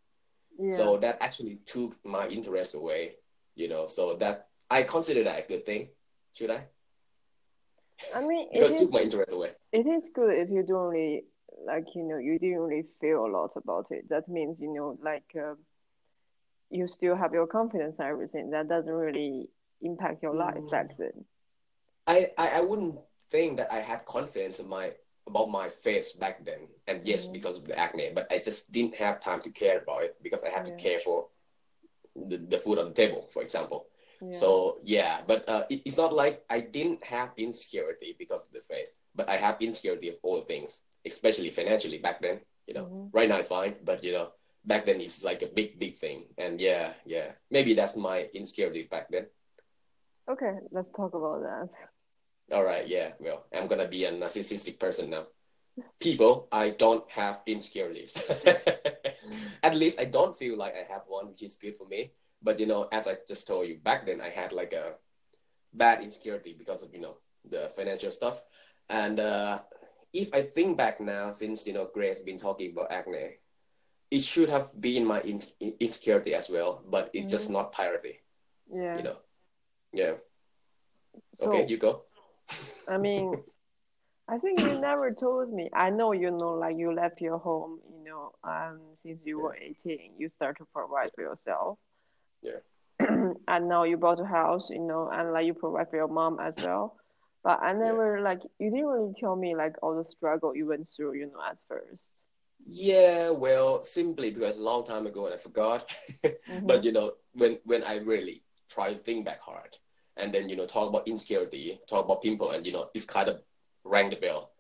yeah. 0.59 0.71
so 0.71 0.97
that 0.97 1.19
actually 1.21 1.57
took 1.67 1.95
my 2.05 2.27
interest 2.29 2.75
away 2.75 3.17
you 3.55 3.69
know 3.69 3.87
so 3.87 4.17
that 4.17 4.49
i 4.71 4.83
consider 4.83 5.23
that 5.23 5.45
a 5.45 5.47
good 5.47 5.65
thing 5.67 5.89
should 6.33 6.51
i 6.51 6.65
I 8.15 8.21
mean, 8.21 8.49
it 8.53 8.59
because 8.59 8.73
it 8.73 8.75
is 8.77 8.81
took 8.83 8.93
my 8.93 9.01
interest 9.01 9.33
away. 9.33 9.53
it 9.73 9.87
is 9.87 10.11
good 10.15 10.35
if 10.39 10.51
you 10.51 10.63
don't 10.63 10.91
really 10.91 11.25
like 11.67 11.85
you 11.95 12.03
know 12.05 12.19
you 12.19 12.39
didn't 12.39 12.61
really 12.61 12.85
feel 13.01 13.25
a 13.25 13.31
lot 13.31 13.51
about 13.57 13.87
it. 13.91 14.09
That 14.09 14.29
means 14.29 14.59
you 14.61 14.73
know 14.73 14.99
like 15.03 15.25
uh, 15.37 15.55
you 16.71 16.87
still 16.89 17.17
have 17.17 17.33
your 17.33 17.47
confidence 17.47 17.97
and 17.99 18.09
everything. 18.09 18.51
That 18.51 18.69
doesn't 18.69 18.93
really 18.93 19.49
impact 19.83 20.23
your 20.23 20.35
life 20.35 20.57
Mm. 20.57 20.71
back 20.71 20.97
then. 20.99 21.25
I, 22.07 22.31
I 22.39 22.49
I 22.59 22.61
wouldn't 22.61 22.99
think 23.31 23.57
that 23.59 23.73
I 23.73 23.81
had 23.81 24.05
confidence 24.05 24.61
in 24.61 24.69
my 24.69 24.93
about 25.27 25.51
my 25.51 25.69
face 25.69 26.13
back 26.13 26.45
then, 26.45 26.69
and 26.87 27.05
yes, 27.05 27.27
Mhm. 27.27 27.33
because 27.33 27.57
of 27.59 27.65
the 27.67 27.77
acne, 27.79 28.13
but 28.15 28.31
I 28.31 28.39
just 28.39 28.71
didn't 28.71 28.95
have 28.95 29.21
time 29.21 29.41
to 29.43 29.51
care 29.51 29.79
about 29.79 30.05
it 30.05 30.17
because 30.23 30.45
I 30.45 30.51
had 30.51 30.67
Yeah. 30.67 30.77
to 30.77 30.83
care 30.83 31.01
for 31.01 31.29
the, 32.15 32.37
the 32.39 32.59
food 32.59 32.79
on 32.79 32.87
the 32.89 32.95
table, 32.95 33.27
for 33.33 33.43
example. 33.43 33.87
Yeah. 34.21 34.39
So 34.39 34.79
yeah, 34.85 35.21
but 35.27 35.49
uh, 35.49 35.65
it, 35.71 35.83
it's 35.85 35.97
not 35.97 36.13
like 36.13 36.43
I 36.51 36.61
didn't 36.61 37.05
have 37.05 37.31
insecurity 37.37 38.17
because 38.19 38.47
of 38.47 38.53
the 38.53 38.61
face, 38.61 38.95
but 39.15 39.29
I 39.29 39.37
have 39.37 39.57
insecurity 39.61 40.09
of 40.09 40.17
all 40.23 40.43
things, 40.43 40.83
especially 41.05 41.51
financially 41.51 41.99
back 41.99 42.21
then. 42.21 42.41
You 42.67 42.75
know, 42.75 42.85
Mhm. 42.87 43.09
right 43.13 43.29
now 43.29 43.39
it's 43.39 43.51
fine, 43.51 43.77
but 43.85 44.03
you 44.03 44.13
know, 44.13 44.33
back 44.65 44.87
then 44.87 45.01
it's 45.01 45.23
like 45.23 45.43
a 45.43 45.47
big, 45.47 45.79
big 45.79 45.97
thing. 45.99 46.25
And 46.39 46.61
yeah, 46.61 46.95
yeah, 47.05 47.33
maybe 47.51 47.75
that's 47.75 47.97
my 47.97 48.29
insecurity 48.35 48.85
back 48.91 49.09
then. 49.11 49.27
Okay, 50.29 50.53
let's 50.73 50.91
talk 50.97 51.15
about 51.15 51.43
that. 51.43 51.69
All 52.57 52.65
right, 52.65 52.87
yeah, 52.89 53.13
well, 53.21 53.47
I'm 53.55 53.69
gonna 53.69 53.89
be 53.89 54.05
a 54.05 54.13
narcissistic 54.13 54.79
person 54.79 55.11
now. 55.11 55.27
People, 56.01 56.49
I 56.51 56.71
don't 56.71 57.09
have 57.11 57.43
insecurities. 57.47 58.15
At 59.63 59.75
least 59.75 60.01
I 60.01 60.05
don't 60.07 60.35
feel 60.37 60.57
like 60.57 60.75
I 60.75 60.91
have 60.93 61.03
one, 61.07 61.29
which 61.29 61.43
is 61.43 61.57
good 61.57 61.77
for 61.77 61.87
me. 61.87 62.13
But 62.43 62.61
you 62.61 62.67
know, 62.67 62.89
as 62.93 63.07
I 63.07 63.17
just 63.27 63.47
told 63.47 63.69
you, 63.69 63.79
back 63.79 64.07
then 64.07 64.21
I 64.21 64.29
had 64.29 64.53
like 64.53 64.73
a 64.73 64.95
bad 65.73 66.03
insecurity 66.03 66.55
because 66.57 66.83
of 66.83 66.93
you 66.95 67.01
know 67.01 67.17
the 67.49 67.71
financial 67.77 68.11
stuff. 68.11 68.41
And 68.89 69.19
uh, 69.19 69.61
if 70.13 70.33
I 70.33 70.43
think 70.43 70.77
back 70.77 71.01
now, 71.01 71.33
since 71.33 71.67
you 71.67 71.73
know 71.73 71.89
Grace 71.93 72.17
has 72.17 72.25
been 72.25 72.39
talking 72.39 72.73
about 72.73 72.91
acne, 72.91 73.39
it 74.11 74.23
should 74.23 74.49
have 74.49 74.79
been 74.81 75.05
my 75.05 75.21
in- 75.23 75.75
insecurity 75.81 76.35
as 76.35 76.49
well, 76.49 76.83
but 76.89 77.11
it's 77.13 77.33
just 77.33 77.51
not 77.51 77.73
priority. 77.73 78.21
Yeah. 78.73 78.97
You 78.97 79.03
know. 79.03 79.17
Yeah. 79.93 80.13
So, 81.41 81.49
Okay, 81.49 81.67
you 81.69 81.79
go. 81.79 82.03
I 82.89 82.99
mean, 82.99 83.43
I 84.29 84.39
think 84.39 84.61
you 84.61 84.81
never 84.81 85.13
told 85.13 85.53
me. 85.53 85.71
I 85.73 85.91
know 85.91 86.13
you 86.13 86.31
know, 86.31 86.55
like 86.55 86.77
you 86.77 86.93
left 86.93 87.21
your 87.21 87.39
home, 87.39 87.79
you 87.91 88.05
know, 88.05 88.33
um, 88.45 88.81
since 89.03 89.21
you 89.25 89.39
were 89.39 89.57
18, 89.57 90.13
you 90.19 90.31
start 90.37 90.59
to 90.59 90.67
provide 90.73 91.11
for 91.15 91.23
yourself. 91.23 91.79
Yeah. 92.47 93.07
and 93.49 93.69
now 93.69 93.85
you 93.85 93.97
bought 93.97 94.21
a 94.21 94.25
house, 94.25 94.69
you 94.71 94.81
know, 94.81 95.11
and 95.13 95.33
like 95.33 95.47
you 95.47 95.55
provide 95.55 95.91
for 95.91 95.97
your 95.97 96.09
mom 96.09 96.39
as 96.41 96.55
well. 96.59 96.97
But 97.45 97.63
I 97.63 97.73
never 97.73 98.21
like 98.21 98.41
you 98.59 98.71
didn't 98.71 98.87
really 98.87 99.15
tell 99.21 99.37
me 99.37 99.55
like 99.55 99.75
all 99.83 99.97
the 99.97 100.05
struggle 100.11 100.57
you 100.57 100.67
went 100.67 100.89
through, 100.95 101.15
you 101.15 101.27
know, 101.27 101.41
at 101.49 101.59
first. 101.69 102.01
Yeah, 102.69 103.31
well, 103.31 103.83
simply 103.83 104.31
because 104.31 104.57
a 104.57 104.63
long 104.63 104.85
time 104.85 105.07
ago 105.07 105.27
and 105.27 105.35
I 105.35 105.39
forgot. 105.39 105.91
Mm-hmm. 106.49 106.67
but 106.67 106.85
you 106.85 106.93
know, 106.93 107.13
when 107.33 107.59
when 107.65 107.83
I 107.83 107.97
really 107.97 108.43
try 108.71 108.93
to 108.93 108.99
think 108.99 109.27
back 109.27 109.41
hard, 109.41 109.77
and 110.17 110.33
then 110.33 110.49
you 110.49 110.57
know 110.57 110.67
talk 110.67 110.89
about 110.89 111.07
insecurity, 111.07 111.81
talk 111.89 112.05
about 112.05 112.23
people, 112.23 112.53
and 112.53 112.65
you 112.65 112.73
know 112.73 112.89
it's 112.95 113.05
kind 113.05 113.29
of 113.29 113.43
rang 113.85 114.11
the 114.11 114.17
bell. 114.17 114.51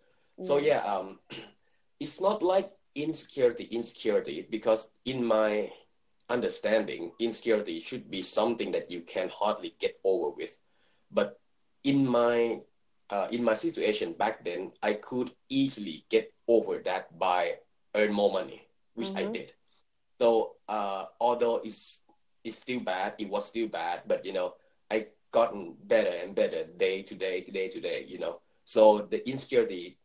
So 0.42 0.58
yeah, 0.58 0.82
um, 0.82 1.20
it's 2.00 2.20
not 2.20 2.42
like 2.42 2.70
insecurity, 2.94 3.64
insecurity, 3.64 4.46
because 4.50 4.90
in 5.04 5.24
my 5.24 5.70
understanding, 6.28 7.12
insecurity 7.18 7.80
should 7.80 8.10
be 8.10 8.22
something 8.22 8.72
that 8.72 8.90
you 8.90 9.00
can 9.02 9.28
hardly 9.28 9.74
get 9.78 9.98
over 10.04 10.30
with. 10.30 10.58
But 11.10 11.38
in 11.84 12.06
my 12.06 12.60
uh, 13.10 13.28
in 13.30 13.44
my 13.44 13.54
situation 13.54 14.12
back 14.12 14.44
then, 14.44 14.72
I 14.82 14.94
could 14.94 15.30
easily 15.48 16.04
get 16.10 16.32
over 16.48 16.78
that 16.84 17.18
by 17.18 17.58
earn 17.94 18.12
more 18.12 18.32
money, 18.32 18.68
which 18.94 19.12
I 19.16 19.24
Mhm. 19.24 19.32
did. 19.32 19.52
So 20.20 20.56
uh, 20.68 21.06
although 21.20 21.56
it's 21.64 22.02
it's 22.44 22.58
still 22.58 22.80
bad, 22.80 23.14
it 23.18 23.28
was 23.30 23.46
still 23.46 23.68
bad, 23.68 24.02
but 24.06 24.24
you 24.24 24.32
know 24.32 24.54
I 24.90 25.08
gotten 25.32 25.76
better 25.84 26.10
and 26.10 26.34
better 26.34 26.64
day 26.64 27.02
to 27.02 27.14
day 27.14 27.40
to 27.42 27.50
day 27.50 27.68
to 27.68 27.80
day. 27.80 28.04
You 28.08 28.18
know, 28.18 28.40
so 28.64 29.06
the 29.10 29.26
insecurity, 29.28 29.98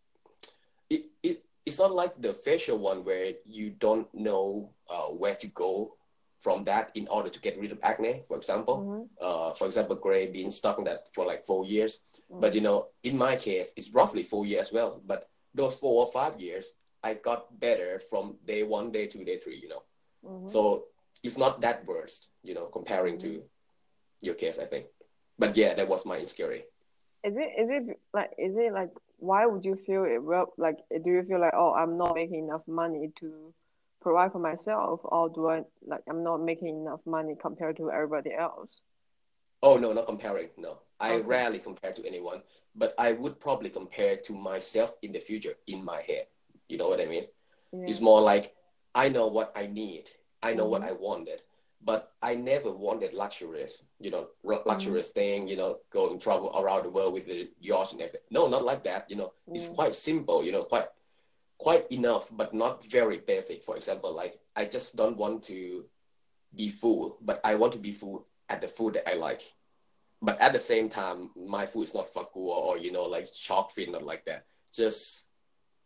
it 0.90 1.06
it 1.24 1.44
it's 1.66 1.80
not 1.80 1.94
like 1.94 2.20
the 2.22 2.34
facial 2.34 2.78
one 2.78 3.04
where 3.04 3.34
you 3.46 3.70
don't 3.72 4.08
know 4.14 4.70
uh, 4.90 5.08
where 5.14 5.36
to 5.36 5.48
go 5.48 5.96
from 6.42 6.64
that 6.66 6.90
in 6.96 7.08
order 7.08 7.30
to 7.30 7.40
get 7.40 7.58
rid 7.60 7.72
of 7.72 7.80
acne, 7.84 8.24
for 8.28 8.36
example. 8.38 8.78
Mhm. 8.82 9.10
Uh, 9.22 9.54
for 9.54 9.66
example, 9.68 9.96
Gray 9.96 10.26
being 10.28 10.52
stuck 10.52 10.78
in 10.80 10.84
that 10.86 11.14
for 11.14 11.26
like 11.26 11.46
four 11.46 11.64
years. 11.66 12.02
Mm. 12.32 12.42
But 12.42 12.54
you 12.56 12.62
know, 12.62 12.88
in 13.04 13.18
my 13.18 13.36
case, 13.38 13.72
it's 13.78 13.90
roughly 13.94 14.24
four 14.24 14.46
years 14.46 14.68
as 14.68 14.74
well. 14.74 15.02
But 15.06 15.30
those 15.54 15.78
four 15.80 16.06
or 16.06 16.12
five 16.12 16.40
years, 16.42 16.66
I 17.04 17.14
got 17.14 17.60
better 17.60 18.02
from 18.10 18.38
day 18.46 18.64
one, 18.64 18.92
day 18.92 19.06
two, 19.08 19.24
day 19.24 19.38
three. 19.38 19.58
You 19.64 19.70
know, 19.70 19.84
Mhm. 20.26 20.50
so 20.50 20.88
it's 21.24 21.38
not 21.38 21.62
that 21.62 21.86
worst. 21.86 22.30
You 22.44 22.54
know, 22.56 22.66
comparing 22.66 23.18
to 23.20 23.44
your 24.22 24.36
case, 24.36 24.58
I 24.60 24.66
think. 24.66 24.88
But 25.38 25.56
yeah, 25.56 25.74
that 25.76 25.88
was 25.88 26.06
my 26.06 26.18
insecurity. 26.18 26.64
Is 27.24 27.36
it 27.38 27.50
is 27.62 27.70
it 27.70 28.00
like 28.14 28.32
is 28.38 28.58
it 28.58 28.74
like 28.74 28.90
why 29.18 29.46
would 29.46 29.64
you 29.64 29.76
feel 29.86 30.06
it 30.06 30.18
well 30.18 30.52
like 30.58 30.78
do 30.90 31.10
you 31.12 31.24
feel 31.24 31.40
like 31.40 31.54
oh 31.54 31.72
I'm 31.74 31.96
not 31.98 32.16
making 32.16 32.46
enough 32.46 32.68
money 32.68 33.12
to 33.22 33.54
provide 34.02 34.32
for 34.32 34.40
myself 34.40 35.00
or 35.04 35.30
do 35.30 35.48
I 35.50 35.62
like 35.86 36.02
I'm 36.10 36.24
not 36.24 36.42
making 36.42 36.68
enough 36.70 37.02
money 37.06 37.36
compared 37.40 37.78
to 37.78 37.92
everybody 37.92 38.32
else? 38.34 38.70
Oh 39.64 39.78
no, 39.78 39.94
not 39.94 40.08
comparing. 40.08 40.50
No, 40.58 40.80
I 41.00 41.14
Okay. 41.14 41.24
rarely 41.26 41.60
compare 41.60 41.94
to 41.94 42.06
anyone, 42.06 42.42
but 42.76 42.94
I 42.98 43.12
would 43.14 43.40
probably 43.40 43.70
compare 43.70 44.18
to 44.18 44.34
myself 44.34 44.96
in 45.02 45.12
the 45.12 45.20
future 45.20 45.54
in 45.68 45.86
my 45.86 46.02
head. 46.02 46.28
You 46.68 46.78
know 46.78 46.90
what 46.90 47.00
I 47.02 47.06
mean? 47.06 47.28
Yeah. 47.72 47.86
It's 47.88 48.02
more 48.02 48.22
like 48.22 48.56
I 48.96 49.10
know 49.10 49.28
what 49.28 49.52
I 49.56 49.68
need. 49.68 50.10
I 50.44 50.54
know 50.54 50.66
what 50.68 50.82
Mhm. 50.82 50.88
I 50.90 50.92
wanted, 50.94 51.44
but 51.82 52.12
I 52.24 52.34
never 52.36 52.72
wanted 52.72 53.14
luxurious. 53.14 53.84
You 54.00 54.10
know, 54.12 54.28
ru- 54.44 54.64
luxurious 54.66 55.12
thing. 55.12 55.48
You 55.48 55.58
know, 55.58 55.78
going 55.92 56.18
travel 56.20 56.50
around 56.60 56.84
the 56.84 56.90
world 56.90 57.14
with 57.14 57.28
the 57.28 57.52
yacht 57.60 57.92
and 57.94 58.02
everything. 58.02 58.28
No, 58.32 58.48
not 58.48 58.64
like 58.64 58.84
that. 58.86 59.10
You 59.12 59.18
know, 59.18 59.34
it's 59.54 59.68
Mm. 59.70 59.76
quite 59.76 59.96
simple. 59.96 60.44
You 60.44 60.52
know, 60.54 60.64
quite 60.64 60.88
quite 61.62 61.86
enough, 61.92 62.28
but 62.32 62.56
not 62.56 62.84
very 62.86 63.20
basic. 63.20 63.64
For 63.64 63.76
example, 63.78 64.12
like 64.16 64.40
I 64.56 64.66
just 64.66 64.96
don't 64.96 65.16
want 65.16 65.44
to 65.44 65.86
be 66.56 66.70
full, 66.70 67.18
but 67.22 67.40
I 67.44 67.54
want 67.54 67.74
to 67.74 67.80
be 67.80 67.92
full 67.92 68.26
at 68.50 68.62
the 68.62 68.68
food 68.68 68.96
that 68.96 69.08
I 69.08 69.14
like. 69.14 69.44
But 70.24 70.42
at 70.42 70.54
the 70.54 70.60
same 70.60 70.90
time, 70.90 71.30
my 71.36 71.68
food 71.68 71.84
is 71.84 71.94
not 71.94 72.12
fakua 72.12 72.58
or 72.68 72.78
you 72.80 72.92
know 72.92 73.04
like 73.04 73.30
shark 73.34 73.70
fin, 73.70 73.92
not 73.92 74.02
like 74.04 74.26
that. 74.26 74.46
Just 74.74 75.28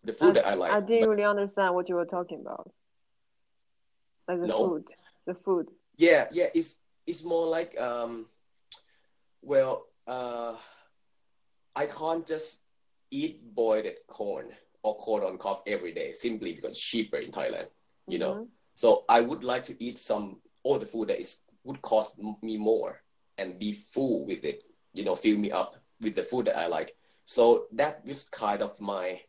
the 0.06 0.14
food 0.14 0.38
that 0.38 0.48
I 0.48 0.54
like. 0.54 0.72
I 0.72 0.80
didn't 0.80 1.10
really 1.10 1.26
understand 1.26 1.76
what 1.76 1.90
you 1.90 1.96
were 1.96 2.06
talking 2.06 2.40
about. 2.40 2.72
Like 4.30 4.40
the 4.40 4.48
No. 4.48 4.58
food. 4.58 4.86
The 5.26 5.36
food. 5.36 5.68
Yeah, 5.98 6.28
yeah, 6.32 6.48
it's 6.54 6.76
it's 7.06 7.24
more 7.24 7.48
like 7.48 7.78
um 7.80 8.28
well, 9.42 9.88
uh 10.08 10.56
I 11.76 11.86
can't 11.88 12.26
just 12.26 12.60
eat 13.12 13.44
boiled 13.54 13.88
corn 14.08 14.56
or 14.86 14.95
corn 14.98 15.24
on 15.24 15.38
cob 15.39 15.58
every 15.65 15.91
day 15.91 16.13
simply 16.13 16.54
because 16.54 16.71
it's 16.71 16.80
cheaper 16.80 17.17
in 17.17 17.32
Thailand, 17.32 17.67
you 18.08 18.19
know. 18.19 18.34
Mhm. 18.36 18.48
So 18.76 19.04
I 19.10 19.19
would 19.21 19.43
like 19.43 19.63
to 19.65 19.76
eat 19.84 19.98
some 19.98 20.26
all 20.63 20.78
the 20.80 20.86
food 20.86 21.08
that 21.10 21.19
is 21.19 21.41
would 21.63 21.82
cost 21.82 22.12
me 22.43 22.58
more 22.58 23.02
and 23.39 23.58
be 23.58 23.71
full 23.74 24.26
with 24.28 24.43
it, 24.45 24.63
you 24.93 25.04
know, 25.04 25.15
fill 25.15 25.38
me 25.45 25.50
up 25.52 25.71
with 26.00 26.13
the 26.15 26.24
food 26.24 26.45
that 26.45 26.58
I 26.58 26.67
like. 26.67 26.95
So 27.26 27.65
that 27.71 28.06
was 28.06 28.24
kind 28.30 28.62
of 28.62 28.80
my 28.80 29.21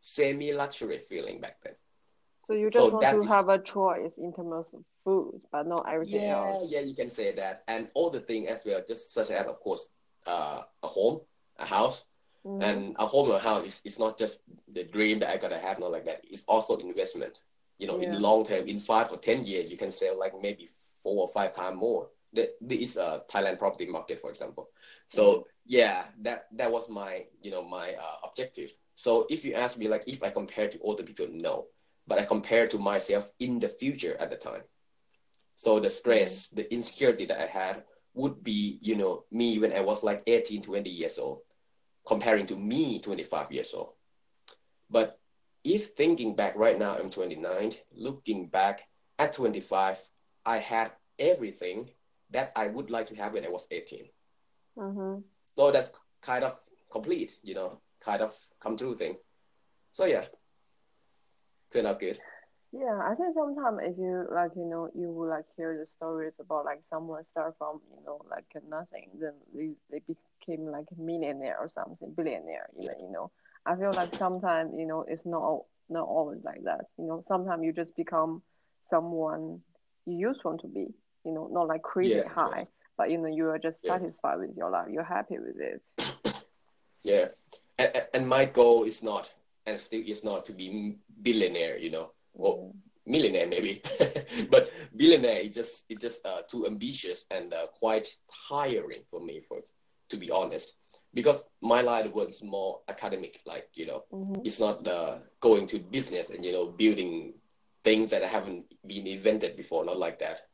semi 0.00 0.52
luxury 0.52 0.98
feeling 0.98 1.40
back 1.40 1.56
then. 1.64 1.74
So 2.46 2.52
you 2.54 2.70
So 2.70 2.80
just 2.90 2.92
want 2.92 3.16
to 3.16 3.22
is- 3.22 3.28
have 3.28 3.48
a 3.48 3.58
choice 3.58 4.14
in 4.18 4.32
terms 4.34 4.52
of 4.74 4.84
food, 5.04 5.40
but 5.52 5.66
not 5.66 5.88
everything 5.88 6.20
yeah, 6.20 6.52
else. 6.52 6.68
yeah, 6.68 6.80
you 6.80 6.94
can 6.94 7.08
say 7.08 7.32
that, 7.40 7.62
and 7.66 7.90
all 7.94 8.10
the 8.10 8.20
thing 8.20 8.48
as 8.48 8.64
well, 8.66 8.82
just 8.86 9.12
such 9.12 9.30
as 9.30 9.46
of 9.46 9.58
course, 9.60 9.88
uh, 10.26 10.62
a 10.82 10.88
home, 10.88 11.20
a 11.56 11.64
house, 11.64 12.04
Mhm. 12.48 12.60
and 12.62 12.96
a 12.98 13.06
home 13.06 13.30
or 13.30 13.36
a 13.36 13.38
house 13.38 13.66
is, 13.66 13.82
is 13.84 13.98
not 13.98 14.18
just 14.18 14.42
the 14.72 14.84
dream 14.84 15.20
that 15.20 15.30
I 15.30 15.36
gotta 15.36 15.58
have, 15.58 15.78
not 15.78 15.92
like 15.92 16.04
that. 16.06 16.22
It's 16.24 16.44
also 16.46 16.76
investment. 16.78 17.40
You 17.78 17.86
know, 17.88 17.98
Yeah. 17.98 18.12
in 18.12 18.20
long 18.20 18.44
term, 18.44 18.66
in 18.66 18.80
five 18.80 19.10
or 19.12 19.18
ten 19.18 19.44
years, 19.46 19.70
you 19.70 19.76
can 19.76 19.90
sell 19.90 20.18
like 20.18 20.32
maybe 20.40 20.68
four 21.02 21.22
or 21.22 21.28
five 21.28 21.52
times 21.54 21.78
more. 21.80 22.10
The, 22.32 22.50
this 22.60 22.90
is 22.90 22.96
a 22.96 23.22
Thailand 23.30 23.58
property 23.58 23.86
market, 23.86 24.20
for 24.20 24.30
example. 24.30 24.70
So 25.08 25.22
Mm-hmm. 25.22 25.42
yeah, 25.66 26.04
that 26.22 26.46
that 26.52 26.72
was 26.72 26.88
my 26.88 27.26
you 27.40 27.50
know 27.50 27.62
my 27.62 27.94
uh, 27.94 28.16
objective. 28.24 28.72
So 28.96 29.26
if 29.30 29.44
you 29.44 29.54
ask 29.54 29.76
me 29.78 29.88
like 29.88 30.04
if 30.06 30.22
I 30.22 30.30
compare 30.30 30.68
to 30.68 30.82
other 30.82 31.04
people, 31.04 31.28
no, 31.30 31.66
but 32.06 32.18
I 32.18 32.24
compare 32.24 32.66
to 32.68 32.78
myself 32.78 33.30
in 33.38 33.60
the 33.60 33.68
future 33.68 34.16
at 34.18 34.30
the 34.30 34.36
time. 34.36 34.62
So 35.56 35.80
the 35.80 35.90
stress, 35.90 36.48
the 36.48 36.72
insecurity 36.72 37.26
that 37.26 37.40
I 37.40 37.46
had 37.46 37.84
would 38.14 38.42
be, 38.42 38.78
you 38.80 38.96
know, 38.96 39.24
me 39.30 39.58
when 39.58 39.72
I 39.72 39.80
was 39.80 40.02
like 40.02 40.22
18, 40.26 40.62
20 40.62 40.90
years 40.90 41.18
old, 41.18 41.40
comparing 42.08 42.46
to 42.46 42.56
me 42.56 43.00
25 43.00 43.52
years 43.52 43.74
old. 43.74 43.92
But 44.88 45.20
if 45.62 45.88
thinking 45.94 46.34
back 46.34 46.56
right 46.56 46.78
now, 46.78 46.96
I'm 46.96 47.10
29, 47.10 47.74
looking 47.92 48.48
back 48.48 48.88
at 49.18 49.34
25, 49.34 50.00
I 50.46 50.56
had 50.58 50.92
everything 51.18 51.90
that 52.30 52.52
I 52.56 52.68
would 52.68 52.90
like 52.90 53.06
to 53.08 53.14
have 53.16 53.34
when 53.34 53.44
I 53.44 53.50
was 53.50 53.66
18. 53.70 54.08
Mhm. 54.76 55.22
So 55.56 55.70
that's 55.70 55.90
kind 56.22 56.44
of 56.44 56.56
complete, 56.90 57.38
you 57.42 57.54
know, 57.54 57.80
kind 58.00 58.22
of 58.22 58.34
come 58.60 58.76
true 58.76 58.94
thing. 58.94 59.18
So 59.92 60.06
yeah, 60.06 60.24
turned 61.70 61.86
out 61.86 62.00
good. 62.00 62.18
Yeah, 62.72 63.00
I 63.04 63.14
think 63.14 63.34
sometimes 63.34 63.80
if 63.82 63.98
you 63.98 64.26
like, 64.30 64.52
you 64.56 64.64
know, 64.64 64.90
you 64.94 65.10
will 65.10 65.28
like 65.28 65.46
hear 65.56 65.76
the 65.78 65.86
stories 65.86 66.34
about 66.38 66.64
like 66.64 66.80
someone 66.88 67.24
start 67.24 67.56
from, 67.58 67.80
you 67.90 68.04
know, 68.04 68.20
like 68.30 68.44
nothing, 68.68 69.10
then 69.20 69.32
they, 69.54 69.72
they 69.90 70.00
became 70.48 70.66
like 70.70 70.86
a 70.96 71.00
millionaire 71.00 71.56
or 71.60 71.70
something, 71.74 72.12
billionaire, 72.16 72.68
you 72.78 72.86
know, 72.86 72.94
you 73.00 73.12
know. 73.12 73.30
I 73.66 73.76
feel 73.76 73.92
like 73.94 74.14
sometimes, 74.18 74.72
you 74.76 74.86
know, 74.86 75.04
it's 75.06 75.22
not 75.24 75.62
not 75.90 76.06
always 76.06 76.40
like 76.44 76.62
that. 76.64 76.86
You 76.98 77.06
know, 77.06 77.24
sometimes 77.28 77.62
you 77.64 77.72
just 77.72 77.94
become 77.96 78.42
someone 78.90 79.60
you 80.06 80.16
used 80.18 80.40
to 80.42 80.48
want 80.48 80.60
to 80.62 80.68
be, 80.68 80.86
you 81.24 81.32
know, 81.32 81.48
not 81.50 81.68
like 81.68 81.82
crazy 81.82 82.14
Yeah, 82.14 82.28
high, 82.28 82.66
but 82.96 83.10
you 83.10 83.18
know, 83.18 83.28
you 83.28 83.48
are 83.48 83.58
just 83.58 83.76
Yeah. 83.82 83.98
satisfied 83.98 84.38
with 84.38 84.56
your 84.56 84.70
life. 84.70 84.88
You're 84.90 85.04
happy 85.04 85.38
with 85.38 85.56
it. 85.60 85.82
Yeah, 87.04 87.28
and, 87.78 88.06
and- 88.12 88.28
my 88.28 88.44
goal 88.44 88.82
is 88.84 89.02
not, 89.02 89.30
and 89.64 89.78
still 89.78 90.02
is 90.04 90.24
not 90.24 90.44
to 90.46 90.52
be 90.52 90.96
billionaire, 91.22 91.78
you 91.78 91.90
know, 91.90 92.10
or 92.34 92.72
millionaire 93.06 93.46
maybe, 93.46 93.80
but 94.50 94.70
billionaire 94.94 95.38
is 95.38 95.54
just 95.54 95.84
it's 95.88 96.02
just 96.02 96.26
uh, 96.26 96.42
too 96.50 96.66
ambitious 96.66 97.24
and 97.30 97.54
uh, 97.54 97.66
quite 97.78 98.08
tiring 98.48 99.02
for 99.10 99.20
me, 99.20 99.40
for 99.48 99.58
to 100.08 100.16
be 100.16 100.30
honest, 100.30 100.74
because 101.14 101.42
my 101.60 101.80
line 101.80 102.12
is 102.28 102.42
more 102.42 102.80
academic, 102.88 103.40
like 103.46 103.68
you 103.74 103.86
know, 103.86 104.04
Mhm. 104.12 104.46
it's 104.46 104.60
not 104.60 104.86
uh, 104.86 105.18
going 105.40 105.66
to 105.68 105.78
business 105.78 106.30
and 106.30 106.44
you 106.44 106.52
know 106.52 106.66
building 106.66 107.34
things 107.84 108.10
that 108.10 108.22
haven't 108.22 108.66
been 108.86 109.06
invented 109.06 109.56
before, 109.56 109.84
not 109.84 109.98
like 109.98 110.18
that. 110.18 110.48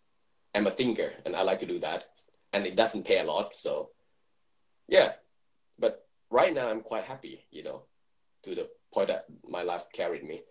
I'm 0.55 0.67
a 0.67 0.71
thinker 0.71 1.13
and 1.25 1.35
I 1.35 1.43
like 1.43 1.59
to 1.61 1.67
do 1.67 1.79
that, 1.81 2.05
and 2.53 2.67
it 2.67 2.77
doesn't 2.77 3.05
pay 3.05 3.19
a 3.19 3.25
lot, 3.25 3.55
so 3.57 3.91
yeah. 4.89 5.13
But 5.79 6.07
right 6.31 6.55
now 6.55 6.69
I'm 6.69 6.83
quite 6.83 7.05
happy, 7.05 7.45
you 7.51 7.63
know, 7.65 7.83
to 8.43 8.55
the 8.55 8.71
point 8.93 9.09
that 9.09 9.27
my 9.49 9.63
life 9.63 9.85
carried 9.93 10.25
me. 10.25 10.43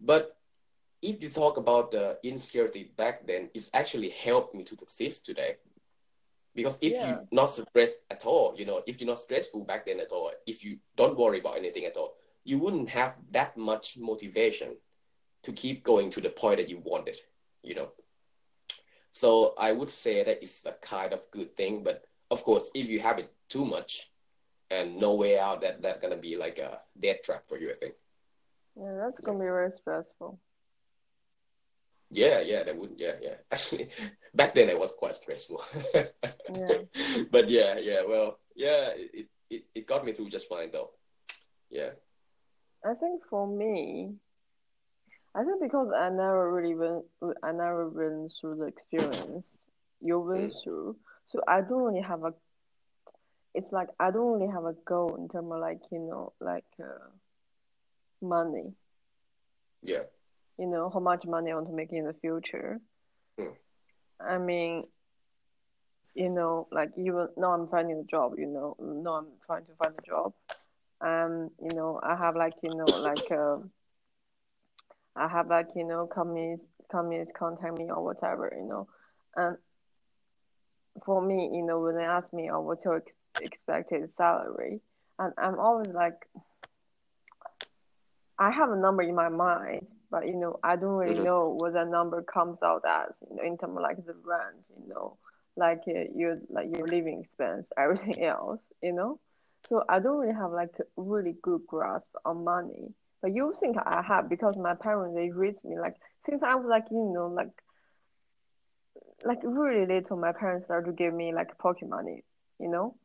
But 0.00 0.36
if 1.02 1.22
you 1.22 1.28
talk 1.28 1.56
about 1.56 1.90
the 1.90 2.18
insecurity 2.22 2.84
back 2.96 3.26
then, 3.26 3.50
it's 3.54 3.68
actually 3.74 4.10
helped 4.10 4.54
me 4.54 4.64
to 4.64 4.76
succeed 4.78 5.12
today. 5.12 5.56
Because 6.54 6.76
if 6.80 6.92
Yeah. 6.92 7.06
you're 7.06 7.24
not 7.32 7.46
stressed 7.46 8.00
at 8.10 8.26
all, 8.26 8.54
you 8.56 8.66
know, 8.66 8.82
if 8.86 9.00
you're 9.00 9.08
not 9.08 9.20
stressful 9.20 9.64
back 9.64 9.86
then 9.86 10.00
at 10.00 10.12
all, 10.12 10.30
if 10.46 10.62
you 10.62 10.78
don't 10.96 11.16
worry 11.16 11.40
about 11.40 11.56
anything 11.56 11.86
at 11.86 11.96
all, 11.96 12.16
you 12.44 12.58
wouldn't 12.58 12.88
have 12.90 13.16
that 13.30 13.56
much 13.56 13.96
motivation 13.96 14.76
to 15.42 15.52
keep 15.52 15.82
going 15.82 16.10
to 16.10 16.20
the 16.20 16.30
point 16.30 16.58
that 16.58 16.68
you 16.68 16.78
wanted, 16.78 17.18
you 17.62 17.74
know. 17.74 17.92
So 19.12 19.54
I 19.58 19.72
would 19.72 19.90
say 19.90 20.22
that 20.22 20.42
it's 20.42 20.64
a 20.66 20.72
kind 20.72 21.12
of 21.12 21.30
good 21.30 21.56
thing, 21.56 21.82
but 21.82 22.04
of 22.30 22.42
course, 22.44 22.70
if 22.74 22.88
you 22.88 23.00
have 23.00 23.18
it 23.18 23.32
too 23.48 23.64
much 23.64 24.10
and 24.70 24.96
no 24.96 25.14
way 25.14 25.38
out, 25.38 25.60
that 25.62 25.82
that's 25.82 26.00
gonna 26.00 26.16
be 26.16 26.36
like 26.36 26.58
a 26.58 26.80
death 26.98 27.22
trap 27.22 27.44
for 27.44 27.58
you, 27.58 27.70
I 27.70 27.74
think. 27.74 27.94
Yeah, 28.74 28.94
that's 28.96 29.20
gonna 29.20 29.38
be 29.38 29.44
very 29.44 29.70
stressful. 29.72 30.38
Yeah, 32.12 32.40
yeah, 32.40 32.62
that 32.62 32.76
would, 32.76 32.92
yeah, 32.96 33.14
yeah. 33.20 33.34
Actually, 33.50 33.88
back 34.34 34.54
then 34.54 34.68
it 34.68 34.78
was 34.78 34.92
quite 34.92 35.16
stressful. 35.16 35.64
Yeah. 35.94 36.84
But 37.30 37.48
yeah, 37.48 37.78
yeah, 37.78 38.02
well, 38.06 38.38
yeah, 38.54 38.90
it, 38.94 39.28
it, 39.48 39.64
it 39.74 39.86
got 39.86 40.04
me 40.04 40.12
through 40.12 40.28
just 40.28 40.48
fine 40.48 40.70
though. 40.70 40.90
Yeah. 41.70 41.90
I 42.84 42.94
think 42.94 43.22
for 43.30 43.46
me, 43.46 44.12
I 45.34 45.44
think 45.44 45.62
because 45.62 45.88
I 45.96 46.10
never 46.10 46.52
really 46.52 46.74
went, 46.74 47.04
I 47.42 47.52
never 47.52 47.88
went 47.88 48.32
through 48.38 48.56
the 48.56 48.66
experience 48.66 49.62
you 50.02 50.18
went 50.18 50.52
through, 50.62 50.96
so 51.26 51.40
I 51.48 51.60
don't 51.60 51.84
really 51.84 52.02
have 52.02 52.24
a. 52.24 52.34
It's 53.54 53.72
like 53.72 53.88
I 54.00 54.10
don't 54.10 54.32
really 54.32 54.52
have 54.52 54.64
a 54.64 54.74
goal 54.84 55.14
in 55.16 55.28
terms 55.28 55.50
of 55.52 55.60
like 55.60 55.80
you 55.90 56.00
know 56.00 56.32
like 56.40 56.64
uh, 56.82 57.08
money. 58.20 58.72
Yeah. 59.82 60.04
You 60.62 60.68
know 60.68 60.90
how 60.94 61.00
much 61.00 61.24
money 61.26 61.50
I 61.50 61.56
want 61.56 61.66
to 61.66 61.72
make 61.72 61.90
in 61.90 62.04
the 62.04 62.14
future. 62.20 62.80
I 64.20 64.38
mean, 64.38 64.84
you 66.14 66.30
know, 66.30 66.68
like 66.70 66.90
even 66.96 67.26
now 67.36 67.50
I'm 67.52 67.66
finding 67.66 67.98
a 67.98 68.04
job. 68.04 68.34
You 68.38 68.46
know, 68.46 68.76
now 68.78 69.14
I'm 69.14 69.26
trying 69.44 69.64
to 69.64 69.72
find 69.74 69.92
a 69.98 70.06
job. 70.06 70.34
Um, 71.00 71.50
you 71.60 71.74
know, 71.74 71.98
I 72.00 72.14
have 72.14 72.36
like 72.36 72.52
you 72.62 72.70
know 72.76 72.84
like 72.86 73.28
uh, 73.32 73.56
I 75.16 75.26
have 75.26 75.48
like 75.48 75.66
you 75.74 75.82
know 75.84 76.06
companies 76.06 76.60
companies 76.92 77.26
contact 77.36 77.76
me 77.76 77.90
or 77.90 78.04
whatever. 78.04 78.54
You 78.56 78.68
know, 78.68 78.88
and 79.34 79.56
for 81.04 81.20
me, 81.20 81.50
you 81.52 81.66
know, 81.66 81.80
when 81.80 81.96
they 81.96 82.04
ask 82.04 82.32
me, 82.32 82.50
"Oh, 82.52 82.60
what's 82.60 82.84
your 82.84 82.98
ex- 82.98 83.10
expected 83.40 84.14
salary?" 84.14 84.80
and 85.18 85.32
I'm 85.38 85.58
always 85.58 85.88
like, 85.88 86.28
I 88.38 88.52
have 88.52 88.70
a 88.70 88.76
number 88.76 89.02
in 89.02 89.16
my 89.16 89.28
mind, 89.28 89.88
but 90.12 90.28
you 90.28 90.36
know, 90.36 90.60
I 90.64 90.76
don't 90.76 90.96
really 90.98 91.18
Mhm. 91.18 91.24
know 91.24 91.50
what 91.50 91.74
that 91.74 91.88
number 91.88 92.22
comes 92.22 92.62
out 92.62 92.84
as. 92.88 93.12
You 93.30 93.36
know, 93.36 93.44
in 93.44 93.58
terms 93.58 93.76
of 93.78 93.82
like 93.82 93.98
the 94.06 94.14
rent, 94.24 94.64
you 94.80 94.94
know, 94.94 95.18
like 95.56 95.82
uh, 95.88 96.04
your 96.14 96.38
like 96.50 96.68
your 96.76 96.88
living 96.88 97.22
expense, 97.24 97.66
everything 97.78 98.24
else, 98.24 98.62
you 98.82 98.92
know. 98.92 99.20
So 99.68 99.84
I 99.88 100.00
don't 100.00 100.18
really 100.18 100.34
have 100.34 100.52
like 100.52 100.74
a 100.80 100.84
really 100.96 101.36
good 101.42 101.62
grasp 101.66 102.08
on 102.26 102.44
money. 102.44 102.94
But 103.22 103.34
you 103.34 103.54
think 103.60 103.76
I 103.78 104.02
have 104.06 104.30
because 104.30 104.56
my 104.58 104.74
parents 104.74 105.16
they 105.16 105.30
raised 105.30 105.64
me 105.64 105.78
like 105.78 105.96
since 106.28 106.42
I 106.42 106.56
was 106.56 106.66
like 106.68 106.86
you 106.92 107.12
know 107.14 107.28
like 107.28 107.50
like 109.24 109.40
really 109.44 109.86
little. 109.86 110.16
My 110.16 110.32
parents 110.32 110.66
started 110.66 110.86
to 110.86 110.92
give 110.92 111.14
me 111.14 111.32
like 111.34 111.58
pocket 111.58 111.88
money, 111.88 112.22
you 112.58 112.68
know, 112.70 112.96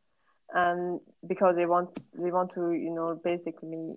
and 0.53 0.99
because 1.27 1.55
they 1.55 1.65
want 1.65 1.89
they 2.13 2.31
want 2.31 2.53
to 2.55 2.71
you 2.71 2.93
know 2.93 3.19
basically 3.23 3.95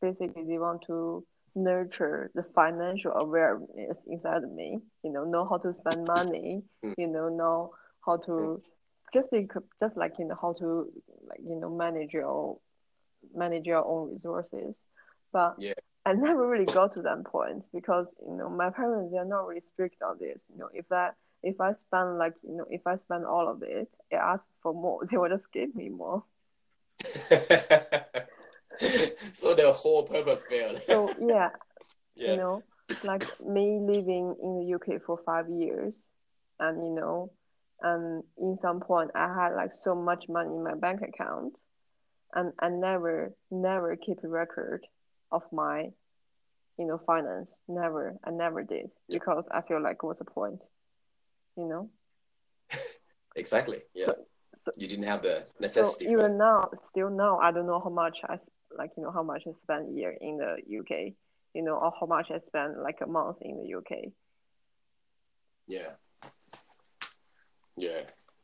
basically 0.00 0.44
they 0.44 0.58
want 0.58 0.82
to 0.86 1.24
nurture 1.54 2.30
the 2.34 2.44
financial 2.54 3.12
awareness 3.12 3.98
inside 4.06 4.44
of 4.44 4.52
me 4.52 4.78
you 5.02 5.12
know 5.12 5.24
know 5.24 5.46
how 5.48 5.56
to 5.58 5.74
spend 5.74 6.04
money 6.06 6.62
Mm. 6.84 6.94
you 6.96 7.06
know 7.06 7.28
know 7.28 7.72
how 8.06 8.16
to 8.16 8.62
just 9.12 9.30
be 9.30 9.48
just 9.82 9.96
like 9.96 10.12
you 10.18 10.24
know 10.26 10.38
how 10.40 10.52
to 10.52 10.90
like 11.28 11.40
you 11.44 11.56
know 11.56 11.68
manage 11.68 12.12
your 12.12 12.58
manage 13.34 13.66
your 13.66 13.84
own 13.84 14.12
resources. 14.12 14.74
But 15.32 15.56
Yeah. 15.58 15.74
I 16.06 16.14
never 16.14 16.48
really 16.48 16.64
got 16.64 16.94
to 16.94 17.02
that 17.02 17.24
point 17.24 17.62
because 17.74 18.06
you 18.26 18.34
know 18.36 18.48
my 18.48 18.70
parents 18.70 19.12
they're 19.12 19.24
not 19.24 19.46
really 19.46 19.62
strict 19.72 20.02
on 20.02 20.16
this 20.18 20.38
you 20.50 20.58
know. 20.58 20.68
If 20.72 20.88
that 20.88 21.16
if 21.42 21.60
I 21.60 21.72
spend 21.86 22.18
like 22.18 22.34
you 22.42 22.56
know 22.56 22.66
if 22.70 22.86
I 22.86 22.96
spend 22.96 23.26
all 23.26 23.48
of 23.48 23.62
it 23.62 23.88
they 24.10 24.16
ask 24.16 24.46
for 24.62 24.72
more. 24.72 25.04
They 25.10 25.16
will 25.16 25.28
just 25.28 25.50
give 25.52 25.74
me 25.74 25.88
more 25.88 26.22
so 29.32 29.54
the 29.54 29.72
whole 29.72 30.02
purpose 30.04 30.42
failed. 30.48 30.80
so 30.86 31.12
yeah 31.20 31.50
yeah. 32.16 32.30
you 32.32 32.36
know 32.36 32.62
like 33.04 33.24
me 33.40 33.78
living 33.80 34.34
in 34.42 34.58
the 34.58 34.74
UK 34.74 35.00
for 35.06 35.18
five 35.24 35.48
years 35.48 36.10
and 36.58 36.76
you 36.84 36.94
know 36.94 37.30
and 37.82 38.22
in 38.38 38.58
some 38.60 38.80
point 38.80 39.10
I 39.14 39.32
had 39.32 39.54
like 39.54 39.72
so 39.72 39.94
much 39.94 40.28
money 40.28 40.50
in 40.54 40.64
my 40.64 40.74
bank 40.74 41.00
account 41.02 41.58
and 42.34 42.52
I 42.58 42.68
never 42.68 43.32
never 43.50 43.96
keep 43.96 44.22
a 44.24 44.28
record 44.28 44.86
of 45.32 45.42
my 45.52 45.90
you 46.78 46.86
know 46.86 46.98
finance 47.06 47.60
never 47.68 48.16
I 48.24 48.30
never 48.30 48.62
did 48.62 48.90
Yeah. 49.08 49.18
because 49.18 49.44
I 49.50 49.60
feel 49.62 49.80
like 49.82 50.02
what's 50.02 50.18
the 50.18 50.24
point 50.24 50.60
you 51.56 51.66
know 51.68 51.90
Exactly. 53.36 53.78
Yeah. 53.94 54.06
so- 54.06 54.72
you 54.76 54.86
didn't 54.88 55.04
have 55.06 55.22
the 55.22 55.44
so 55.46 55.52
necessity 55.60 56.04
for 56.06 56.12
even 56.12 56.36
now 56.38 56.68
still 56.88 57.08
now 57.10 57.38
I 57.38 57.50
don't 57.52 57.66
know 57.66 57.80
how 57.80 57.88
much 57.90 58.18
I 58.28 58.36
like 58.76 58.90
you 58.96 59.02
know 59.02 59.10
how 59.10 59.22
much 59.22 59.42
I 59.46 59.52
spend 59.52 59.88
a 59.88 59.92
year 59.92 60.16
in 60.20 60.38
the 60.38 60.56
UK 60.78 61.12
you 61.54 61.62
know 61.62 61.76
or 61.76 61.92
how 61.98 62.06
much 62.06 62.30
I 62.30 62.38
spend 62.38 62.76
like 62.82 63.00
a 63.02 63.06
month 63.06 63.38
in 63.42 63.56
the 63.58 63.74
UK 63.78 64.12
Yeah. 65.68 65.92
Yeah. 67.76 68.02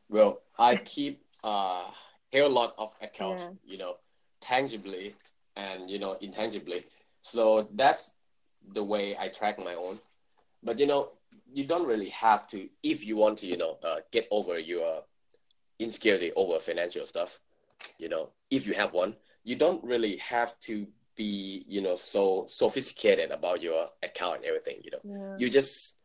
Well, 0.09 0.41
I 0.57 0.77
keep 0.77 1.21
a 1.43 1.83
hell 2.31 2.49
lot 2.49 2.73
of 2.77 2.93
accounts, 3.01 3.43
Yeah. 3.43 3.71
you 3.71 3.77
know, 3.77 3.97
tangibly 4.39 5.15
and 5.55 5.89
you 5.89 5.99
know 5.99 6.13
intangibly. 6.21 6.85
So 7.21 7.67
that's 7.75 8.13
the 8.73 8.83
way 8.83 9.17
I 9.17 9.27
track 9.29 9.59
my 9.59 9.75
own. 9.75 9.99
But 10.63 10.79
you 10.79 10.85
know, 10.87 11.11
you 11.53 11.65
don't 11.65 11.85
really 11.85 12.09
have 12.09 12.47
to 12.47 12.69
if 12.83 13.05
you 13.05 13.17
want 13.17 13.39
to, 13.39 13.47
you 13.47 13.57
know, 13.57 13.77
uh, 13.83 13.97
get 14.11 14.27
over 14.31 14.57
your 14.59 15.03
insecurity 15.79 16.31
over 16.35 16.59
financial 16.59 17.05
stuff. 17.05 17.39
You 17.99 18.09
know, 18.09 18.29
if 18.49 18.65
you 18.65 18.73
have 18.73 18.93
one, 18.93 19.15
you 19.47 19.55
don't 19.55 19.81
really 19.81 20.17
have 20.17 20.59
to 20.59 20.85
be, 21.15 21.63
you 21.67 21.81
know, 21.81 21.95
so 21.95 22.45
sophisticated 22.49 23.31
about 23.31 23.61
your 23.61 23.87
account 24.03 24.35
and 24.37 24.45
everything. 24.45 24.77
You 24.83 24.91
know, 24.91 25.03
yeah 25.05 25.35
you 25.37 25.49
just 25.49 25.95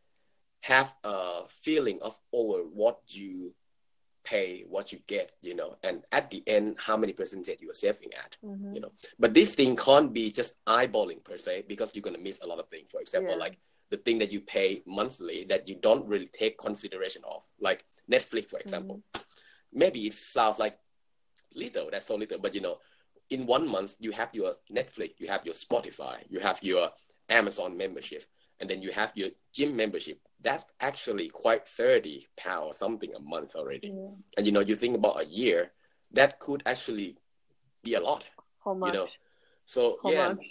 have 0.61 0.95
a 1.03 1.41
feeling 1.49 1.99
of 2.01 2.17
over 2.31 2.59
what 2.63 2.99
you 3.09 3.53
pay, 4.23 4.63
what 4.75 4.93
you 4.93 4.99
get, 5.07 5.33
you 5.41 5.53
know, 5.53 5.75
and 5.83 6.03
at 6.13 6.31
the 6.31 6.41
end, 6.47 6.77
how 6.79 6.95
many 6.95 7.11
percentage 7.11 7.59
you 7.61 7.69
are 7.69 7.81
saving 7.87 8.13
at, 8.13 8.37
Mhm. 8.41 8.73
you 8.75 8.79
know. 8.79 8.91
But 9.19 9.33
this 9.33 9.55
thing 9.55 9.75
can't 9.75 10.13
be 10.13 10.31
just 10.31 10.53
eyeballing 10.65 11.21
per 11.27 11.37
se 11.37 11.65
because 11.67 11.93
you're 11.93 12.07
gonna 12.07 12.25
miss 12.29 12.39
a 12.41 12.47
lot 12.47 12.59
of 12.59 12.69
things. 12.69 12.89
For 12.91 13.01
example, 13.01 13.33
Yeah. 13.33 13.45
like 13.45 13.57
the 13.89 13.97
thing 13.97 14.19
that 14.19 14.31
you 14.31 14.39
pay 14.39 14.81
monthly 14.85 15.43
that 15.51 15.67
you 15.67 15.75
don't 15.75 16.07
really 16.07 16.29
take 16.41 16.57
consideration 16.57 17.21
of, 17.25 17.41
like 17.59 17.83
Netflix, 18.09 18.45
for 18.53 18.59
example. 18.59 19.03
Maybe 19.73 20.07
it 20.07 20.13
sounds 20.13 20.59
like 20.59 20.79
little, 21.53 21.91
that's 21.91 22.05
so 22.05 22.15
little, 22.15 22.39
but 22.39 22.55
you 22.55 22.61
know, 22.61 22.79
in 23.29 23.45
one 23.45 23.67
month 23.67 23.95
you 23.99 24.11
have 24.11 24.29
your 24.33 24.55
Netflix, 24.71 25.13
you 25.19 25.27
have 25.27 25.45
your 25.45 25.53
Spotify, 25.53 26.17
you 26.29 26.39
have 26.39 26.61
your 26.61 26.89
Amazon 27.29 27.77
membership, 27.77 28.25
and 28.59 28.69
then 28.69 28.81
you 28.81 28.91
have 28.91 29.11
your 29.15 29.29
gym 29.53 29.75
membership. 29.75 30.19
That's 30.41 30.65
actually 30.79 31.29
quite 31.29 31.67
30 31.67 32.27
pounds 32.37 32.77
something 32.77 33.13
a 33.15 33.19
month 33.19 33.55
already. 33.55 33.87
Yeah. 33.87 34.09
And 34.37 34.45
you 34.45 34.51
know, 34.51 34.59
you 34.59 34.75
think 34.75 34.95
about 34.95 35.21
a 35.21 35.25
year, 35.25 35.71
that 36.11 36.39
could 36.39 36.63
actually 36.65 37.17
be 37.83 37.95
a 37.95 38.01
lot. 38.01 38.23
How 38.63 38.73
much? 38.73 38.93
You 38.93 38.99
know, 38.99 39.07
So 39.65 39.97
How 40.03 40.11
yeah, 40.11 40.27
much? 40.29 40.45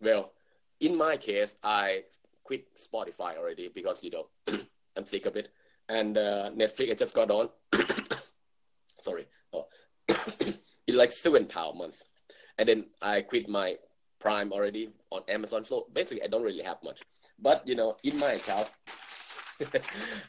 well, 0.00 0.32
in 0.80 0.96
my 0.96 1.16
case, 1.16 1.56
I 1.62 2.04
quit 2.44 2.66
Spotify 2.76 3.36
already 3.38 3.68
because 3.68 4.02
you 4.02 4.10
know 4.10 4.26
I'm 4.96 5.06
sick 5.06 5.26
of 5.26 5.36
it, 5.36 5.48
and 5.88 6.16
uh, 6.18 6.50
Netflix 6.50 6.90
I 6.90 6.94
just 6.94 7.14
got 7.14 7.30
on. 7.30 7.48
Sorry, 9.02 9.26
oh. 9.52 9.66
like 10.88 11.12
seven 11.12 11.46
pound 11.46 11.76
a 11.76 11.78
month, 11.78 12.02
and 12.58 12.68
then 12.68 12.86
I 13.00 13.22
quit 13.22 13.48
my 13.48 13.76
Prime 14.18 14.52
already 14.52 14.90
on 15.10 15.22
Amazon. 15.28 15.64
So 15.64 15.86
basically, 15.92 16.22
I 16.22 16.28
don't 16.28 16.42
really 16.42 16.62
have 16.62 16.78
much, 16.84 17.02
but 17.38 17.66
you 17.66 17.74
know, 17.74 17.96
in 18.02 18.18
my 18.18 18.32
account. 18.32 18.68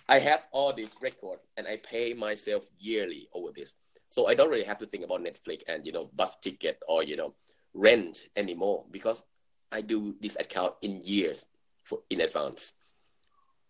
I 0.10 0.20
have 0.20 0.44
all 0.52 0.74
this 0.74 0.96
record 1.02 1.40
and 1.58 1.66
I 1.66 1.78
pay 1.78 2.14
myself 2.14 2.66
yearly 2.78 3.30
over 3.34 3.52
this. 3.56 3.74
So 4.10 4.28
I 4.28 4.36
don't 4.36 4.52
really 4.52 4.66
have 4.66 4.78
to 4.80 4.86
think 4.86 5.04
about 5.04 5.22
Netflix 5.22 5.64
and 5.68 5.84
you 5.86 5.92
know 5.92 6.10
bus 6.14 6.36
ticket 6.38 6.80
or 6.88 7.04
you 7.04 7.16
know 7.16 7.34
rent 7.74 8.26
anymore 8.36 8.86
because 8.92 9.24
I 9.72 9.82
do 9.82 10.16
this 10.22 10.38
account 10.40 10.76
in 10.84 11.02
years 11.02 11.48
for 11.84 12.00
in 12.10 12.22
advance. 12.22 12.74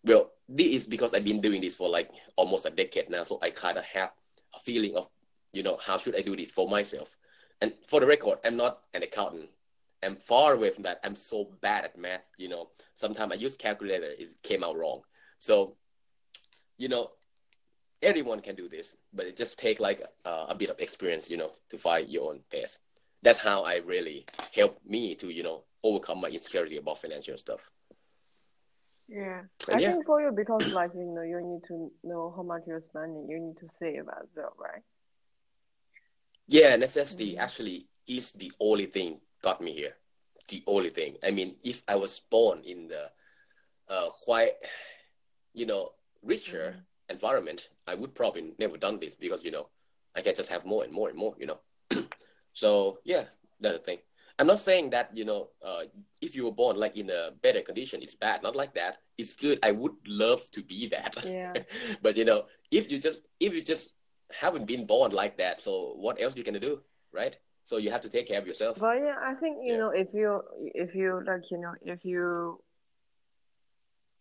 Well, 0.04 0.32
this 0.50 0.68
is 0.68 0.86
because 0.86 1.14
I've 1.14 1.24
been 1.24 1.40
doing 1.40 1.62
this 1.62 1.78
for 1.78 1.90
like 1.90 2.10
almost 2.36 2.66
a 2.66 2.70
decade 2.70 3.10
now, 3.10 3.24
so 3.24 3.40
I 3.42 3.52
kind 3.52 3.78
of 3.78 3.86
have 3.86 4.12
a 4.54 4.60
feeling 4.60 4.96
of, 4.98 5.08
you 5.54 5.64
know, 5.64 5.78
how 5.78 5.98
should 5.98 6.16
I 6.16 6.22
do 6.22 6.36
this 6.36 6.52
for 6.52 6.68
myself. 6.68 7.18
And 7.62 7.74
for 7.88 8.00
the 8.00 8.06
record, 8.06 8.40
I'm 8.44 8.58
not 8.58 8.82
an 8.94 9.04
accountant, 9.04 9.50
I'm 10.04 10.18
far 10.18 10.54
away 10.54 10.70
from 10.70 10.84
that. 10.84 11.00
I'm 11.04 11.16
so 11.16 11.50
bad 11.62 11.86
at 11.86 11.98
math. 11.98 12.26
You 12.38 12.50
know, 12.50 12.70
sometimes 12.98 13.32
I 13.32 13.36
use 13.36 13.56
calculator, 13.56 14.10
it 14.18 14.30
came 14.44 14.64
out 14.64 14.78
wrong. 14.78 15.02
So, 15.38 15.78
you 16.78 16.90
know, 16.90 17.12
everyone 18.02 18.42
can 18.42 18.56
do 18.56 18.68
this, 18.68 18.98
but 19.14 19.26
it 19.26 19.38
just 19.38 19.58
take 19.58 19.80
like 19.80 20.04
uh, 20.26 20.48
a 20.50 20.56
bit 20.56 20.70
of 20.70 20.80
experience, 20.80 21.30
you 21.30 21.38
know, 21.38 21.52
to 21.70 21.78
find 21.78 22.10
your 22.10 22.32
own 22.32 22.42
pace. 22.50 22.80
That's 23.22 23.40
how 23.40 23.62
I 23.64 23.78
really 23.78 24.26
help 24.54 24.80
me 24.86 25.16
to, 25.16 25.30
you 25.30 25.44
know, 25.44 25.64
overcome 25.84 26.20
my 26.20 26.30
insecurity 26.30 26.78
about 26.78 27.00
financial 27.02 27.38
stuff. 27.38 27.70
Yeah, 29.08 29.42
And 29.68 29.78
I 29.78 29.80
yeah. 29.80 29.92
think 29.92 30.06
for 30.06 30.22
you 30.22 30.32
because 30.32 30.66
like 30.72 30.92
you 30.96 31.04
know 31.04 31.22
you 31.22 31.40
need 31.42 31.62
to 31.68 31.92
know 32.04 32.34
how 32.36 32.42
much 32.42 32.64
you're 32.66 32.82
spending. 32.82 33.28
You 33.30 33.40
need 33.40 33.58
to 33.58 33.68
save 33.78 34.08
as 34.08 34.28
well, 34.36 34.56
right? 34.58 34.82
Yeah, 36.48 36.76
necessity 36.76 37.36
Mhm. 37.36 37.40
actually 37.40 37.88
is 38.08 38.32
the 38.34 38.52
only 38.60 38.86
thing 38.86 39.22
got 39.42 39.62
me 39.62 39.72
here. 39.74 39.96
The 40.50 40.64
only 40.68 40.90
thing. 40.90 41.18
I 41.24 41.32
mean, 41.32 41.56
if 41.64 41.84
I 41.88 41.96
was 41.96 42.20
born 42.20 42.64
in 42.64 42.88
the 42.88 43.12
uh, 43.90 44.10
quite, 44.24 44.54
you 45.54 45.66
know, 45.66 45.94
richer 46.22 46.76
Mhm. 46.76 46.86
environment, 47.10 47.70
I 47.88 47.96
would 47.96 48.16
probably 48.16 48.54
never 48.58 48.78
done 48.78 49.00
this 49.00 49.16
because 49.16 49.44
you 49.44 49.52
know 49.52 49.70
I 50.16 50.22
can 50.22 50.36
just 50.36 50.50
have 50.50 50.66
more 50.66 50.84
and 50.84 50.94
more 50.94 51.10
and 51.10 51.18
more. 51.18 51.36
You 51.38 51.48
know, 51.48 51.60
so 52.54 53.00
yeah, 53.04 53.26
that's 53.60 53.78
the 53.78 53.84
thing. 53.84 54.00
I'm 54.40 54.48
not 54.48 54.60
saying 54.60 54.90
that 54.92 55.16
you 55.16 55.26
know 55.26 55.50
uh, 55.62 55.84
if 56.22 56.36
you 56.36 56.46
were 56.46 56.52
born 56.56 56.78
like 56.78 56.98
in 56.98 57.10
a 57.10 57.32
better 57.42 57.62
condition, 57.62 58.02
it's 58.02 58.16
bad. 58.16 58.42
Not 58.42 58.56
like 58.56 58.74
that. 58.76 58.98
It's 59.18 59.34
good. 59.36 59.60
I 59.64 59.72
would 59.72 59.96
love 60.08 60.50
to 60.52 60.62
be 60.64 60.88
that. 60.90 61.16
Yeah. 61.26 61.54
but 62.02 62.18
you 62.18 62.26
know, 62.26 62.48
if 62.72 62.92
you 62.92 63.00
just 63.00 63.24
if 63.40 63.54
you 63.54 63.62
just 63.62 63.96
haven't 64.40 64.66
been 64.66 64.86
born 64.86 65.12
like 65.12 65.38
that, 65.38 65.62
so 65.62 65.94
what 65.96 66.22
else 66.22 66.36
you 66.36 66.44
gonna 66.44 66.60
do, 66.60 66.82
right? 67.12 67.38
So 67.66 67.78
you 67.78 67.92
have 67.92 68.02
to 68.02 68.10
take 68.10 68.28
care 68.28 68.40
of 68.40 68.48
yourself. 68.48 68.80
But 68.80 68.98
yeah, 68.98 69.16
I 69.22 69.36
think 69.36 69.58
you 69.64 69.74
Yeah. 69.74 69.78
know 69.80 69.90
if 69.90 70.08
you 70.14 70.42
if 70.76 70.96
you 70.96 71.22
like 71.26 71.50
you 71.52 71.58
know 71.58 71.74
if 71.86 72.04
you 72.04 72.62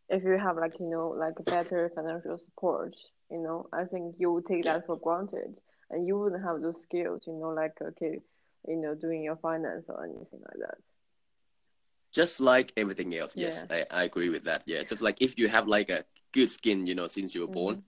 if 0.08 0.22
you 0.24 0.38
have 0.38 0.56
like 0.56 0.78
you 0.78 0.88
know 0.88 1.08
like 1.08 1.34
better 1.44 1.90
financial 1.94 2.38
support, 2.38 2.94
you 3.30 3.38
know, 3.38 3.68
I 3.72 3.84
think 3.84 4.16
you 4.18 4.32
would 4.32 4.46
take 4.46 4.64
Yeah. 4.64 4.74
that 4.74 4.86
for 4.86 4.96
granted, 4.98 5.56
and 5.90 6.06
you 6.06 6.18
wouldn't 6.18 6.44
have 6.44 6.60
those 6.60 6.82
skills, 6.82 7.22
you 7.26 7.32
know, 7.32 7.48
like 7.50 7.74
okay, 7.80 8.20
you 8.68 8.76
know, 8.76 8.94
doing 8.94 9.22
your 9.24 9.36
finance 9.36 9.84
or 9.88 10.04
anything 10.04 10.40
like 10.48 10.58
that. 10.60 10.78
Just 12.12 12.40
like 12.40 12.72
everything 12.76 13.14
else, 13.14 13.34
yes, 13.36 13.64
I, 13.70 13.86
I 13.90 14.02
agree 14.04 14.28
with 14.28 14.44
that. 14.44 14.62
Yeah, 14.66 14.82
just 14.82 15.00
like 15.00 15.22
if 15.22 15.38
you 15.38 15.48
have 15.48 15.66
like 15.66 15.88
a 15.88 16.04
good 16.32 16.50
skin, 16.50 16.86
you 16.86 16.94
know, 16.94 17.08
since 17.08 17.34
you 17.34 17.40
were 17.40 17.46
born, 17.46 17.76
Mm-hmm. 17.76 17.86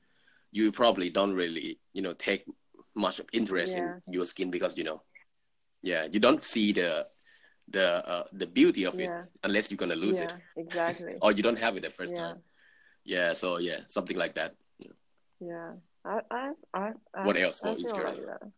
You 0.55 0.71
probably 0.71 1.11
don't 1.11 1.35
really, 1.35 1.81
you 1.93 2.01
know, 2.01 2.13
take 2.15 2.47
much 2.95 3.19
of 3.19 3.27
interest 3.33 3.75
Yeah. 3.75 3.99
in 4.07 4.13
your 4.15 4.25
skin 4.25 4.51
because 4.53 4.79
you 4.79 4.85
know, 4.85 5.03
yeah, 5.83 6.07
you 6.11 6.21
don't 6.21 6.43
see 6.45 6.73
the 6.73 7.07
the 7.69 8.07
uh, 8.09 8.25
the 8.33 8.47
beauty 8.47 8.85
of 8.85 8.95
it 8.95 9.11
Yeah. 9.11 9.23
unless 9.43 9.71
you're 9.71 9.77
gonna 9.83 9.97
lose 9.97 10.21
yeah, 10.21 10.31
it 10.31 10.33
exactly. 10.57 11.15
or 11.23 11.33
you 11.33 11.43
don't 11.43 11.59
have 11.59 11.77
it 11.77 11.83
the 11.83 11.91
first 11.91 12.15
Yeah. 12.15 12.29
time. 12.29 12.39
Yeah, 13.05 13.33
so 13.35 13.59
yeah, 13.59 13.81
something 13.89 14.17
like 14.17 14.35
that. 14.37 14.55
Yeah, 15.41 15.73
I, 16.05 16.21
I, 16.31 16.53
I, 16.73 16.93
I 17.15 17.27
What 17.27 17.37
else 17.37 17.59
for 17.59 17.69
I 17.69 17.75
feel 17.75 17.83
insecurity? 17.83 18.21
like 18.21 18.41
that. 18.41 18.49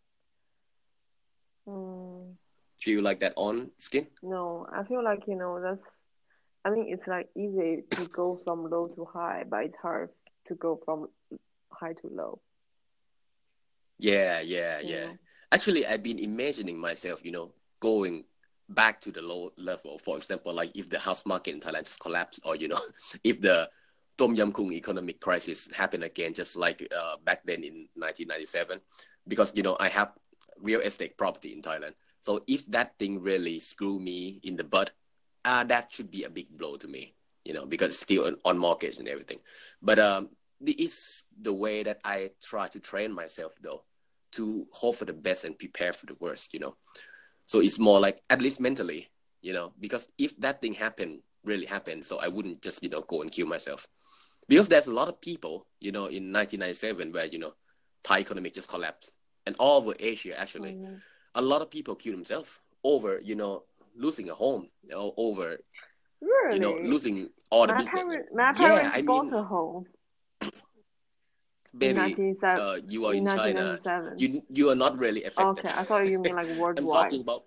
Mm, 1.66 2.34
Feel 2.78 3.02
like 3.02 3.20
that 3.20 3.32
on 3.36 3.70
skin? 3.78 4.06
no, 4.22 4.66
I 4.70 4.84
feel 4.84 5.02
like 5.02 5.22
you 5.26 5.34
know 5.34 5.60
that's. 5.60 5.80
I 6.64 6.70
mean, 6.70 6.86
it's 6.92 7.06
like 7.08 7.28
easy 7.34 7.84
to 7.96 8.06
go 8.12 8.40
from 8.44 8.68
low 8.68 8.88
to 8.88 9.04
high, 9.06 9.44
but 9.48 9.64
it's 9.64 9.78
hard 9.80 10.10
to 10.48 10.54
go 10.56 10.80
from 10.84 11.08
high 11.70 11.92
to 11.92 12.08
low. 12.08 12.40
Yeah, 13.98 14.40
yeah, 14.40 14.80
you 14.80 14.94
yeah. 14.94 15.12
Actually, 15.52 15.86
I've 15.86 16.02
been 16.02 16.18
imagining 16.18 16.78
myself, 16.78 17.24
you 17.24 17.32
know, 17.32 17.52
going 17.80 18.24
back 18.68 19.00
to 19.02 19.12
the 19.12 19.22
low 19.22 19.52
level. 19.56 19.98
For 19.98 20.16
example, 20.16 20.52
like 20.52 20.76
if 20.76 20.90
the 20.90 20.98
house 20.98 21.24
market 21.24 21.54
in 21.54 21.60
Thailand 21.60 21.84
just 21.84 22.00
collapsed, 22.00 22.40
or 22.44 22.56
you 22.56 22.68
know, 22.68 22.80
if 23.24 23.40
the 23.40 23.68
Tom 24.18 24.34
Yam 24.34 24.52
Kung 24.52 24.72
economic 24.72 25.20
crisis 25.20 25.70
happened 25.72 26.04
again, 26.04 26.34
just 26.34 26.56
like 26.56 26.86
uh, 26.96 27.16
back 27.24 27.44
then 27.44 27.62
in 27.62 27.88
1997, 27.94 28.80
because 29.28 29.52
you 29.54 29.62
know 29.62 29.76
I 29.78 29.88
have 29.88 30.12
real 30.60 30.80
estate 30.80 31.16
property 31.16 31.52
in 31.52 31.62
Thailand. 31.62 31.92
So 32.20 32.42
if 32.46 32.66
that 32.66 32.98
thing 32.98 33.22
really 33.22 33.60
screw 33.60 34.00
me 34.00 34.40
in 34.42 34.56
the 34.56 34.64
butt, 34.64 34.90
uh, 35.44 35.64
that 35.64 35.92
should 35.92 36.10
be 36.10 36.24
a 36.24 36.30
big 36.30 36.56
blow 36.56 36.76
to 36.76 36.88
me, 36.88 37.14
you 37.44 37.54
know, 37.54 37.66
because 37.66 37.90
it's 37.90 38.00
still 38.00 38.26
on, 38.26 38.36
on 38.44 38.58
mortgage 38.58 38.98
and 38.98 39.06
everything. 39.06 39.38
But 39.80 39.98
um, 39.98 40.30
this 40.60 40.74
is 40.78 41.24
the 41.40 41.52
way 41.52 41.82
that 41.82 42.00
I 42.04 42.30
try 42.42 42.68
to 42.68 42.80
train 42.80 43.12
myself, 43.12 43.54
though, 43.62 43.84
to 44.32 44.66
hope 44.72 44.96
for 44.96 45.04
the 45.04 45.12
best 45.12 45.44
and 45.44 45.58
prepare 45.58 45.92
for 45.92 46.06
the 46.06 46.16
worst, 46.20 46.52
you 46.54 46.60
know. 46.60 46.76
So 47.46 47.60
it's 47.60 47.78
more 47.78 48.00
like 48.00 48.22
at 48.28 48.42
least 48.42 48.60
mentally, 48.60 49.08
you 49.42 49.52
know, 49.52 49.72
because 49.78 50.08
if 50.18 50.36
that 50.40 50.60
thing 50.60 50.74
happened, 50.74 51.20
really 51.44 51.66
happened, 51.66 52.04
so 52.04 52.18
I 52.18 52.28
wouldn't 52.28 52.60
just 52.62 52.82
you 52.82 52.88
know 52.88 53.02
go 53.02 53.22
and 53.22 53.30
kill 53.30 53.46
myself, 53.46 53.86
because 54.48 54.68
there's 54.68 54.88
a 54.88 54.92
lot 54.92 55.08
of 55.08 55.20
people, 55.20 55.66
you 55.80 55.92
know, 55.92 56.06
in 56.06 56.32
1997 56.32 57.12
where 57.12 57.26
you 57.26 57.38
know 57.38 57.52
Thai 58.02 58.20
economy 58.20 58.50
just 58.50 58.68
collapsed, 58.68 59.12
and 59.46 59.54
all 59.58 59.78
over 59.82 59.94
Asia 59.98 60.38
actually, 60.38 60.72
Mhm. 60.72 61.00
a 61.34 61.42
lot 61.42 61.62
of 61.62 61.70
people 61.70 61.94
kill 61.94 62.12
themselves 62.14 62.50
over 62.82 63.20
you 63.22 63.34
know 63.34 63.64
losing 63.96 64.28
a 64.30 64.34
home 64.34 64.68
or 64.94 65.14
over 65.16 65.58
Really? 66.20 66.54
you 66.54 66.60
know 66.60 66.78
losing 66.82 67.28
all 67.50 67.66
the 67.66 67.72
my 67.72 67.78
business. 67.78 67.92
parents, 67.94 68.30
my 68.34 68.52
yeah, 68.52 68.68
parents 68.68 68.96
I 68.96 69.02
bought 69.02 69.26
mean, 69.26 69.34
a 69.34 69.42
home 69.44 69.86
baby, 71.76 71.98
1997. 71.98 72.60
uh, 72.60 72.76
you 72.88 73.06
are 73.06 73.14
in 73.14 73.26
in 73.26 73.36
China. 73.36 73.80
You 74.16 74.42
you 74.48 74.70
are 74.70 74.74
not 74.74 74.98
really 74.98 75.24
affected. 75.24 75.64
Okay, 75.64 75.68
I 75.68 75.84
thought 75.84 76.08
you 76.08 76.18
mean 76.18 76.34
like 76.34 76.48
worldwide. 76.58 76.78
I'm 76.78 76.88
talking 76.88 77.20
about. 77.20 77.44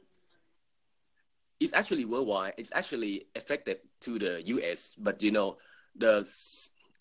It's 1.60 1.74
actually 1.74 2.06
worldwide. 2.06 2.54
It's 2.58 2.72
actually 2.74 3.28
affected 3.36 3.80
to 4.02 4.18
the 4.18 4.42
U.S., 4.46 4.96
but 4.98 5.22
you 5.22 5.32
know 5.32 5.58
the 5.96 6.22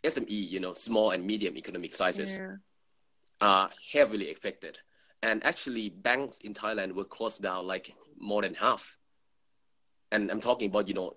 SME, 0.04 0.30
you 0.50 0.58
know, 0.60 0.74
small 0.74 1.12
and 1.12 1.24
medium 1.24 1.56
economic 1.56 1.94
sizes 1.94 2.38
Yeah. 2.38 2.56
are 3.40 3.70
heavily 3.92 4.32
affected. 4.32 4.78
And 5.22 5.44
actually, 5.44 5.90
banks 5.90 6.38
in 6.38 6.54
Thailand 6.54 6.92
were 6.92 7.04
closed 7.04 7.42
down 7.42 7.66
like 7.66 7.94
more 8.18 8.42
than 8.42 8.54
half. 8.54 8.96
And 10.10 10.30
I'm 10.30 10.40
talking 10.40 10.70
about 10.70 10.88
you 10.88 10.94
know 10.94 11.16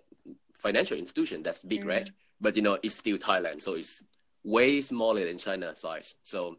financial 0.54 0.98
institution 0.98 1.42
that's 1.44 1.62
big, 1.62 1.86
right? 1.86 2.10
But 2.40 2.56
you 2.56 2.62
know 2.62 2.78
it's 2.84 2.96
still 2.96 3.18
Thailand, 3.18 3.62
so 3.62 3.74
it's 3.74 4.04
way 4.44 4.82
smaller 4.82 5.26
than 5.26 5.38
China 5.38 5.76
size. 5.76 6.16
So 6.24 6.58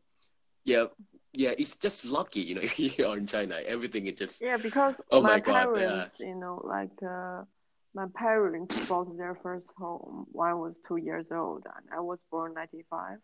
yeah, 0.64 0.86
yeah, 1.32 1.52
it's 1.56 1.76
just 1.76 2.04
lucky, 2.04 2.40
you 2.40 2.54
know, 2.54 2.60
if 2.64 2.98
you're 2.98 3.16
in 3.16 3.26
China, 3.26 3.56
everything 3.66 4.06
is 4.06 4.18
just 4.18 4.40
Yeah, 4.40 4.56
because 4.56 4.94
Oh 5.10 5.22
my, 5.22 5.30
my 5.30 5.40
God, 5.40 5.74
parents, 5.74 6.16
you 6.18 6.34
know, 6.34 6.60
like 6.64 6.90
uh, 7.02 7.42
my 7.94 8.06
parents 8.14 8.76
bought 8.88 9.16
their 9.16 9.38
first 9.42 9.66
home 9.76 10.26
when 10.32 10.48
I 10.48 10.54
was 10.54 10.74
two 10.86 10.96
years 10.96 11.26
old, 11.30 11.64
and 11.64 11.86
I 11.92 12.00
was 12.00 12.18
born 12.30 12.54
ninety 12.54 12.84
five. 12.88 13.18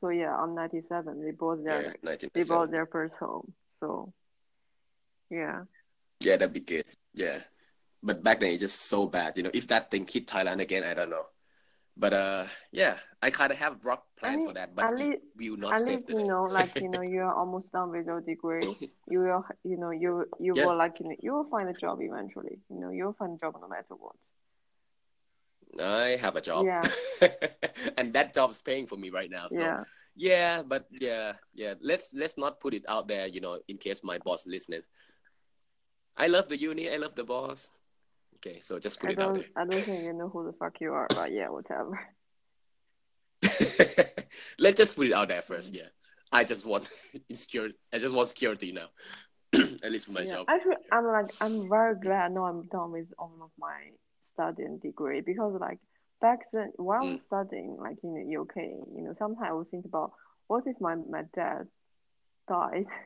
So 0.00 0.10
yeah, 0.10 0.34
on 0.34 0.54
ninety 0.54 0.82
seven 0.88 1.24
they 1.24 1.30
bought 1.30 1.64
their 1.64 1.82
it's 1.82 1.96
1997. 2.02 2.30
they 2.34 2.44
bought 2.48 2.70
their 2.70 2.86
first 2.86 3.14
home. 3.14 3.52
So 3.80 4.12
yeah, 5.30 5.62
Yeah, 6.20 6.36
that'd 6.36 6.52
be 6.52 6.60
good. 6.60 6.84
Yeah. 7.12 7.38
But 8.02 8.22
back 8.22 8.40
then 8.40 8.52
it's 8.52 8.60
just 8.60 8.82
so 8.82 9.06
bad. 9.06 9.36
You 9.36 9.44
know, 9.44 9.50
if 9.54 9.66
that 9.68 9.90
thing 9.90 10.06
hit 10.06 10.26
Thailand 10.26 10.60
again, 10.60 10.84
I 10.84 10.92
don't 10.92 11.08
know. 11.08 11.24
But 11.96 12.12
uh 12.12 12.46
yeah, 12.72 12.96
I 13.22 13.30
kinda 13.30 13.54
have 13.54 13.84
rough 13.84 14.02
plan 14.18 14.36
mean, 14.38 14.48
for 14.48 14.54
that, 14.54 14.74
but 14.74 14.86
at 14.86 14.98
least 14.98 15.22
will 15.36 15.56
not 15.56 15.78
at 15.78 15.86
least 15.86 16.08
you 16.10 16.24
know, 16.26 16.44
like 16.44 16.70
you 16.80 16.88
know, 16.90 17.00
you're 17.02 17.32
almost 17.32 17.72
done 17.72 17.90
with 17.90 18.06
your 18.06 18.20
degree. 18.20 18.66
You 19.08 19.20
will, 19.20 19.44
you 19.64 19.76
know, 19.76 19.90
you 19.90 20.26
you 20.40 20.54
Yeah. 20.56 20.66
will 20.66 20.76
like 20.76 20.98
you, 20.98 21.08
know, 21.08 21.16
you 21.20 21.32
will 21.34 21.48
find 21.50 21.68
a 21.68 21.72
job 21.72 21.98
eventually. 22.00 22.58
You 22.70 22.80
know, 22.80 22.90
you'll 22.90 23.12
find 23.14 23.36
a 23.36 23.38
job 23.38 23.54
no 23.60 23.68
matter 23.68 23.94
what. 23.94 24.16
I 25.80 26.16
have 26.20 26.36
a 26.36 26.40
job. 26.40 26.66
Yeah. 26.66 26.82
and 27.98 28.12
that 28.14 28.34
job's 28.34 28.60
paying 28.60 28.86
for 28.86 28.96
me 28.96 29.10
right 29.10 29.30
now. 29.30 29.48
So 29.48 29.56
yeah, 29.60 29.84
yeah, 30.16 30.62
but 30.62 30.86
yeah, 30.90 31.34
yeah. 31.54 31.74
Let's 31.80 32.12
let's 32.14 32.38
not 32.38 32.60
put 32.60 32.74
it 32.74 32.84
out 32.88 33.08
there, 33.08 33.26
you 33.26 33.40
know, 33.40 33.58
in 33.68 33.78
case 33.78 34.02
my 34.02 34.18
boss 34.18 34.46
listening. 34.46 34.82
I 36.16 36.28
love 36.28 36.48
the 36.48 36.58
uni, 36.58 36.90
I 36.90 36.96
love 36.96 37.14
the 37.16 37.24
boss. 37.24 37.68
Okay, 38.46 38.60
so 38.60 38.78
just 38.78 39.00
put 39.00 39.08
I 39.08 39.12
it 39.12 39.20
out 39.20 39.34
there. 39.34 39.44
I 39.56 39.64
don't 39.64 39.84
think 39.84 40.04
you 40.04 40.12
know 40.12 40.28
who 40.28 40.44
the 40.44 40.52
fuck 40.52 40.80
you 40.80 40.92
are, 40.92 41.08
but 41.14 41.32
yeah, 41.32 41.48
whatever. 41.48 41.98
Let's 44.58 44.76
just 44.78 44.96
put 44.96 45.06
it 45.06 45.12
out 45.12 45.28
there 45.28 45.42
first. 45.42 45.74
Yeah, 45.76 45.88
I 46.32 46.44
just 46.44 46.66
want 46.66 46.88
insecurity. 47.28 47.74
I 47.92 47.98
just 47.98 48.14
want 48.14 48.28
security 48.28 48.72
now, 48.72 48.88
at 49.82 49.90
least 49.92 50.06
for 50.06 50.12
my 50.12 50.24
Yeah, 50.24 50.36
job. 50.36 50.46
actually, 50.48 50.76
I'm 50.92 51.06
like 51.06 51.26
I'm 51.40 51.68
very 51.68 51.94
glad 51.96 52.32
now 52.32 52.44
I'm 52.44 52.62
done 52.68 52.92
with 52.92 53.08
all 53.18 53.32
of 53.42 53.50
my 53.58 53.90
studying 54.34 54.78
degree 54.78 55.20
because 55.20 55.56
like 55.60 55.78
back 56.20 56.40
then 56.52 56.72
while 56.76 57.00
I 57.00 57.12
was 57.12 57.20
Mm. 57.20 57.26
studying 57.26 57.76
like 57.80 57.98
in 58.02 58.14
the 58.14 58.36
UK, 58.40 58.56
you 58.94 59.02
know, 59.02 59.14
sometimes 59.18 59.48
I 59.50 59.52
would 59.52 59.70
think 59.70 59.84
about 59.86 60.12
what 60.48 60.64
if 60.66 60.80
my 60.80 60.96
my 60.96 61.22
dad 61.34 61.66
died. 62.48 62.86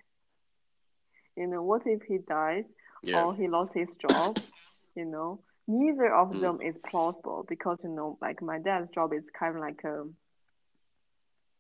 You 1.36 1.46
know, 1.46 1.62
what 1.62 1.82
if 1.86 2.02
he 2.02 2.18
died 2.18 2.64
Yeah, 3.04 3.22
or 3.22 3.34
he 3.36 3.46
lost 3.46 3.72
his 3.72 3.94
job? 3.94 4.36
You 4.98 5.06
know, 5.06 5.40
neither 5.68 6.12
of 6.14 6.30
Mm. 6.34 6.40
them 6.40 6.60
is 6.62 6.76
plausible 6.90 7.46
because 7.48 7.78
you 7.84 7.90
know, 7.90 8.18
like 8.22 8.42
my 8.42 8.58
dad's 8.58 8.90
job 8.94 9.14
is 9.14 9.24
kind 9.38 9.56
of 9.56 9.62
like 9.62 9.84
um, 9.86 10.16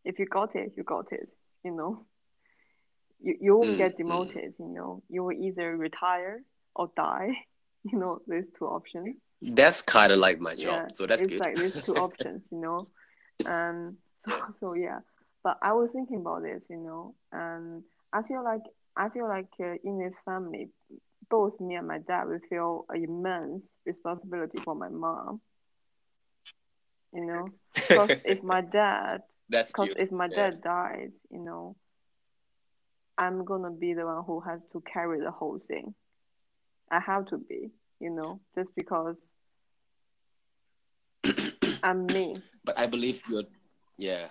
if 0.04 0.18
you 0.18 0.26
got 0.26 0.54
it, 0.56 0.72
you 0.76 0.84
got 0.84 1.12
it. 1.12 1.28
You 1.64 1.72
know, 1.72 2.06
you 3.20 3.36
you 3.40 3.56
won't 3.56 3.76
Mm, 3.76 3.78
get 3.78 3.96
mm. 3.96 3.96
demoted. 3.96 4.54
You 4.58 4.68
know, 4.68 5.02
you 5.08 5.24
will 5.24 5.32
either 5.32 5.76
retire 5.76 6.42
or 6.74 6.90
die. 6.96 7.30
you 7.84 7.98
know, 7.98 8.20
these 8.28 8.50
two 8.58 8.66
options. 8.66 9.16
That's 9.42 9.82
kind 9.82 10.12
of 10.12 10.18
like 10.18 10.40
my 10.40 10.54
job, 10.54 10.82
Yeah, 10.82 10.88
so 10.92 11.06
that's 11.06 11.22
it's 11.22 11.30
good. 11.30 11.40
like 11.40 11.56
these 11.58 11.74
two 11.84 11.96
options, 11.96 12.42
you 12.50 12.58
know. 12.60 12.88
And 13.44 13.96
so, 14.26 14.40
so 14.60 14.74
yeah. 14.74 15.00
But 15.44 15.58
I 15.62 15.72
was 15.74 15.90
thinking 15.92 16.18
about 16.20 16.42
this, 16.42 16.62
you 16.70 16.78
know, 16.78 17.14
and 17.32 17.82
I 18.12 18.22
feel 18.22 18.42
like 18.44 18.62
I 18.96 19.08
feel 19.10 19.28
like 19.28 19.48
uh, 19.60 19.74
in 19.84 19.98
this 19.98 20.14
family, 20.24 20.70
both 21.30 21.60
me 21.60 21.74
and 21.76 21.86
my 21.88 21.98
dad, 21.98 22.24
we 22.28 22.38
feel 22.48 22.84
an 22.88 23.04
immense 23.04 23.62
responsibility 23.86 24.58
for 24.64 24.74
my 24.74 24.88
mom. 24.88 25.40
You 27.14 27.24
know, 27.24 27.48
because 27.74 28.10
if 28.24 28.42
my 28.42 28.60
dad, 28.60 29.22
that's 29.48 29.70
because 29.70 29.90
if 29.96 30.10
my 30.12 30.26
Yeah. 30.28 30.50
dad 30.50 30.62
dies, 30.62 31.10
you 31.30 31.40
know, 31.40 31.76
I'm 33.16 33.44
gonna 33.44 33.70
be 33.70 33.94
the 33.94 34.04
one 34.06 34.24
who 34.24 34.40
has 34.40 34.60
to 34.72 34.82
carry 34.92 35.20
the 35.20 35.30
whole 35.30 35.58
thing. 35.66 35.94
I 36.90 37.00
have 37.00 37.26
to 37.26 37.38
be, 37.38 37.70
you 38.00 38.10
know, 38.10 38.40
just 38.54 38.74
because 38.74 39.24
I'm 41.82 42.06
me. 42.06 42.34
But 42.64 42.78
I 42.78 42.86
believe 42.86 43.22
your, 43.28 43.42
yeah, 43.96 44.28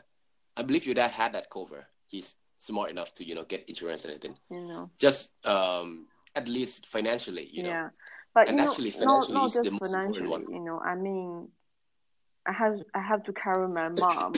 I 0.55 0.61
believe 0.63 0.85
your 0.85 0.95
dad 0.95 1.11
had 1.11 1.33
that 1.33 1.49
cover. 1.49 1.87
He's 2.07 2.35
smart 2.59 2.89
enough 2.89 3.13
to 3.15 3.23
you 3.27 3.35
know 3.35 3.43
get 3.43 3.67
insurance 3.67 4.03
and 4.05 4.13
everything. 4.13 4.37
you 4.49 4.67
know. 4.67 4.89
Just 4.99 5.31
um 5.45 6.07
at 6.37 6.47
least 6.47 6.85
financially, 6.85 7.49
you 7.51 7.63
know. 7.63 7.69
yeah, 7.69 7.89
but 8.33 8.47
And 8.47 8.57
you 8.57 8.63
know, 8.63 8.71
actually 8.71 8.91
not 8.91 9.27
financially 9.27 9.33
not 9.33 9.45
is 9.47 9.53
just 9.53 9.63
the 9.63 9.77
financially. 9.85 10.27
one. 10.27 10.45
You 10.55 10.63
know, 10.67 10.79
I 10.79 10.95
mean, 10.95 11.47
I 12.45 12.53
have 12.53 12.75
I 12.93 13.01
have 13.01 13.23
to 13.23 13.33
carry 13.33 13.67
my 13.67 13.89
mom. 13.89 14.33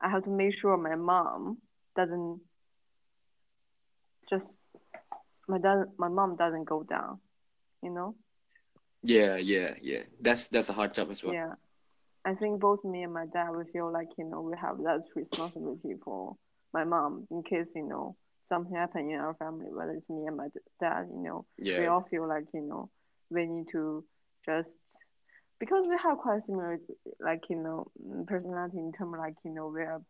I 0.00 0.08
have 0.08 0.24
to 0.24 0.30
make 0.30 0.54
sure 0.60 0.76
my 0.76 0.96
mom 0.96 1.58
doesn't 1.96 2.40
just 4.30 4.46
my 5.48 5.58
dad 5.58 5.78
my 5.98 6.08
mom 6.08 6.36
doesn't 6.36 6.64
go 6.64 6.82
down. 6.84 7.18
You 7.82 7.90
know. 7.90 8.14
Yeah, 9.02 9.36
yeah, 9.36 9.74
yeah. 9.82 10.02
That's 10.20 10.48
that's 10.48 10.68
a 10.68 10.72
hard 10.72 10.94
job 10.94 11.10
as 11.10 11.22
well. 11.24 11.34
Yeah. 11.34 11.54
I 12.24 12.34
think 12.34 12.60
both 12.60 12.84
me 12.84 13.02
and 13.02 13.14
my 13.14 13.26
dad 13.32 13.48
we 13.56 13.64
feel 13.72 13.90
like, 13.90 14.08
you 14.18 14.26
know, 14.26 14.42
we 14.42 14.54
have 14.60 14.76
that 14.78 15.00
responsibility 15.16 15.94
for 16.04 16.36
my 16.72 16.84
mom 16.84 17.26
in 17.30 17.42
case, 17.42 17.66
you 17.74 17.86
know, 17.88 18.14
something 18.50 18.74
happen 18.74 19.10
in 19.10 19.18
our 19.18 19.34
family, 19.34 19.66
whether 19.70 19.92
it's 19.92 20.10
me 20.10 20.26
and 20.26 20.36
my 20.36 20.48
dad, 20.80 21.06
you 21.10 21.22
know, 21.22 21.46
we 21.58 21.86
all 21.86 22.06
feel 22.10 22.28
like, 22.28 22.44
you 22.52 22.60
know, 22.60 22.90
we 23.30 23.46
need 23.46 23.66
to 23.72 24.04
just 24.44 24.68
because 25.58 25.86
we 25.88 25.96
have 26.02 26.18
quite 26.18 26.44
similar 26.44 26.78
like, 27.20 27.42
you 27.48 27.56
know, 27.56 27.90
personality 28.26 28.78
in 28.78 28.92
terms 28.92 29.14
like, 29.18 29.34
you 29.44 29.54
know, 29.54 29.68
we're 29.68 30.00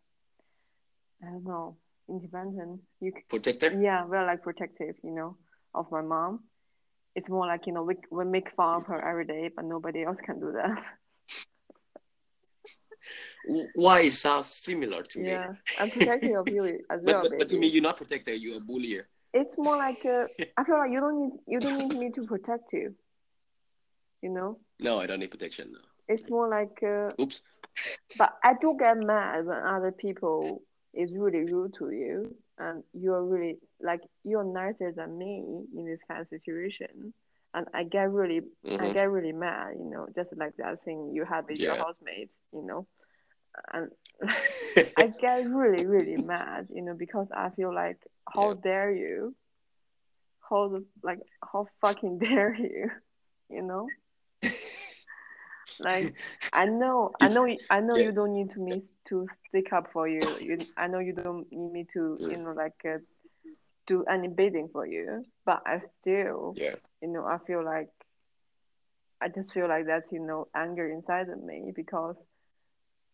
I 1.22 1.26
don't 1.26 1.44
know, 1.44 1.76
independent. 2.08 2.80
You 3.00 3.12
protector. 3.28 3.78
yeah, 3.80 4.04
we're 4.06 4.26
like 4.26 4.42
protective, 4.42 4.96
you 5.04 5.14
know, 5.14 5.36
of 5.74 5.86
my 5.90 6.02
mom. 6.02 6.40
It's 7.14 7.28
more 7.28 7.46
like, 7.46 7.66
you 7.66 7.72
know, 7.72 7.82
we 7.82 7.96
we 8.10 8.24
make 8.24 8.50
fun 8.56 8.76
of 8.76 8.86
her 8.86 9.04
every 9.04 9.26
day, 9.26 9.50
but 9.54 9.64
nobody 9.64 10.04
else 10.04 10.18
can 10.20 10.40
do 10.40 10.52
that. 10.52 10.76
Why 13.44 14.00
it 14.02 14.12
sounds 14.12 14.46
similar 14.46 15.02
to 15.02 15.18
me? 15.18 15.30
Yeah, 15.30 15.48
I'm 15.78 15.90
protecting 15.90 16.36
of 16.36 16.48
you 16.48 16.64
as 16.90 17.00
But, 17.04 17.12
well, 17.12 17.22
but 17.22 17.38
but 17.38 17.48
to 17.48 17.58
me, 17.58 17.66
you're 17.68 17.82
not 17.82 17.96
protector. 17.96 18.34
You're 18.34 18.58
a 18.58 18.60
bullier. 18.60 19.08
It's 19.32 19.56
more 19.56 19.76
like 19.76 20.04
uh, 20.04 20.26
I 20.58 20.64
feel 20.64 20.78
like 20.78 20.90
you 20.92 21.00
don't 21.00 21.20
need 21.22 21.32
you 21.46 21.60
don't 21.60 21.78
need 21.78 21.96
me 21.98 22.10
to 22.14 22.24
protect 22.26 22.72
you. 22.72 22.94
You 24.22 24.30
know, 24.30 24.58
No, 24.78 25.00
I 25.00 25.06
don't 25.06 25.20
need 25.20 25.30
protection. 25.30 25.72
No. 25.72 25.80
it's 26.08 26.28
more 26.30 26.48
like. 26.48 26.82
Uh, 26.82 27.10
Oops. 27.22 27.40
but 28.16 28.34
I 28.44 28.52
do 28.60 28.76
get 28.78 28.98
mad 28.98 29.46
when 29.46 29.56
other 29.56 29.92
people 29.92 30.62
is 30.92 31.10
really 31.16 31.44
rude 31.44 31.74
to 31.78 31.90
you, 31.90 32.34
and 32.58 32.82
you're 32.92 33.24
really 33.24 33.56
like 33.80 34.00
you're 34.24 34.44
nicer 34.44 34.92
than 34.92 35.16
me 35.16 35.44
in 35.76 35.86
this 35.86 36.00
kind 36.06 36.20
of 36.20 36.28
situation, 36.28 37.14
and 37.54 37.66
I 37.72 37.84
get 37.84 38.10
really 38.10 38.42
I 38.78 38.88
Mhm. 38.88 38.94
get 38.94 39.10
really 39.10 39.32
mad. 39.32 39.76
You 39.78 39.88
know, 39.90 40.06
just 40.14 40.36
like 40.36 40.56
that 40.56 40.84
thing 40.84 41.12
you 41.14 41.24
had 41.24 41.48
with 41.48 41.58
your 41.58 41.76
Yeah. 41.76 41.82
housemate. 41.84 42.30
You 42.52 42.62
know, 42.66 42.86
and 43.72 43.90
I 44.96 45.06
get 45.20 45.48
really, 45.48 45.86
really 45.86 46.16
mad, 46.16 46.68
you 46.74 46.82
know, 46.82 46.94
because 46.94 47.26
I 47.34 47.50
feel 47.50 47.74
like, 47.74 47.98
how 48.32 48.50
Yeah. 48.50 48.60
dare 48.62 48.92
you? 48.92 49.34
How 50.48 50.68
the, 50.68 50.84
like, 51.02 51.20
how 51.42 51.68
fucking 51.80 52.18
dare 52.24 52.54
you? 52.54 52.90
You 53.48 53.62
know, 53.62 53.88
like, 55.78 56.14
I 56.52 56.66
know, 56.66 57.10
I 57.20 57.28
know, 57.28 57.44
you- 57.46 57.60
I 57.70 57.80
know 57.80 57.96
yeah. 57.96 58.04
you 58.04 58.12
don't 58.12 58.34
need 58.34 58.52
to 58.52 58.60
me 58.60 58.82
to 59.08 59.26
stick 59.48 59.72
up 59.72 59.90
for 59.92 60.06
you. 60.08 60.20
You, 60.40 60.58
I 60.76 60.86
know 60.86 60.98
you 61.00 61.12
don't 61.12 61.50
need 61.50 61.72
me 61.72 61.86
to, 61.94 62.16
you 62.20 62.36
Mm. 62.36 62.44
know, 62.44 62.52
like, 62.52 62.74
uh, 62.84 62.98
do 63.86 64.04
any 64.04 64.28
bidding 64.28 64.68
for 64.72 64.86
you. 64.86 65.24
But 65.44 65.62
I 65.66 65.80
still, 66.00 66.54
yeah. 66.56 66.76
you 67.00 67.08
know, 67.08 67.24
I 67.24 67.38
feel 67.46 67.64
like, 67.64 67.88
I 69.20 69.28
just 69.28 69.52
feel 69.52 69.68
like 69.68 69.86
that's, 69.86 70.10
you 70.12 70.20
know, 70.20 70.48
anger 70.54 70.88
inside 70.88 71.28
of 71.28 71.42
me 71.42 71.72
because 71.74 72.16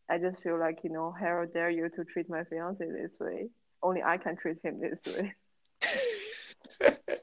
I 0.08 0.18
just 0.18 0.42
feel 0.42 0.58
like, 0.58 0.78
you 0.84 0.90
know, 0.90 1.14
how 1.18 1.44
dare 1.52 1.70
you 1.70 1.88
to 1.88 2.04
treat 2.04 2.28
my 2.28 2.44
fiance 2.44 2.84
this 2.84 3.10
way? 3.20 3.48
Only 3.82 4.02
I 4.02 4.18
can 4.18 4.36
treat 4.36 4.58
him 4.62 4.80
this 4.80 5.16
way. 5.16 5.34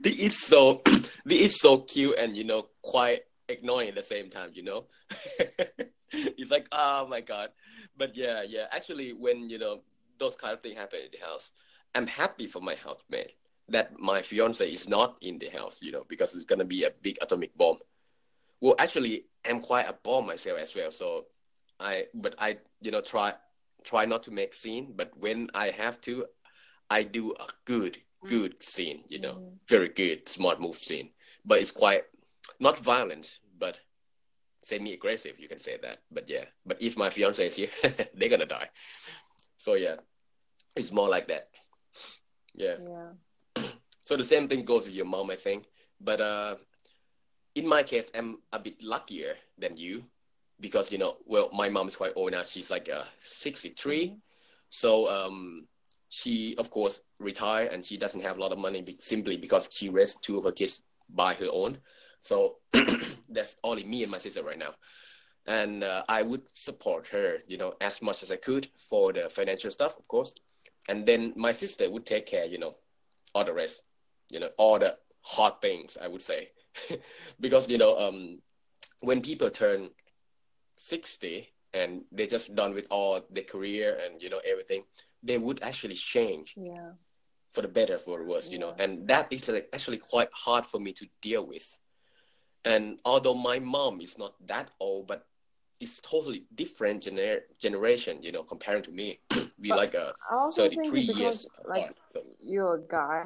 They 0.00 0.10
is 0.10 0.38
so 0.46 0.82
they 1.24 1.40
is 1.40 1.60
so 1.60 1.78
cute 1.78 2.16
and 2.18 2.36
you 2.36 2.44
know 2.44 2.66
quite 2.82 3.22
annoying 3.48 3.88
at 3.88 3.94
the 3.94 4.02
same 4.02 4.30
time. 4.30 4.50
You 4.54 4.62
know, 4.62 4.84
it's 6.12 6.50
like 6.50 6.66
oh 6.72 7.06
my 7.08 7.20
god. 7.20 7.50
But 7.96 8.16
yeah, 8.16 8.42
yeah. 8.42 8.66
Actually, 8.70 9.12
when 9.12 9.48
you 9.48 9.58
know 9.58 9.80
those 10.18 10.36
kind 10.36 10.52
of 10.52 10.60
things 10.60 10.76
happen 10.76 11.00
in 11.00 11.08
the 11.12 11.24
house, 11.24 11.52
I'm 11.94 12.06
happy 12.06 12.46
for 12.46 12.60
my 12.60 12.74
housemate 12.74 13.32
that 13.68 13.98
my 13.98 14.20
fiance 14.20 14.70
is 14.70 14.88
not 14.88 15.16
in 15.22 15.38
the 15.38 15.48
house. 15.48 15.80
You 15.80 15.92
know, 15.92 16.04
because 16.08 16.34
it's 16.34 16.44
gonna 16.44 16.64
be 16.64 16.84
a 16.84 16.90
big 17.02 17.18
atomic 17.22 17.56
bomb. 17.56 17.78
Well, 18.60 18.74
actually, 18.78 19.26
I'm 19.48 19.60
quite 19.60 19.88
a 19.88 19.94
bomb 19.94 20.26
myself 20.26 20.58
as 20.58 20.74
well. 20.74 20.90
So 20.90 21.26
I, 21.84 22.06
but 22.14 22.34
I, 22.38 22.58
you 22.80 22.90
know, 22.90 23.00
try 23.02 23.34
try 23.84 24.06
not 24.06 24.22
to 24.24 24.30
make 24.30 24.54
scene. 24.54 24.94
But 24.96 25.10
when 25.16 25.50
I 25.54 25.70
have 25.70 26.00
to, 26.02 26.24
I 26.90 27.02
do 27.02 27.32
a 27.38 27.46
good 27.64 27.98
good 28.26 28.62
scene. 28.62 29.04
You 29.08 29.20
know 29.20 29.34
Mm. 29.34 29.58
very 29.68 29.88
good, 29.90 30.28
smart 30.28 30.60
move 30.60 30.76
scene. 30.76 31.10
But 31.44 31.60
it's 31.60 31.70
quite 31.70 32.04
not 32.58 32.78
violent, 32.78 33.38
but 33.58 33.78
semi 34.62 34.92
aggressive, 34.94 35.38
you 35.38 35.48
can 35.48 35.58
say 35.58 35.76
that. 35.82 35.98
But 36.10 36.28
yeah, 36.28 36.46
but 36.64 36.80
if 36.80 36.96
my 36.96 37.10
fiance 37.10 37.46
is 37.46 37.56
here, 37.56 37.70
they're 38.14 38.30
gonna 38.30 38.46
die. 38.46 38.70
So 39.58 39.74
yeah, 39.74 39.96
it's 40.76 40.90
more 40.92 41.08
like 41.08 41.28
that. 41.28 41.48
Yeah. 42.54 42.76
Yeah. 42.80 43.64
So 44.06 44.16
the 44.16 44.24
same 44.24 44.48
thing 44.48 44.64
goes 44.66 44.84
with 44.86 44.94
your 44.94 45.06
mom, 45.06 45.30
I 45.30 45.36
think. 45.36 45.64
But 45.98 46.20
uh, 46.20 46.56
in 47.54 47.66
my 47.66 47.82
case, 47.82 48.10
I'm 48.14 48.42
a 48.52 48.58
bit 48.58 48.82
luckier 48.82 49.36
than 49.56 49.78
you 49.78 50.04
because 50.64 50.90
you 50.90 50.96
know, 50.96 51.16
well, 51.26 51.50
my 51.52 51.68
mom 51.68 51.88
is 51.88 51.96
quite 51.96 52.14
old 52.16 52.32
now. 52.32 52.42
She's 52.42 52.70
like 52.70 52.88
uh, 52.88 53.04
63. 53.22 54.08
Mhm. 54.08 54.16
So 54.70 55.10
um, 55.10 55.66
she, 56.08 56.56
of 56.56 56.70
course, 56.70 57.02
retired 57.18 57.70
and 57.70 57.84
she 57.84 57.98
doesn't 57.98 58.22
have 58.22 58.38
a 58.38 58.40
lot 58.40 58.50
of 58.50 58.58
money 58.58 58.80
be- 58.80 58.96
simply 58.98 59.36
because 59.36 59.68
she 59.70 59.90
raised 59.90 60.22
two 60.22 60.38
of 60.38 60.44
her 60.44 60.52
kids 60.52 60.80
by 61.10 61.34
her 61.34 61.48
own. 61.52 61.76
So 62.22 62.56
that's 63.28 63.56
only 63.62 63.84
me 63.84 64.02
and 64.04 64.10
my 64.10 64.16
sister 64.16 64.42
right 64.42 64.58
now. 64.58 64.72
And 65.46 65.84
uh, 65.84 66.04
I 66.08 66.22
would 66.22 66.40
support 66.54 67.08
her, 67.08 67.40
you 67.46 67.58
know, 67.58 67.74
as 67.82 68.00
much 68.00 68.22
as 68.22 68.30
I 68.30 68.36
could 68.36 68.66
for 68.88 69.12
the 69.12 69.28
financial 69.28 69.70
stuff, 69.70 69.98
of 69.98 70.08
course. 70.08 70.34
And 70.88 71.04
then 71.04 71.34
my 71.36 71.52
sister 71.52 71.90
would 71.90 72.06
take 72.06 72.24
care, 72.24 72.46
you 72.46 72.58
know, 72.58 72.76
all 73.34 73.44
the 73.44 73.52
rest, 73.52 73.82
you 74.32 74.40
know, 74.40 74.48
all 74.56 74.78
the 74.78 74.96
hard 75.20 75.60
things, 75.60 75.98
I 76.00 76.08
would 76.08 76.22
say. 76.22 76.48
because, 77.38 77.68
you 77.68 77.76
know, 77.76 77.98
um, 77.98 78.40
when 79.00 79.20
people 79.20 79.50
turn 79.50 79.90
60 80.76 81.48
and 81.72 82.02
they're 82.12 82.26
just 82.26 82.54
done 82.54 82.74
with 82.74 82.86
all 82.90 83.20
their 83.30 83.44
career 83.44 83.98
and, 84.04 84.22
you 84.22 84.30
know, 84.30 84.40
everything, 84.44 84.84
they 85.22 85.38
would 85.38 85.62
actually 85.62 85.94
change 85.94 86.54
Yeah. 86.56 86.92
for 87.52 87.62
the 87.62 87.68
better, 87.68 87.98
for 87.98 88.18
the 88.18 88.24
worse, 88.24 88.50
you 88.50 88.58
know. 88.58 88.74
And 88.78 89.08
that 89.08 89.32
is 89.32 89.48
like, 89.48 89.68
actually 89.72 89.98
quite 89.98 90.28
hard 90.32 90.66
for 90.66 90.78
me 90.80 90.92
to 90.94 91.06
deal 91.20 91.44
with. 91.46 91.78
And 92.64 92.98
although 93.04 93.34
my 93.34 93.58
mom 93.58 94.00
is 94.00 94.16
not 94.18 94.34
that 94.46 94.70
old, 94.80 95.06
but 95.06 95.26
it's 95.80 96.00
totally 96.00 96.46
different 96.54 97.02
gener- 97.02 97.42
generation, 97.58 98.22
you 98.22 98.32
know, 98.32 98.42
comparing 98.42 98.82
to 98.84 98.90
me. 98.90 99.20
we 99.58 99.68
But 99.68 99.76
like 99.76 99.94
uh, 99.94 100.12
think 100.54 100.74
33 100.76 101.00
years 101.00 101.48
like, 101.66 101.82
apart. 101.82 101.96
So, 102.08 102.22
You're 102.40 102.76
a 102.76 102.80
guy, 102.80 103.24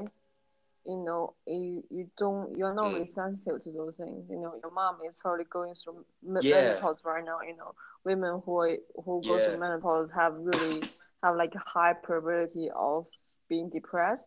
you 0.89 0.97
know, 1.05 1.34
you, 1.47 1.84
you 1.91 2.11
don't, 2.18 2.57
you're 2.57 2.74
not 2.74 2.86
Mm. 2.86 2.95
really 2.95 3.11
sensitive 3.14 3.62
to 3.64 3.72
those 3.72 3.95
things. 3.97 4.24
You 4.30 4.41
know, 4.41 4.55
your 4.62 4.72
mom 4.72 4.97
is 5.07 5.14
probably 5.20 5.45
going 5.45 5.74
through 5.84 6.05
Yeah. 6.43 6.53
menopause 6.53 6.99
right 7.05 7.24
now. 7.24 7.39
You 7.47 7.57
know, 7.57 7.74
women 8.05 8.41
who 8.45 8.59
are, 8.59 8.76
who 9.05 9.22
go 9.26 9.39
Yeah. 9.39 9.45
through 9.45 9.61
menopause 9.61 10.09
have 10.16 10.34
really 10.34 10.82
have 11.22 11.36
like 11.36 11.55
a 11.55 11.62
high 11.66 11.93
probability 11.93 12.70
of 12.74 13.07
being 13.49 13.68
depressed. 13.70 14.22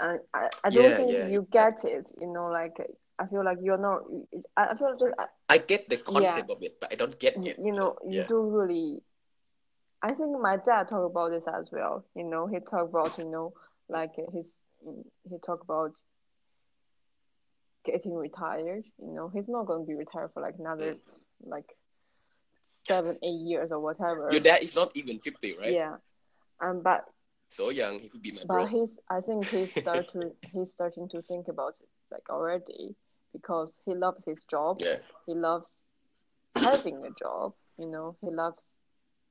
And 0.00 0.20
I, 0.34 0.48
I 0.64 0.70
don't 0.70 0.90
Yeah, 0.90 0.96
think 0.96 1.10
you 1.32 1.46
get 1.50 1.84
it. 1.84 2.04
You 2.20 2.32
know, 2.32 2.48
like 2.48 2.76
I 3.18 3.26
feel 3.26 3.44
like 3.44 3.58
you're 3.62 3.78
not. 3.78 4.02
I 4.56 4.66
I 4.72 4.76
feel 4.76 4.96
just 4.98 5.14
I 5.48 5.58
get 5.58 5.88
the 5.88 5.96
concept 5.98 6.50
of 6.50 6.62
it, 6.62 6.76
but 6.80 6.92
I 6.92 6.96
don't 6.96 7.18
get 7.18 7.36
you, 7.36 7.50
it. 7.50 7.56
you 7.64 7.72
know 7.72 7.96
you 8.04 8.24
don't 8.28 8.50
really 8.50 9.02
i 10.02 10.08
think 10.12 10.30
my 10.40 10.56
dad 10.56 10.88
talked 10.88 11.10
about 11.10 11.30
this 11.30 11.42
as 11.58 11.68
well 11.72 12.04
you 12.14 12.24
know 12.24 12.46
he 12.46 12.58
talked 12.60 12.90
about 12.90 13.12
you 13.18 13.24
know 13.24 13.52
like 13.88 14.12
his 14.34 14.46
he 15.28 15.36
talked 15.44 15.64
about 15.64 15.92
getting 17.84 18.14
retired. 18.14 18.84
You 18.98 19.12
know, 19.14 19.28
he's 19.32 19.48
not 19.48 19.66
going 19.66 19.84
to 19.84 19.86
be 19.86 19.94
retired 19.94 20.30
for 20.34 20.42
like 20.42 20.54
another 20.58 20.94
Mm. 20.94 21.00
like 21.44 21.66
seven, 22.88 23.18
eight 23.22 23.40
years 23.46 23.70
or 23.70 23.80
whatever. 23.80 24.28
Your 24.30 24.40
dad 24.40 24.62
is 24.62 24.74
not 24.74 24.90
even 24.94 25.18
fifty, 25.20 25.54
right? 25.56 25.72
Yeah, 25.72 25.96
um, 26.60 26.82
but 26.82 27.04
So 27.50 27.70
young, 27.70 28.00
he 28.00 28.08
could 28.08 28.22
be 28.22 28.32
my 28.32 28.42
but 28.42 28.48
bro. 28.48 28.66
he's 28.66 28.90
I 29.10 29.20
think 29.20 29.48
he's 29.50 29.70
start 29.82 30.10
to 30.12 30.32
he's 30.52 30.68
starting 30.74 31.08
to 31.10 31.20
think 31.22 31.48
about 31.48 31.74
it 31.80 31.88
like 32.10 32.28
already 32.30 32.94
because 33.32 33.72
he 33.84 33.94
loves 33.94 34.22
his 34.26 34.44
job. 34.50 34.78
Yeah, 34.80 34.98
He 35.26 35.34
loves 35.34 35.68
having 36.54 37.04
a 37.04 37.10
job. 37.24 37.54
You 37.78 37.88
know, 37.90 38.16
he 38.22 38.30
loves 38.30 38.62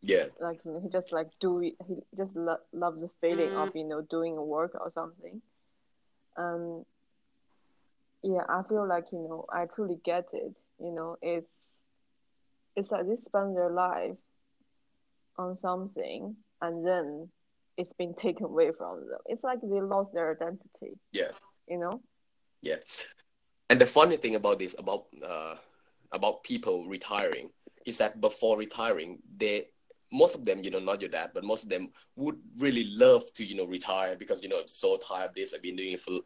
yeah, 0.02 0.26
like 0.40 0.60
you 0.66 0.72
know 0.72 0.80
he 0.82 0.90
just 0.90 1.12
like 1.12 1.30
do 1.40 1.62
it 1.62 1.74
he 1.88 1.96
just 2.18 2.36
lo- 2.36 2.66
loves 2.74 3.00
the 3.02 3.10
feeling 3.22 3.50
Mm. 3.50 3.68
of 3.68 3.76
you 3.76 3.84
know 3.86 4.02
doing 4.02 4.38
a 4.38 4.44
work 4.44 4.72
or 4.76 4.92
something 4.94 5.42
um 6.38 6.86
yeah 8.24 8.44
i 8.50 8.62
feel 8.68 8.88
like 8.88 9.06
you 9.12 9.20
know 9.20 9.46
i 9.52 9.66
truly 9.66 9.98
get 10.04 10.26
it 10.34 10.54
you 10.80 10.92
know 10.92 11.18
it's 11.22 11.58
it's 12.76 12.92
like 12.92 13.08
they 13.08 13.16
spend 13.16 13.56
their 13.56 13.70
life 13.70 14.18
on 15.38 15.58
something 15.62 16.36
and 16.62 16.86
then 16.86 17.30
it's 17.78 17.94
been 17.94 18.14
taken 18.14 18.46
away 18.46 18.72
from 18.78 19.00
them 19.10 19.20
it's 19.28 19.44
like 19.44 19.60
they 19.62 19.82
lost 19.82 20.14
their 20.14 20.32
identity 20.32 20.98
yeah. 21.12 21.32
you 21.68 21.78
know 21.78 22.02
Yeah. 22.62 22.78
And 23.70 23.80
the 23.80 23.86
funny 23.86 24.18
thing 24.18 24.36
about 24.36 24.60
this, 24.60 24.76
about 24.78 25.06
uh, 25.26 25.56
about 26.12 26.44
people 26.44 26.88
retiring, 26.88 27.50
is 27.86 27.98
that 27.98 28.22
before 28.22 28.58
retiring, 28.58 29.20
they 29.38 29.68
most 30.16 30.36
of 30.36 30.46
them, 30.46 30.64
you 30.64 30.72
know, 30.72 30.80
not 30.80 31.02
your 31.02 31.10
dad, 31.10 31.32
but 31.34 31.44
most 31.44 31.64
of 31.64 31.70
them 31.70 31.90
would 32.16 32.38
really 32.58 32.86
love 32.86 33.32
to, 33.34 33.46
you 33.46 33.56
know, 33.56 33.66
retire 33.66 34.16
because 34.16 34.42
you 34.42 34.50
know 34.50 34.60
I'm 34.60 34.68
so 34.68 34.98
tired 34.98 35.30
of 35.30 35.36
this. 35.36 35.54
I've 35.54 35.62
been 35.62 35.76
doing 35.76 35.94
it 35.94 36.00
for 36.00 36.20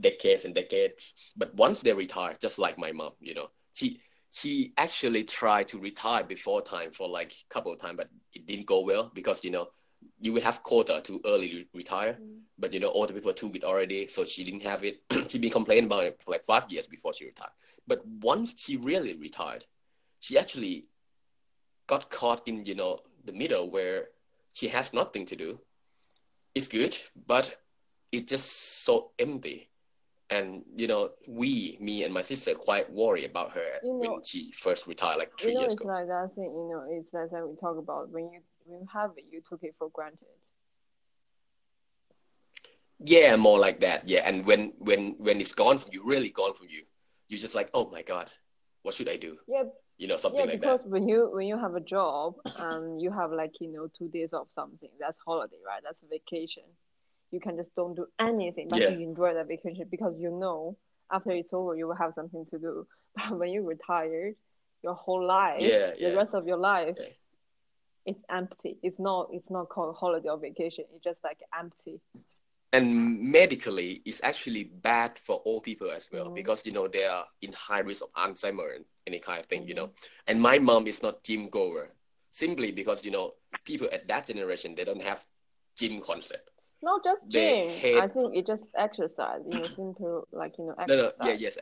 decades 0.00 0.44
and 0.44 0.54
decades. 0.54 1.14
But 1.36 1.54
once 1.54 1.80
they 1.80 1.92
retire, 1.92 2.36
just 2.40 2.58
like 2.58 2.78
my 2.78 2.92
mom, 2.92 3.12
you 3.20 3.34
know, 3.34 3.50
she 3.74 4.00
she 4.30 4.72
actually 4.76 5.24
tried 5.24 5.68
to 5.68 5.78
retire 5.78 6.24
before 6.24 6.60
time 6.60 6.90
for 6.90 7.08
like 7.08 7.32
a 7.32 7.54
couple 7.54 7.72
of 7.72 7.80
times, 7.80 7.96
but 7.96 8.10
it 8.34 8.46
didn't 8.46 8.66
go 8.66 8.80
well 8.80 9.10
because 9.14 9.42
you 9.44 9.50
know 9.50 9.68
you 10.20 10.32
would 10.32 10.42
have 10.42 10.62
quota 10.62 11.00
to 11.02 11.20
early 11.24 11.48
re- 11.48 11.68
retire 11.74 12.18
mm. 12.20 12.38
but 12.58 12.72
you 12.72 12.80
know 12.80 12.88
all 12.88 13.06
the 13.06 13.12
people 13.12 13.32
took 13.32 13.56
it 13.56 13.64
already 13.64 14.06
so 14.06 14.24
she 14.24 14.44
didn't 14.44 14.62
have 14.62 14.84
it 14.84 15.02
she 15.28 15.38
been 15.38 15.50
complaining 15.50 15.86
about 15.86 16.04
it 16.04 16.22
for 16.22 16.30
like 16.30 16.44
five 16.44 16.64
years 16.70 16.86
before 16.86 17.12
she 17.12 17.24
retired 17.24 17.50
but 17.86 18.04
once 18.06 18.54
she 18.56 18.76
really 18.76 19.14
retired 19.14 19.64
she 20.20 20.38
actually 20.38 20.86
got 21.86 22.10
caught 22.10 22.46
in 22.46 22.64
you 22.64 22.74
know 22.74 22.98
the 23.24 23.32
middle 23.32 23.70
where 23.70 24.08
she 24.52 24.68
has 24.68 24.92
nothing 24.92 25.26
to 25.26 25.36
do. 25.36 25.60
It's 26.54 26.68
good 26.68 26.96
but 27.26 27.56
it's 28.12 28.30
just 28.30 28.84
so 28.84 29.10
empty. 29.18 29.68
And 30.30 30.62
you 30.76 30.86
know 30.86 31.10
we 31.26 31.78
me 31.80 32.04
and 32.04 32.12
my 32.12 32.22
sister 32.22 32.54
quite 32.54 32.92
worry 32.92 33.24
about 33.24 33.52
her 33.52 33.70
You 33.82 33.94
know- 33.94 33.98
when 34.00 34.24
she 34.24 34.52
first 34.52 34.86
retired 34.86 35.18
like 35.18 35.32
three 35.38 35.52
you 35.52 35.54
know 35.54 35.60
years 35.62 35.72
it's 35.74 35.80
ago. 35.82 35.90
like 35.94 36.06
that 36.08 36.34
thing 36.34 36.44
you 36.44 36.68
know 36.70 36.84
it's 36.90 37.12
like 37.12 37.30
that 37.30 37.46
we 37.48 37.56
talk 37.56 37.78
about 37.78 38.10
when 38.10 38.24
you 38.32 38.40
when 38.66 38.80
you 38.80 38.86
have 38.92 39.12
it 39.16 39.24
you 39.32 39.40
took 39.48 39.62
it 39.62 39.74
for 39.78 39.88
granted. 39.90 40.28
Yeah 43.00 43.36
more 43.36 43.58
like 43.58 43.80
that 43.80 44.08
yeah. 44.08 44.20
And 44.28 44.44
when 44.44 44.72
when 44.78 45.14
when 45.18 45.40
it's 45.40 45.52
gone 45.52 45.78
from 45.78 45.92
you 45.92 46.02
really 46.04 46.30
gone 46.30 46.54
from 46.54 46.68
you 46.68 46.82
you're 47.28 47.40
just 47.40 47.54
like 47.54 47.70
oh 47.74 47.88
my 47.90 48.02
god 48.02 48.28
what 48.82 48.94
should 48.94 49.08
i 49.08 49.16
do? 49.16 49.38
Yeah 49.46 49.64
you 49.98 50.06
know 50.06 50.16
something 50.16 50.40
yeah 50.40 50.46
like 50.46 50.60
because 50.60 50.80
that. 50.82 50.88
when 50.88 51.08
you 51.08 51.28
when 51.32 51.46
you 51.46 51.58
have 51.58 51.74
a 51.74 51.80
job 51.80 52.34
and 52.58 53.00
you 53.02 53.10
have 53.10 53.30
like 53.32 53.52
you 53.60 53.68
know 53.72 53.88
two 53.98 54.08
days 54.08 54.30
of 54.32 54.46
something 54.54 54.90
that's 55.00 55.18
holiday 55.26 55.56
right? 55.66 55.82
That's 55.82 55.98
vacation. 56.10 56.62
You 57.30 57.40
can 57.40 57.56
just 57.56 57.74
don't 57.74 57.94
do 57.94 58.06
anything 58.18 58.68
but 58.70 58.80
Yeah. 58.80 58.90
you 58.90 59.00
enjoy 59.10 59.34
that 59.34 59.48
vacation 59.48 59.86
because 59.90 60.14
you 60.18 60.30
know 60.30 60.76
after 61.10 61.30
it's 61.32 61.52
over 61.52 61.74
you 61.76 61.86
will 61.88 61.96
have 61.96 62.14
something 62.14 62.46
to 62.52 62.58
do. 62.58 62.86
But 63.16 63.38
when 63.38 63.50
you 63.50 63.66
retired 63.66 64.34
your 64.84 64.94
whole 64.94 65.24
life 65.26 65.60
yeah 65.60 65.92
yeah. 65.98 66.10
the 66.10 66.16
rest 66.16 66.32
of 66.34 66.46
your 66.46 66.58
life 66.58 66.96
Yeah. 66.98 67.12
it's 68.06 68.24
empty. 68.30 68.78
It's 68.82 68.98
not 68.98 69.28
it's 69.32 69.50
not 69.50 69.68
called 69.68 69.96
holiday 69.96 70.28
or 70.28 70.38
vacation. 70.38 70.84
It's 70.94 71.04
just 71.04 71.18
like 71.24 71.40
empty 71.58 72.00
and 72.72 73.20
medically 73.32 74.02
it's 74.04 74.20
actually 74.22 74.64
bad 74.64 75.18
for 75.18 75.36
all 75.44 75.60
people 75.60 75.90
as 75.90 76.08
well 76.12 76.28
Mhm. 76.28 76.34
because 76.34 76.66
you 76.66 76.72
know 76.72 76.86
they 76.88 77.04
are 77.04 77.24
in 77.42 77.52
high 77.52 77.78
risk 77.80 78.02
of 78.02 78.12
alzheimer 78.12 78.76
and 78.76 78.84
any 79.06 79.18
kind 79.18 79.40
of 79.40 79.46
thing 79.46 79.66
you 79.66 79.74
Mhm. 79.74 79.76
know 79.76 79.90
and 80.26 80.40
my 80.40 80.58
mom 80.58 80.86
is 80.86 81.02
not 81.02 81.22
gym 81.24 81.48
goer 81.48 81.88
simply 82.30 82.70
because 82.72 83.04
you 83.04 83.10
know 83.10 83.34
people 83.64 83.88
at 83.92 84.06
that 84.08 84.26
generation 84.26 84.74
they 84.74 84.84
don't 84.84 85.02
have 85.02 85.24
gym 85.78 86.00
concept. 86.00 86.50
Not 86.82 87.02
just 87.04 87.20
They 87.30 87.50
gym. 87.50 87.80
hate- 87.80 87.96
i 88.04 88.06
think 88.08 88.34
it 88.36 88.46
just 88.46 88.62
exercise 88.76 89.40
you 89.46 89.54
know 89.54 89.68
simple 89.74 90.28
like 90.32 90.58
you 90.58 90.66
know 90.66 90.74
no 90.76 90.82
exercise 90.82 91.12
no 91.18 91.26
yeah 91.26 91.32
yes. 91.38 91.58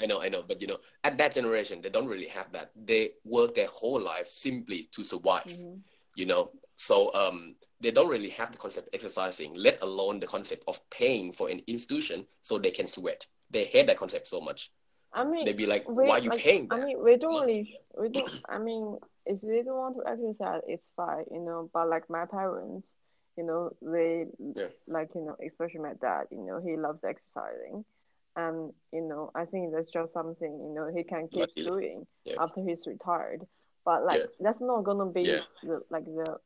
I 0.00 0.06
know 0.06 0.20
i 0.20 0.28
know. 0.28 0.42
But 0.46 0.60
you 0.60 0.66
know 0.66 0.78
at 1.04 1.16
that 1.18 1.32
generation 1.34 1.80
they 1.80 1.88
don't 1.90 2.06
really 2.08 2.28
have 2.28 2.50
that. 2.52 2.70
They 2.74 3.12
work 3.24 3.54
their 3.54 3.68
whole 3.68 4.00
life 4.00 4.28
simply 4.28 4.84
to 4.94 5.04
survive 5.04 5.46
Mhm. 5.46 5.80
you 6.16 6.26
know 6.26 6.50
so 6.82 7.14
um 7.14 7.54
they 7.80 7.92
don't 7.92 8.08
really 8.08 8.30
have 8.30 8.50
the 8.50 8.58
concept 8.58 8.88
of 8.88 8.94
exercising 8.94 9.54
let 9.54 9.80
alone 9.82 10.18
the 10.18 10.26
concept 10.26 10.64
of 10.66 10.80
paying 10.90 11.32
for 11.32 11.48
an 11.48 11.60
institution 11.68 12.26
so 12.42 12.58
they 12.58 12.72
can 12.72 12.86
sweat 12.88 13.26
they 13.50 13.64
hate 13.64 13.86
that 13.86 13.96
concept 13.96 14.26
so 14.26 14.40
much 14.40 14.72
i 15.12 15.22
mean 15.22 15.44
they'd 15.44 15.56
be 15.56 15.66
like 15.66 15.88
we, 15.88 16.06
why 16.06 16.16
are 16.16 16.18
you 16.18 16.30
like, 16.30 16.42
paying 16.42 16.68
I 16.72 16.76
mean, 16.78 17.02
we 17.02 17.16
don't 17.16 17.40
really, 17.40 17.78
we 18.00 18.08
don't. 18.08 18.32
I 18.48 18.58
mean, 18.58 18.98
if 19.26 19.40
they 19.42 19.62
don't 19.62 19.76
want 19.76 19.96
to 19.96 20.10
exercise, 20.10 20.62
it's 20.66 20.82
fine, 20.96 21.24
you 21.30 21.40
know. 21.40 21.70
But 21.72 21.88
like 21.88 22.08
my 22.08 22.24
parents, 22.26 22.90
you 23.36 23.44
know, 23.44 23.70
they 23.82 24.26
Yeah. 24.38 24.68
like 24.88 25.10
you 25.14 25.22
know, 25.22 25.36
especially 25.46 25.80
my 25.80 25.94
dad, 26.00 26.24
you 26.30 26.42
know, 26.46 26.60
he 26.64 26.76
loves 26.76 27.02
exercising, 27.04 27.84
and 28.36 28.72
you 28.92 29.02
know, 29.02 29.30
I 29.34 29.44
think 29.44 29.72
that's 29.72 29.90
just 29.90 30.12
something 30.12 30.50
you 30.50 30.72
know 30.74 30.90
he 30.94 31.04
can 31.04 31.28
keep 31.28 31.50
doing 31.54 32.06
Yeah. 32.24 32.36
after 32.40 32.60
he's 32.66 32.86
retired. 32.86 33.42
But 33.84 34.04
like 34.04 34.20
Yeah. 34.20 34.26
that's 34.40 34.60
not 34.60 34.84
gonna 34.84 35.10
be 35.10 35.42
the, 35.62 35.82
like 35.90 36.06
the 36.06 36.38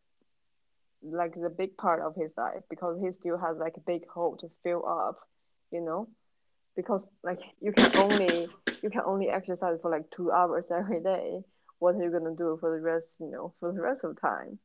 like 1.02 1.34
the 1.34 1.50
big 1.50 1.76
part 1.76 2.02
of 2.02 2.14
his 2.16 2.30
life 2.36 2.62
because 2.70 2.98
he 3.02 3.12
still 3.12 3.38
has 3.38 3.56
like 3.58 3.74
a 3.76 3.80
big 3.80 4.06
hole 4.08 4.36
to 4.38 4.48
fill 4.62 4.86
up, 4.86 5.18
you 5.70 5.80
know 5.80 6.08
because 6.76 7.06
like 7.24 7.40
you 7.60 7.72
can 7.72 7.90
only 7.96 8.46
you 8.82 8.90
can 8.90 9.02
only 9.06 9.28
exercise 9.28 9.78
for 9.82 9.90
like 9.90 10.10
two 10.10 10.30
hours 10.30 10.64
every 10.70 11.02
day. 11.02 11.40
What 11.78 11.94
are 11.96 12.02
you 12.04 12.10
gonna 12.10 12.34
do 12.36 12.56
for 12.60 12.76
the 12.76 12.82
rest? 12.82 13.06
You 13.20 13.30
know, 13.30 13.54
for 13.60 13.72
the 13.72 13.80
rest 13.80 14.00
of 14.04 14.14
the 14.14 14.20
time. 14.20 14.58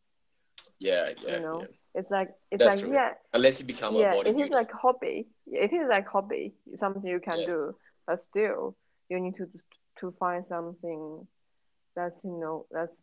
yeah 0.79 1.09
yeah, 1.21 1.37
you 1.37 1.41
know, 1.43 1.59
yeah. 1.61 1.67
It's 1.95 2.09
like 2.11 2.29
it's 2.51 2.59
That's 2.63 2.75
like 2.75 2.85
true. 2.85 2.93
yeah, 2.93 3.09
unless 3.33 3.59
you 3.59 3.65
become 3.65 3.95
yeah. 3.95 4.13
a 4.13 4.19
It 4.21 4.27
is 4.29 4.35
bodybuilder 4.35 4.51
like 4.51 4.71
hobby. 4.71 5.27
It 5.47 5.73
is 5.73 5.87
like 5.89 6.07
hobby. 6.07 6.53
Something 6.79 7.05
you 7.05 7.19
can 7.19 7.39
Yeah. 7.39 7.45
do, 7.47 7.75
but 8.07 8.21
still, 8.29 8.75
you 9.09 9.19
need 9.19 9.35
to 9.37 9.47
to 9.99 10.13
find 10.19 10.45
something 10.47 11.27
that's 11.95 12.15
you 12.23 12.39
know 12.39 12.65
that's 12.71 12.93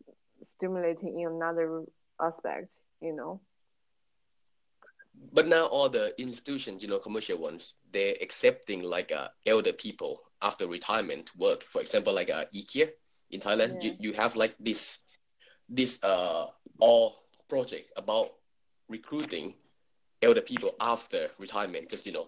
stimulating 0.57 1.19
in 1.21 1.27
another 1.27 1.83
aspect. 2.21 2.69
You 3.01 3.15
know. 3.15 3.41
but 5.33 5.47
now 5.47 5.65
all 5.65 5.89
the 5.89 6.13
institutions 6.21 6.81
you 6.81 6.87
know 6.89 6.99
commercial 6.99 7.37
ones 7.37 7.75
they're 7.91 8.15
accepting 8.21 8.81
like 8.83 9.11
uh, 9.11 9.27
elder 9.45 9.73
people 9.73 10.21
after 10.41 10.67
retirement 10.67 11.25
to 11.27 11.37
work 11.37 11.63
for 11.63 11.81
example 11.81 12.13
like 12.13 12.29
uh, 12.29 12.45
ikea 12.55 12.89
in 13.31 13.39
thailand 13.39 13.83
you, 13.83 13.91
Yeah. 13.91 13.97
you 13.99 14.13
have 14.13 14.35
like 14.35 14.55
this 14.59 14.99
this 15.67 16.01
uh 16.03 16.47
all 16.79 17.23
project 17.49 17.91
about 17.97 18.27
recruiting 18.87 19.53
elder 20.21 20.41
people 20.41 20.71
after 20.79 21.29
retirement 21.37 21.89
just 21.89 22.05
you 22.05 22.13
know 22.13 22.27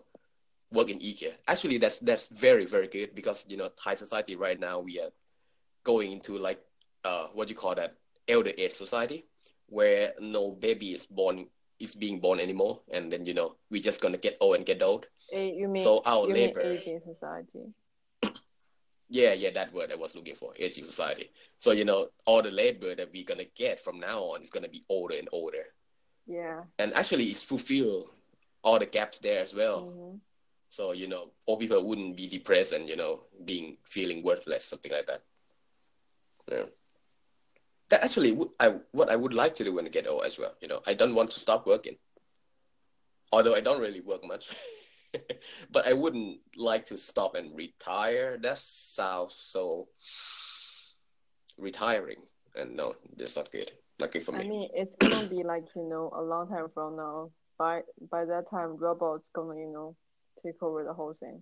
work 0.72 0.89
in 0.89 0.99
ikea 0.99 1.34
actually 1.47 1.78
that's 1.78 1.99
that's 1.99 2.28
very 2.28 2.65
very 2.65 2.88
good 2.88 3.15
because 3.15 3.45
you 3.47 3.57
know 3.57 3.69
thai 3.82 3.95
society 3.95 4.36
right 4.36 4.59
now 4.59 4.80
we 4.80 4.99
are 4.99 5.11
going 5.84 6.11
into 6.11 6.38
like 6.38 6.59
uh 7.05 7.28
what 7.34 7.47
do 7.47 7.51
you 7.53 7.57
call 7.57 7.76
that 7.76 7.95
elder 8.28 8.51
age 8.57 8.74
society 8.74 9.26
where 9.72 10.13
no 10.19 10.51
baby 10.51 10.91
is 10.91 11.05
born 11.07 11.47
is 11.80 11.95
being 11.95 12.19
born 12.19 12.39
anymore 12.39 12.82
and 12.91 13.11
then 13.11 13.26
you 13.26 13.34
know 13.34 13.55
we're 13.72 13.82
just 13.82 14.01
gonna 14.01 14.17
get 14.19 14.36
old 14.39 14.55
and 14.57 14.65
get 14.65 14.82
old. 14.84 15.07
Eh, 15.34 15.51
You 15.55 15.67
mean 15.72 15.84
So 15.84 16.01
our 16.05 16.28
you 16.28 16.34
labor- 16.36 16.63
mean 16.63 16.78
aging 16.78 16.99
society? 17.07 17.63
yeah 19.09 19.34
yeah 19.34 19.49
that 19.51 19.74
word 19.74 19.91
i 19.91 19.95
was 19.95 20.15
looking 20.15 20.36
for 20.36 20.53
aging 20.59 20.84
society. 20.86 21.32
So 21.57 21.72
you 21.72 21.86
know 21.86 22.09
all 22.26 22.41
the 22.43 22.51
labor 22.51 22.95
that 22.95 23.09
we're 23.13 23.26
gonna 23.32 23.49
get 23.55 23.80
from 23.80 23.99
now 23.99 24.19
on 24.36 24.41
is 24.43 24.49
gonna 24.51 24.69
be 24.69 24.84
older 24.89 25.15
and 25.15 25.30
older. 25.32 25.65
Yeah. 26.28 26.63
and 26.78 26.93
actually 26.93 27.26
it's 27.32 27.43
fulfill 27.43 28.11
all 28.63 28.78
the 28.80 28.86
gaps 28.86 29.19
there 29.19 29.41
as 29.41 29.53
well. 29.55 29.80
Hmm 29.89 30.17
so 30.72 30.93
you 30.93 31.07
know 31.07 31.32
old 31.47 31.59
people 31.59 31.84
wouldn't 31.84 32.15
be 32.15 32.28
depressed 32.28 32.72
and 32.72 32.88
you 32.88 32.95
know 32.95 33.24
being 33.43 33.76
feeling 33.84 34.24
worthless 34.24 34.63
something 34.63 34.91
like 34.91 35.05
that. 35.07 35.22
Yeah 36.51 36.67
that 37.92 38.04
actually 38.04 38.38
i 38.60 38.74
what 38.92 39.10
i 39.10 39.16
would 39.16 39.34
like 39.34 39.54
to 39.54 39.64
do 39.64 39.74
when 39.74 39.86
i 39.86 39.89
get 39.89 40.08
old 40.08 40.26
as 40.26 40.39
well 40.39 40.56
you 40.62 40.68
know 40.68 40.82
i 40.88 40.94
don't 40.94 41.14
want 41.14 41.30
to 41.30 41.39
stop 41.39 41.68
working 41.68 41.96
although 43.32 43.56
i 43.56 43.62
don't 43.62 43.82
really 43.82 44.02
work 44.02 44.26
much 44.26 44.56
but 45.72 45.88
i 45.88 45.94
wouldn't 45.94 46.39
like 46.56 46.86
to 46.86 46.98
stop 46.98 47.36
and 47.36 47.56
retire 47.56 48.39
that 48.42 48.58
sounds 48.58 49.36
so 49.36 49.88
retiring 51.58 52.24
and 52.56 52.76
no 52.76 52.96
that's 53.16 53.36
not 53.36 53.52
good 53.52 53.72
good 54.10 54.24
for 54.24 54.32
me. 54.32 54.39
I 54.39 54.48
mean, 54.48 54.70
it's 54.74 54.96
gonna 54.96 55.28
be 55.28 55.44
like 55.54 55.66
you 55.76 55.84
know 55.84 56.12
a 56.16 56.22
long 56.22 56.48
time 56.50 56.68
from 56.74 56.96
now. 56.98 57.32
By 57.58 57.82
by 58.10 58.26
that 58.26 58.50
time, 58.50 58.78
robots 58.78 59.28
gonna 59.34 59.60
you 59.60 59.72
know 59.72 59.96
take 60.44 60.62
over 60.64 60.84
the 60.84 60.94
whole 60.94 61.16
thing. 61.20 61.42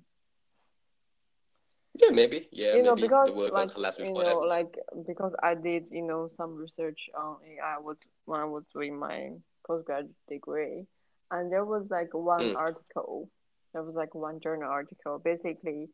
Yeah, 1.99 2.11
maybe. 2.11 2.49
Yeah, 2.51 2.77
you 2.77 2.83
know 2.83 2.95
because 2.95 3.31
the 3.31 3.33
world 3.33 3.53
like 3.53 3.73
collapse 3.73 3.97
you 3.97 4.13
know 4.13 4.39
that. 4.39 4.47
like 4.47 4.73
because 5.07 5.33
I 5.43 5.55
did 5.55 5.85
you 5.91 6.03
know 6.03 6.27
some 6.37 6.55
research 6.55 6.99
on 7.17 7.37
AI 7.45 7.77
was 7.79 7.97
when 8.25 8.39
I 8.39 8.45
was 8.45 8.63
doing 8.73 8.97
my 8.99 9.31
postgraduate 9.67 10.15
degree, 10.29 10.85
and 11.31 11.51
there 11.51 11.65
was 11.65 11.85
like 11.89 12.13
one 12.13 12.51
Mm. 12.51 12.55
article, 12.55 13.29
there 13.73 13.83
was 13.83 13.95
like 13.95 14.15
one 14.15 14.39
journal 14.41 14.69
article. 14.69 15.19
Basically, 15.19 15.89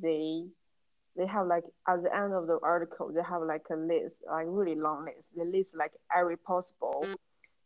they 0.00 0.44
they 1.16 1.26
have 1.26 1.46
like 1.46 1.64
at 1.88 2.02
the 2.02 2.14
end 2.14 2.32
of 2.32 2.46
the 2.46 2.58
article 2.62 3.12
they 3.12 3.22
have 3.22 3.42
like 3.42 3.64
a 3.70 3.76
list, 3.76 4.16
like 4.26 4.46
really 4.48 4.76
long 4.76 5.04
list. 5.04 5.26
They 5.36 5.44
list 5.44 5.70
like 5.76 5.92
every 6.16 6.36
possible 6.36 7.10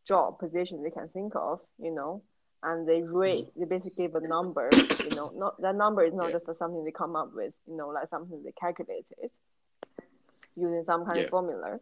job 0.07 0.39
position 0.39 0.83
they 0.83 0.91
can 0.91 1.09
think 1.09 1.35
of, 1.37 1.61
you 1.79 1.93
know, 1.95 2.23
and 2.63 2.89
they 2.89 3.03
rate. 3.03 3.47
Mm-hmm. 3.47 3.61
They 3.61 3.67
basically 3.79 4.07
give 4.07 4.15
a 4.15 4.27
number, 4.27 4.71
you 4.73 5.17
know, 5.17 5.33
not 5.37 5.61
that 5.61 5.75
number 5.75 6.05
is 6.05 6.15
not 6.15 6.31
Yeah. 6.31 6.39
just 6.47 6.59
something 6.59 6.85
they 6.85 6.93
come 6.93 7.17
up 7.17 7.31
with, 7.35 7.53
you 7.67 7.77
know, 7.77 7.89
like 7.89 8.09
something 8.11 8.43
they 8.45 8.53
calculated 8.53 9.31
using 10.57 10.85
some 10.87 11.05
kind 11.07 11.19
Yeah. 11.19 11.25
of 11.25 11.31
formula, 11.31 11.79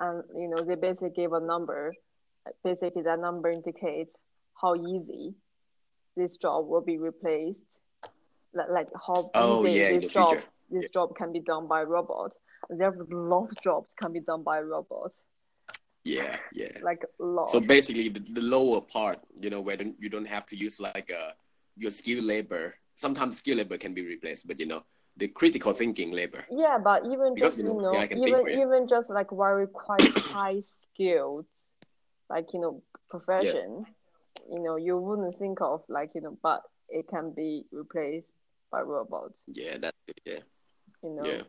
and 0.00 0.24
you 0.34 0.48
know 0.48 0.62
they 0.64 0.74
basically 0.76 1.10
give 1.10 1.32
a 1.32 1.40
number. 1.40 1.92
Basically, 2.62 3.02
that 3.02 3.20
number 3.20 3.50
indicates 3.50 4.16
how 4.60 4.74
easy 4.74 5.34
this 6.16 6.36
job 6.36 6.66
will 6.68 6.82
be 6.82 6.98
replaced, 6.98 7.64
like, 8.54 8.68
like 8.70 8.88
how 9.06 9.30
Oh, 9.34 9.66
easy 9.66 9.78
yeah, 9.78 9.98
this 10.00 10.12
job 10.12 10.28
future. 10.36 10.46
this 10.70 10.90
job 10.90 11.16
can 11.16 11.32
be 11.32 11.40
done 11.40 11.66
by 11.66 11.82
robot. 11.82 12.32
Therefore, 12.68 13.06
lots 13.10 13.52
of 13.52 13.62
jobs 13.62 13.94
can 14.00 14.12
be 14.12 14.20
done 14.20 14.42
by 14.42 14.60
robots, 14.60 15.14
Yeah, 16.04 16.36
yeah. 16.52 16.78
like 16.82 17.02
lots. 17.18 17.52
So 17.52 17.60
basically, 17.60 18.08
the, 18.10 18.20
the 18.20 18.40
lower 18.40 18.80
part, 18.80 19.20
you 19.34 19.50
know, 19.50 19.60
where 19.60 19.76
you 19.98 20.08
don't 20.08 20.26
have 20.28 20.44
to 20.46 20.56
use 20.56 20.78
like 20.78 21.10
uh, 21.10 21.32
your 21.76 21.90
skilled 21.90 22.24
labor. 22.24 22.74
Sometimes 22.94 23.38
skilled 23.38 23.58
labor 23.58 23.78
can 23.78 23.94
be 23.94 24.02
replaced, 24.02 24.46
but 24.46 24.60
you 24.60 24.66
know, 24.66 24.84
the 25.16 25.28
critical 25.28 25.72
thinking 25.72 26.12
labor. 26.12 26.44
Yeah, 26.50 26.78
but 26.82 27.06
even 27.06 27.34
Because, 27.34 27.54
just 27.54 27.58
you 27.58 27.64
know, 27.64 27.80
know, 27.80 27.92
yeah, 27.94 28.00
I 28.00 28.06
can 28.06 28.22
think 28.22 28.48
even 28.48 28.60
even 28.60 28.88
just 28.88 29.10
like 29.10 29.30
very 29.32 29.66
quite 29.66 30.04
high 30.32 30.62
skilled, 30.78 31.46
like 32.28 32.52
you 32.52 32.60
know, 32.60 32.82
profession, 33.08 33.86
you 34.50 34.60
know, 34.60 34.76
you 34.76 34.98
wouldn't 34.98 35.36
think 35.38 35.60
of 35.60 35.82
like 35.88 36.10
you 36.14 36.20
know, 36.20 36.36
but 36.42 36.62
it 36.90 37.08
can 37.08 37.32
be 37.32 37.64
replaced 37.72 38.26
by 38.70 38.80
robots, 38.82 39.40
Yeah, 39.46 39.78
that. 39.78 39.94
Yeah, 40.26 40.40
you 41.02 41.10
know. 41.16 41.24
yeah. 41.24 41.42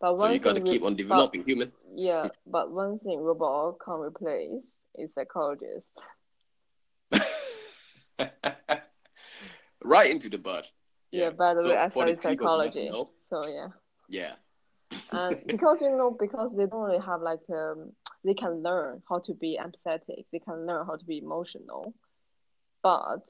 But 0.00 0.18
So 0.18 0.30
you 0.30 0.38
got 0.38 0.56
to 0.56 0.60
keep 0.60 0.82
on 0.82 0.94
developing 0.94 1.44
human. 1.44 1.72
yeah, 1.94 2.28
but 2.46 2.70
one 2.70 2.98
thing 2.98 3.20
robot 3.20 3.76
can't 3.84 4.00
replace 4.00 4.64
is 4.96 5.14
psychologist. 5.14 5.86
right 9.82 10.10
into 10.10 10.28
the 10.28 10.38
butt. 10.38 10.66
Yeah, 11.12 11.30
by 11.30 11.54
the 11.54 11.62
so 11.62 11.68
way, 11.70 11.76
I 11.76 11.88
studied 11.88 12.20
people 12.20 12.30
who 12.30 12.64
doesn't 12.64 12.72
psychology, 12.72 12.90
know, 12.90 13.08
so 13.30 13.46
yeah. 13.46 13.68
yeah, 14.08 14.32
and 15.12 15.42
because 15.46 15.80
you 15.80 15.90
know 15.90 16.10
because 16.18 16.50
they 16.56 16.66
don't 16.66 16.82
really 16.82 17.04
have 17.04 17.22
like 17.22 17.40
um 17.50 17.92
they 18.24 18.34
can 18.34 18.62
learn 18.62 19.02
how 19.08 19.18
to 19.20 19.34
be 19.34 19.58
empathetic 19.60 20.24
they 20.32 20.38
can 20.38 20.66
learn 20.66 20.86
how 20.86 20.96
to 20.96 21.04
be 21.04 21.18
emotional 21.18 21.94
but 22.82 23.22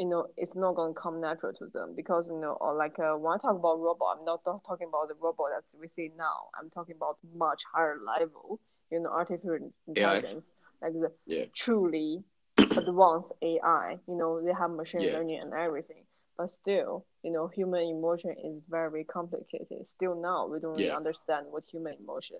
you 0.00 0.06
know 0.06 0.26
it's 0.38 0.56
not 0.56 0.76
going 0.76 0.94
to 0.94 1.00
come 1.00 1.20
natural 1.20 1.52
to 1.54 1.66
them 1.74 1.94
because 1.96 2.28
you 2.28 2.40
know 2.40 2.56
or 2.60 2.74
like 2.74 2.98
uh, 2.98 3.14
when 3.16 3.34
i 3.34 3.38
talk 3.38 3.56
about 3.56 3.78
robot 3.80 4.18
i'm 4.18 4.24
not 4.26 4.42
talking 4.44 4.88
about 4.88 5.08
the 5.08 5.14
robot 5.22 5.48
that 5.54 5.64
we 5.80 5.88
see 5.96 6.10
now 6.18 6.48
i'm 6.60 6.70
talking 6.70 6.96
about 6.96 7.18
much 7.36 7.62
higher 7.74 7.98
level 8.06 8.60
you 8.90 9.00
know 9.00 9.10
artificial 9.10 9.58
intelligence 9.88 10.44
like 10.82 10.92
the 10.94 11.12
Yeah. 11.26 11.44
truly 11.56 12.22
advanced 12.76 13.32
ai 13.42 13.98
you 14.08 14.16
know 14.16 14.42
they 14.44 14.52
have 14.52 14.70
machine 14.70 15.02
Yeah. 15.04 15.12
learning 15.12 15.40
and 15.40 15.54
everything 15.54 16.04
but 16.38 16.50
still, 16.52 17.04
you 17.22 17.32
know, 17.32 17.48
human 17.48 17.82
emotion 17.82 18.30
is 18.30 18.62
very 18.70 19.04
complicated. 19.04 19.86
Still 19.90 20.14
now, 20.20 20.46
we 20.46 20.58
don't 20.58 20.74
really 20.74 20.90
understand 20.90 21.46
what 21.50 21.64
human 21.70 21.94
emotion 22.00 22.38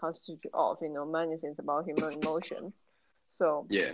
constitutes 0.00 0.46
of. 0.54 0.78
You 0.80 0.88
know, 0.90 1.04
many 1.04 1.36
things 1.36 1.58
about 1.58 1.84
human 1.86 2.14
emotion. 2.14 2.72
So 3.32 3.68
yeah, 3.68 3.92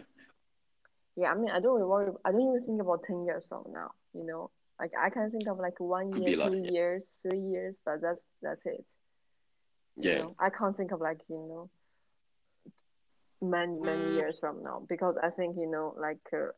yeah, 1.16 1.30
I 1.30 1.34
mean, 1.34 1.50
I 1.50 1.60
don't 1.60 1.74
really 1.74 1.86
worry. 1.86 2.12
I 2.24 2.32
don't 2.32 2.40
even 2.40 2.64
think 2.64 2.80
about 2.80 3.04
ten 3.06 3.24
years 3.24 3.44
from 3.48 3.64
now. 3.72 3.90
You 4.14 4.24
know, 4.24 4.50
like 4.80 4.92
I 4.98 5.10
can 5.10 5.30
think 5.30 5.48
of 5.48 5.58
like 5.58 5.78
one 5.78 6.12
Could 6.12 6.28
year, 6.28 6.36
lot, 6.38 6.50
two 6.50 6.62
yeah. 6.64 6.70
years, 6.70 7.02
three 7.22 7.40
years, 7.40 7.74
but 7.84 8.00
that's 8.00 8.20
that's 8.40 8.60
it. 8.64 8.84
You 9.96 10.10
yeah, 10.10 10.18
know, 10.18 10.36
I 10.38 10.50
can't 10.50 10.76
think 10.76 10.92
of 10.92 11.00
like 11.00 11.20
you 11.28 11.36
know 11.36 11.70
many 13.42 13.78
many 13.78 14.14
years 14.14 14.36
from 14.40 14.62
now 14.62 14.84
because 14.88 15.16
I 15.22 15.30
think 15.30 15.56
you 15.56 15.70
know 15.70 15.94
like 15.98 16.20
uh, 16.32 16.52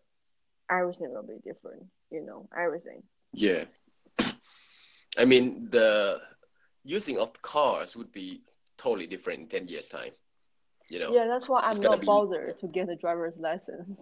everything 0.71 1.13
will 1.13 1.23
be 1.23 1.39
different. 1.45 1.87
You 2.11 2.25
know, 2.25 2.49
everything. 2.57 3.03
yeah. 3.33 3.65
I 5.19 5.25
mean, 5.25 5.69
the 5.71 6.21
using 6.85 7.19
of 7.19 7.41
cars 7.43 7.97
would 7.97 8.13
be 8.13 8.43
totally 8.77 9.07
different 9.07 9.41
in 9.41 9.47
ten 9.49 9.67
years' 9.67 9.89
time. 9.89 10.13
You 10.89 11.01
know. 11.01 11.15
Yeah, 11.15 11.27
that's 11.27 11.49
why 11.49 11.61
I'm 11.61 11.81
not 11.81 12.01
be- 12.01 12.07
bothered 12.07 12.61
to 12.61 12.69
get 12.69 12.89
a 12.89 12.97
driver's 12.97 13.35
license. 13.39 13.99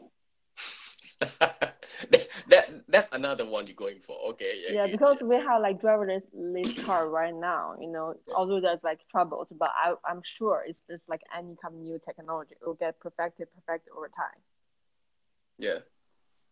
That, 1.41 1.79
that 2.49 2.85
that's 2.89 3.09
another 3.13 3.47
one 3.47 3.67
you're 3.67 3.77
going 3.77 4.01
for. 4.01 4.17
Okay. 4.31 4.63
Yeah. 4.65 4.75
Yeah, 4.75 4.87
yeah, 4.87 4.93
because 4.93 5.19
we 5.23 5.37
have 5.37 5.61
like 5.63 5.81
driverless 5.81 6.23
car 6.85 7.09
right 7.09 7.35
now, 7.35 7.75
you 7.81 7.91
know, 7.91 8.15
although 8.35 8.61
there's 8.61 8.83
like 8.83 9.01
troubles, 9.11 9.49
but 9.51 9.71
I, 9.77 9.95
I'm 10.09 10.23
sure 10.39 10.65
it's 10.67 10.79
just 10.89 11.03
like 11.09 11.21
any 11.37 11.57
kind 11.61 11.75
of 11.75 11.81
new 11.81 12.01
technology, 12.05 12.55
it 12.61 12.67
will 12.67 12.75
get 12.75 12.99
perfected, 13.01 13.49
perfected 13.55 13.93
over 13.97 14.09
time. 14.09 14.41
Yeah. 15.59 15.79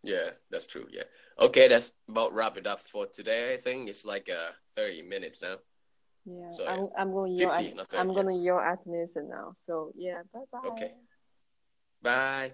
Yeah, 0.02 0.30
that's 0.50 0.66
true. 0.66 0.86
Yeah. 0.90 1.02
Okay, 1.38 1.68
that's 1.68 1.92
about 2.08 2.32
wrap 2.34 2.56
it 2.56 2.66
up 2.66 2.80
for 2.88 3.06
today. 3.06 3.52
I 3.54 3.58
think 3.58 3.88
it's 3.88 4.04
like 4.04 4.30
uh 4.30 4.52
30 4.74 5.02
minutes 5.02 5.42
now. 5.42 5.56
Yeah, 6.24 6.50
So, 6.52 6.66
I'm, 6.66 6.88
I'm 6.98 7.10
going 7.10 7.36
to 7.36 7.42
yell 7.42 7.56
50, 7.56 7.80
at, 7.80 7.98
I'm 7.98 8.08
yeah. 8.08 8.14
going 8.14 8.26
to 8.26 8.42
yell 8.42 8.58
at 8.58 8.86
Nathan 8.86 9.28
now. 9.28 9.56
So 9.66 9.92
yeah, 9.96 10.22
bye 10.32 10.40
bye. 10.52 10.68
Okay. 10.68 10.92
Bye. 12.02 12.52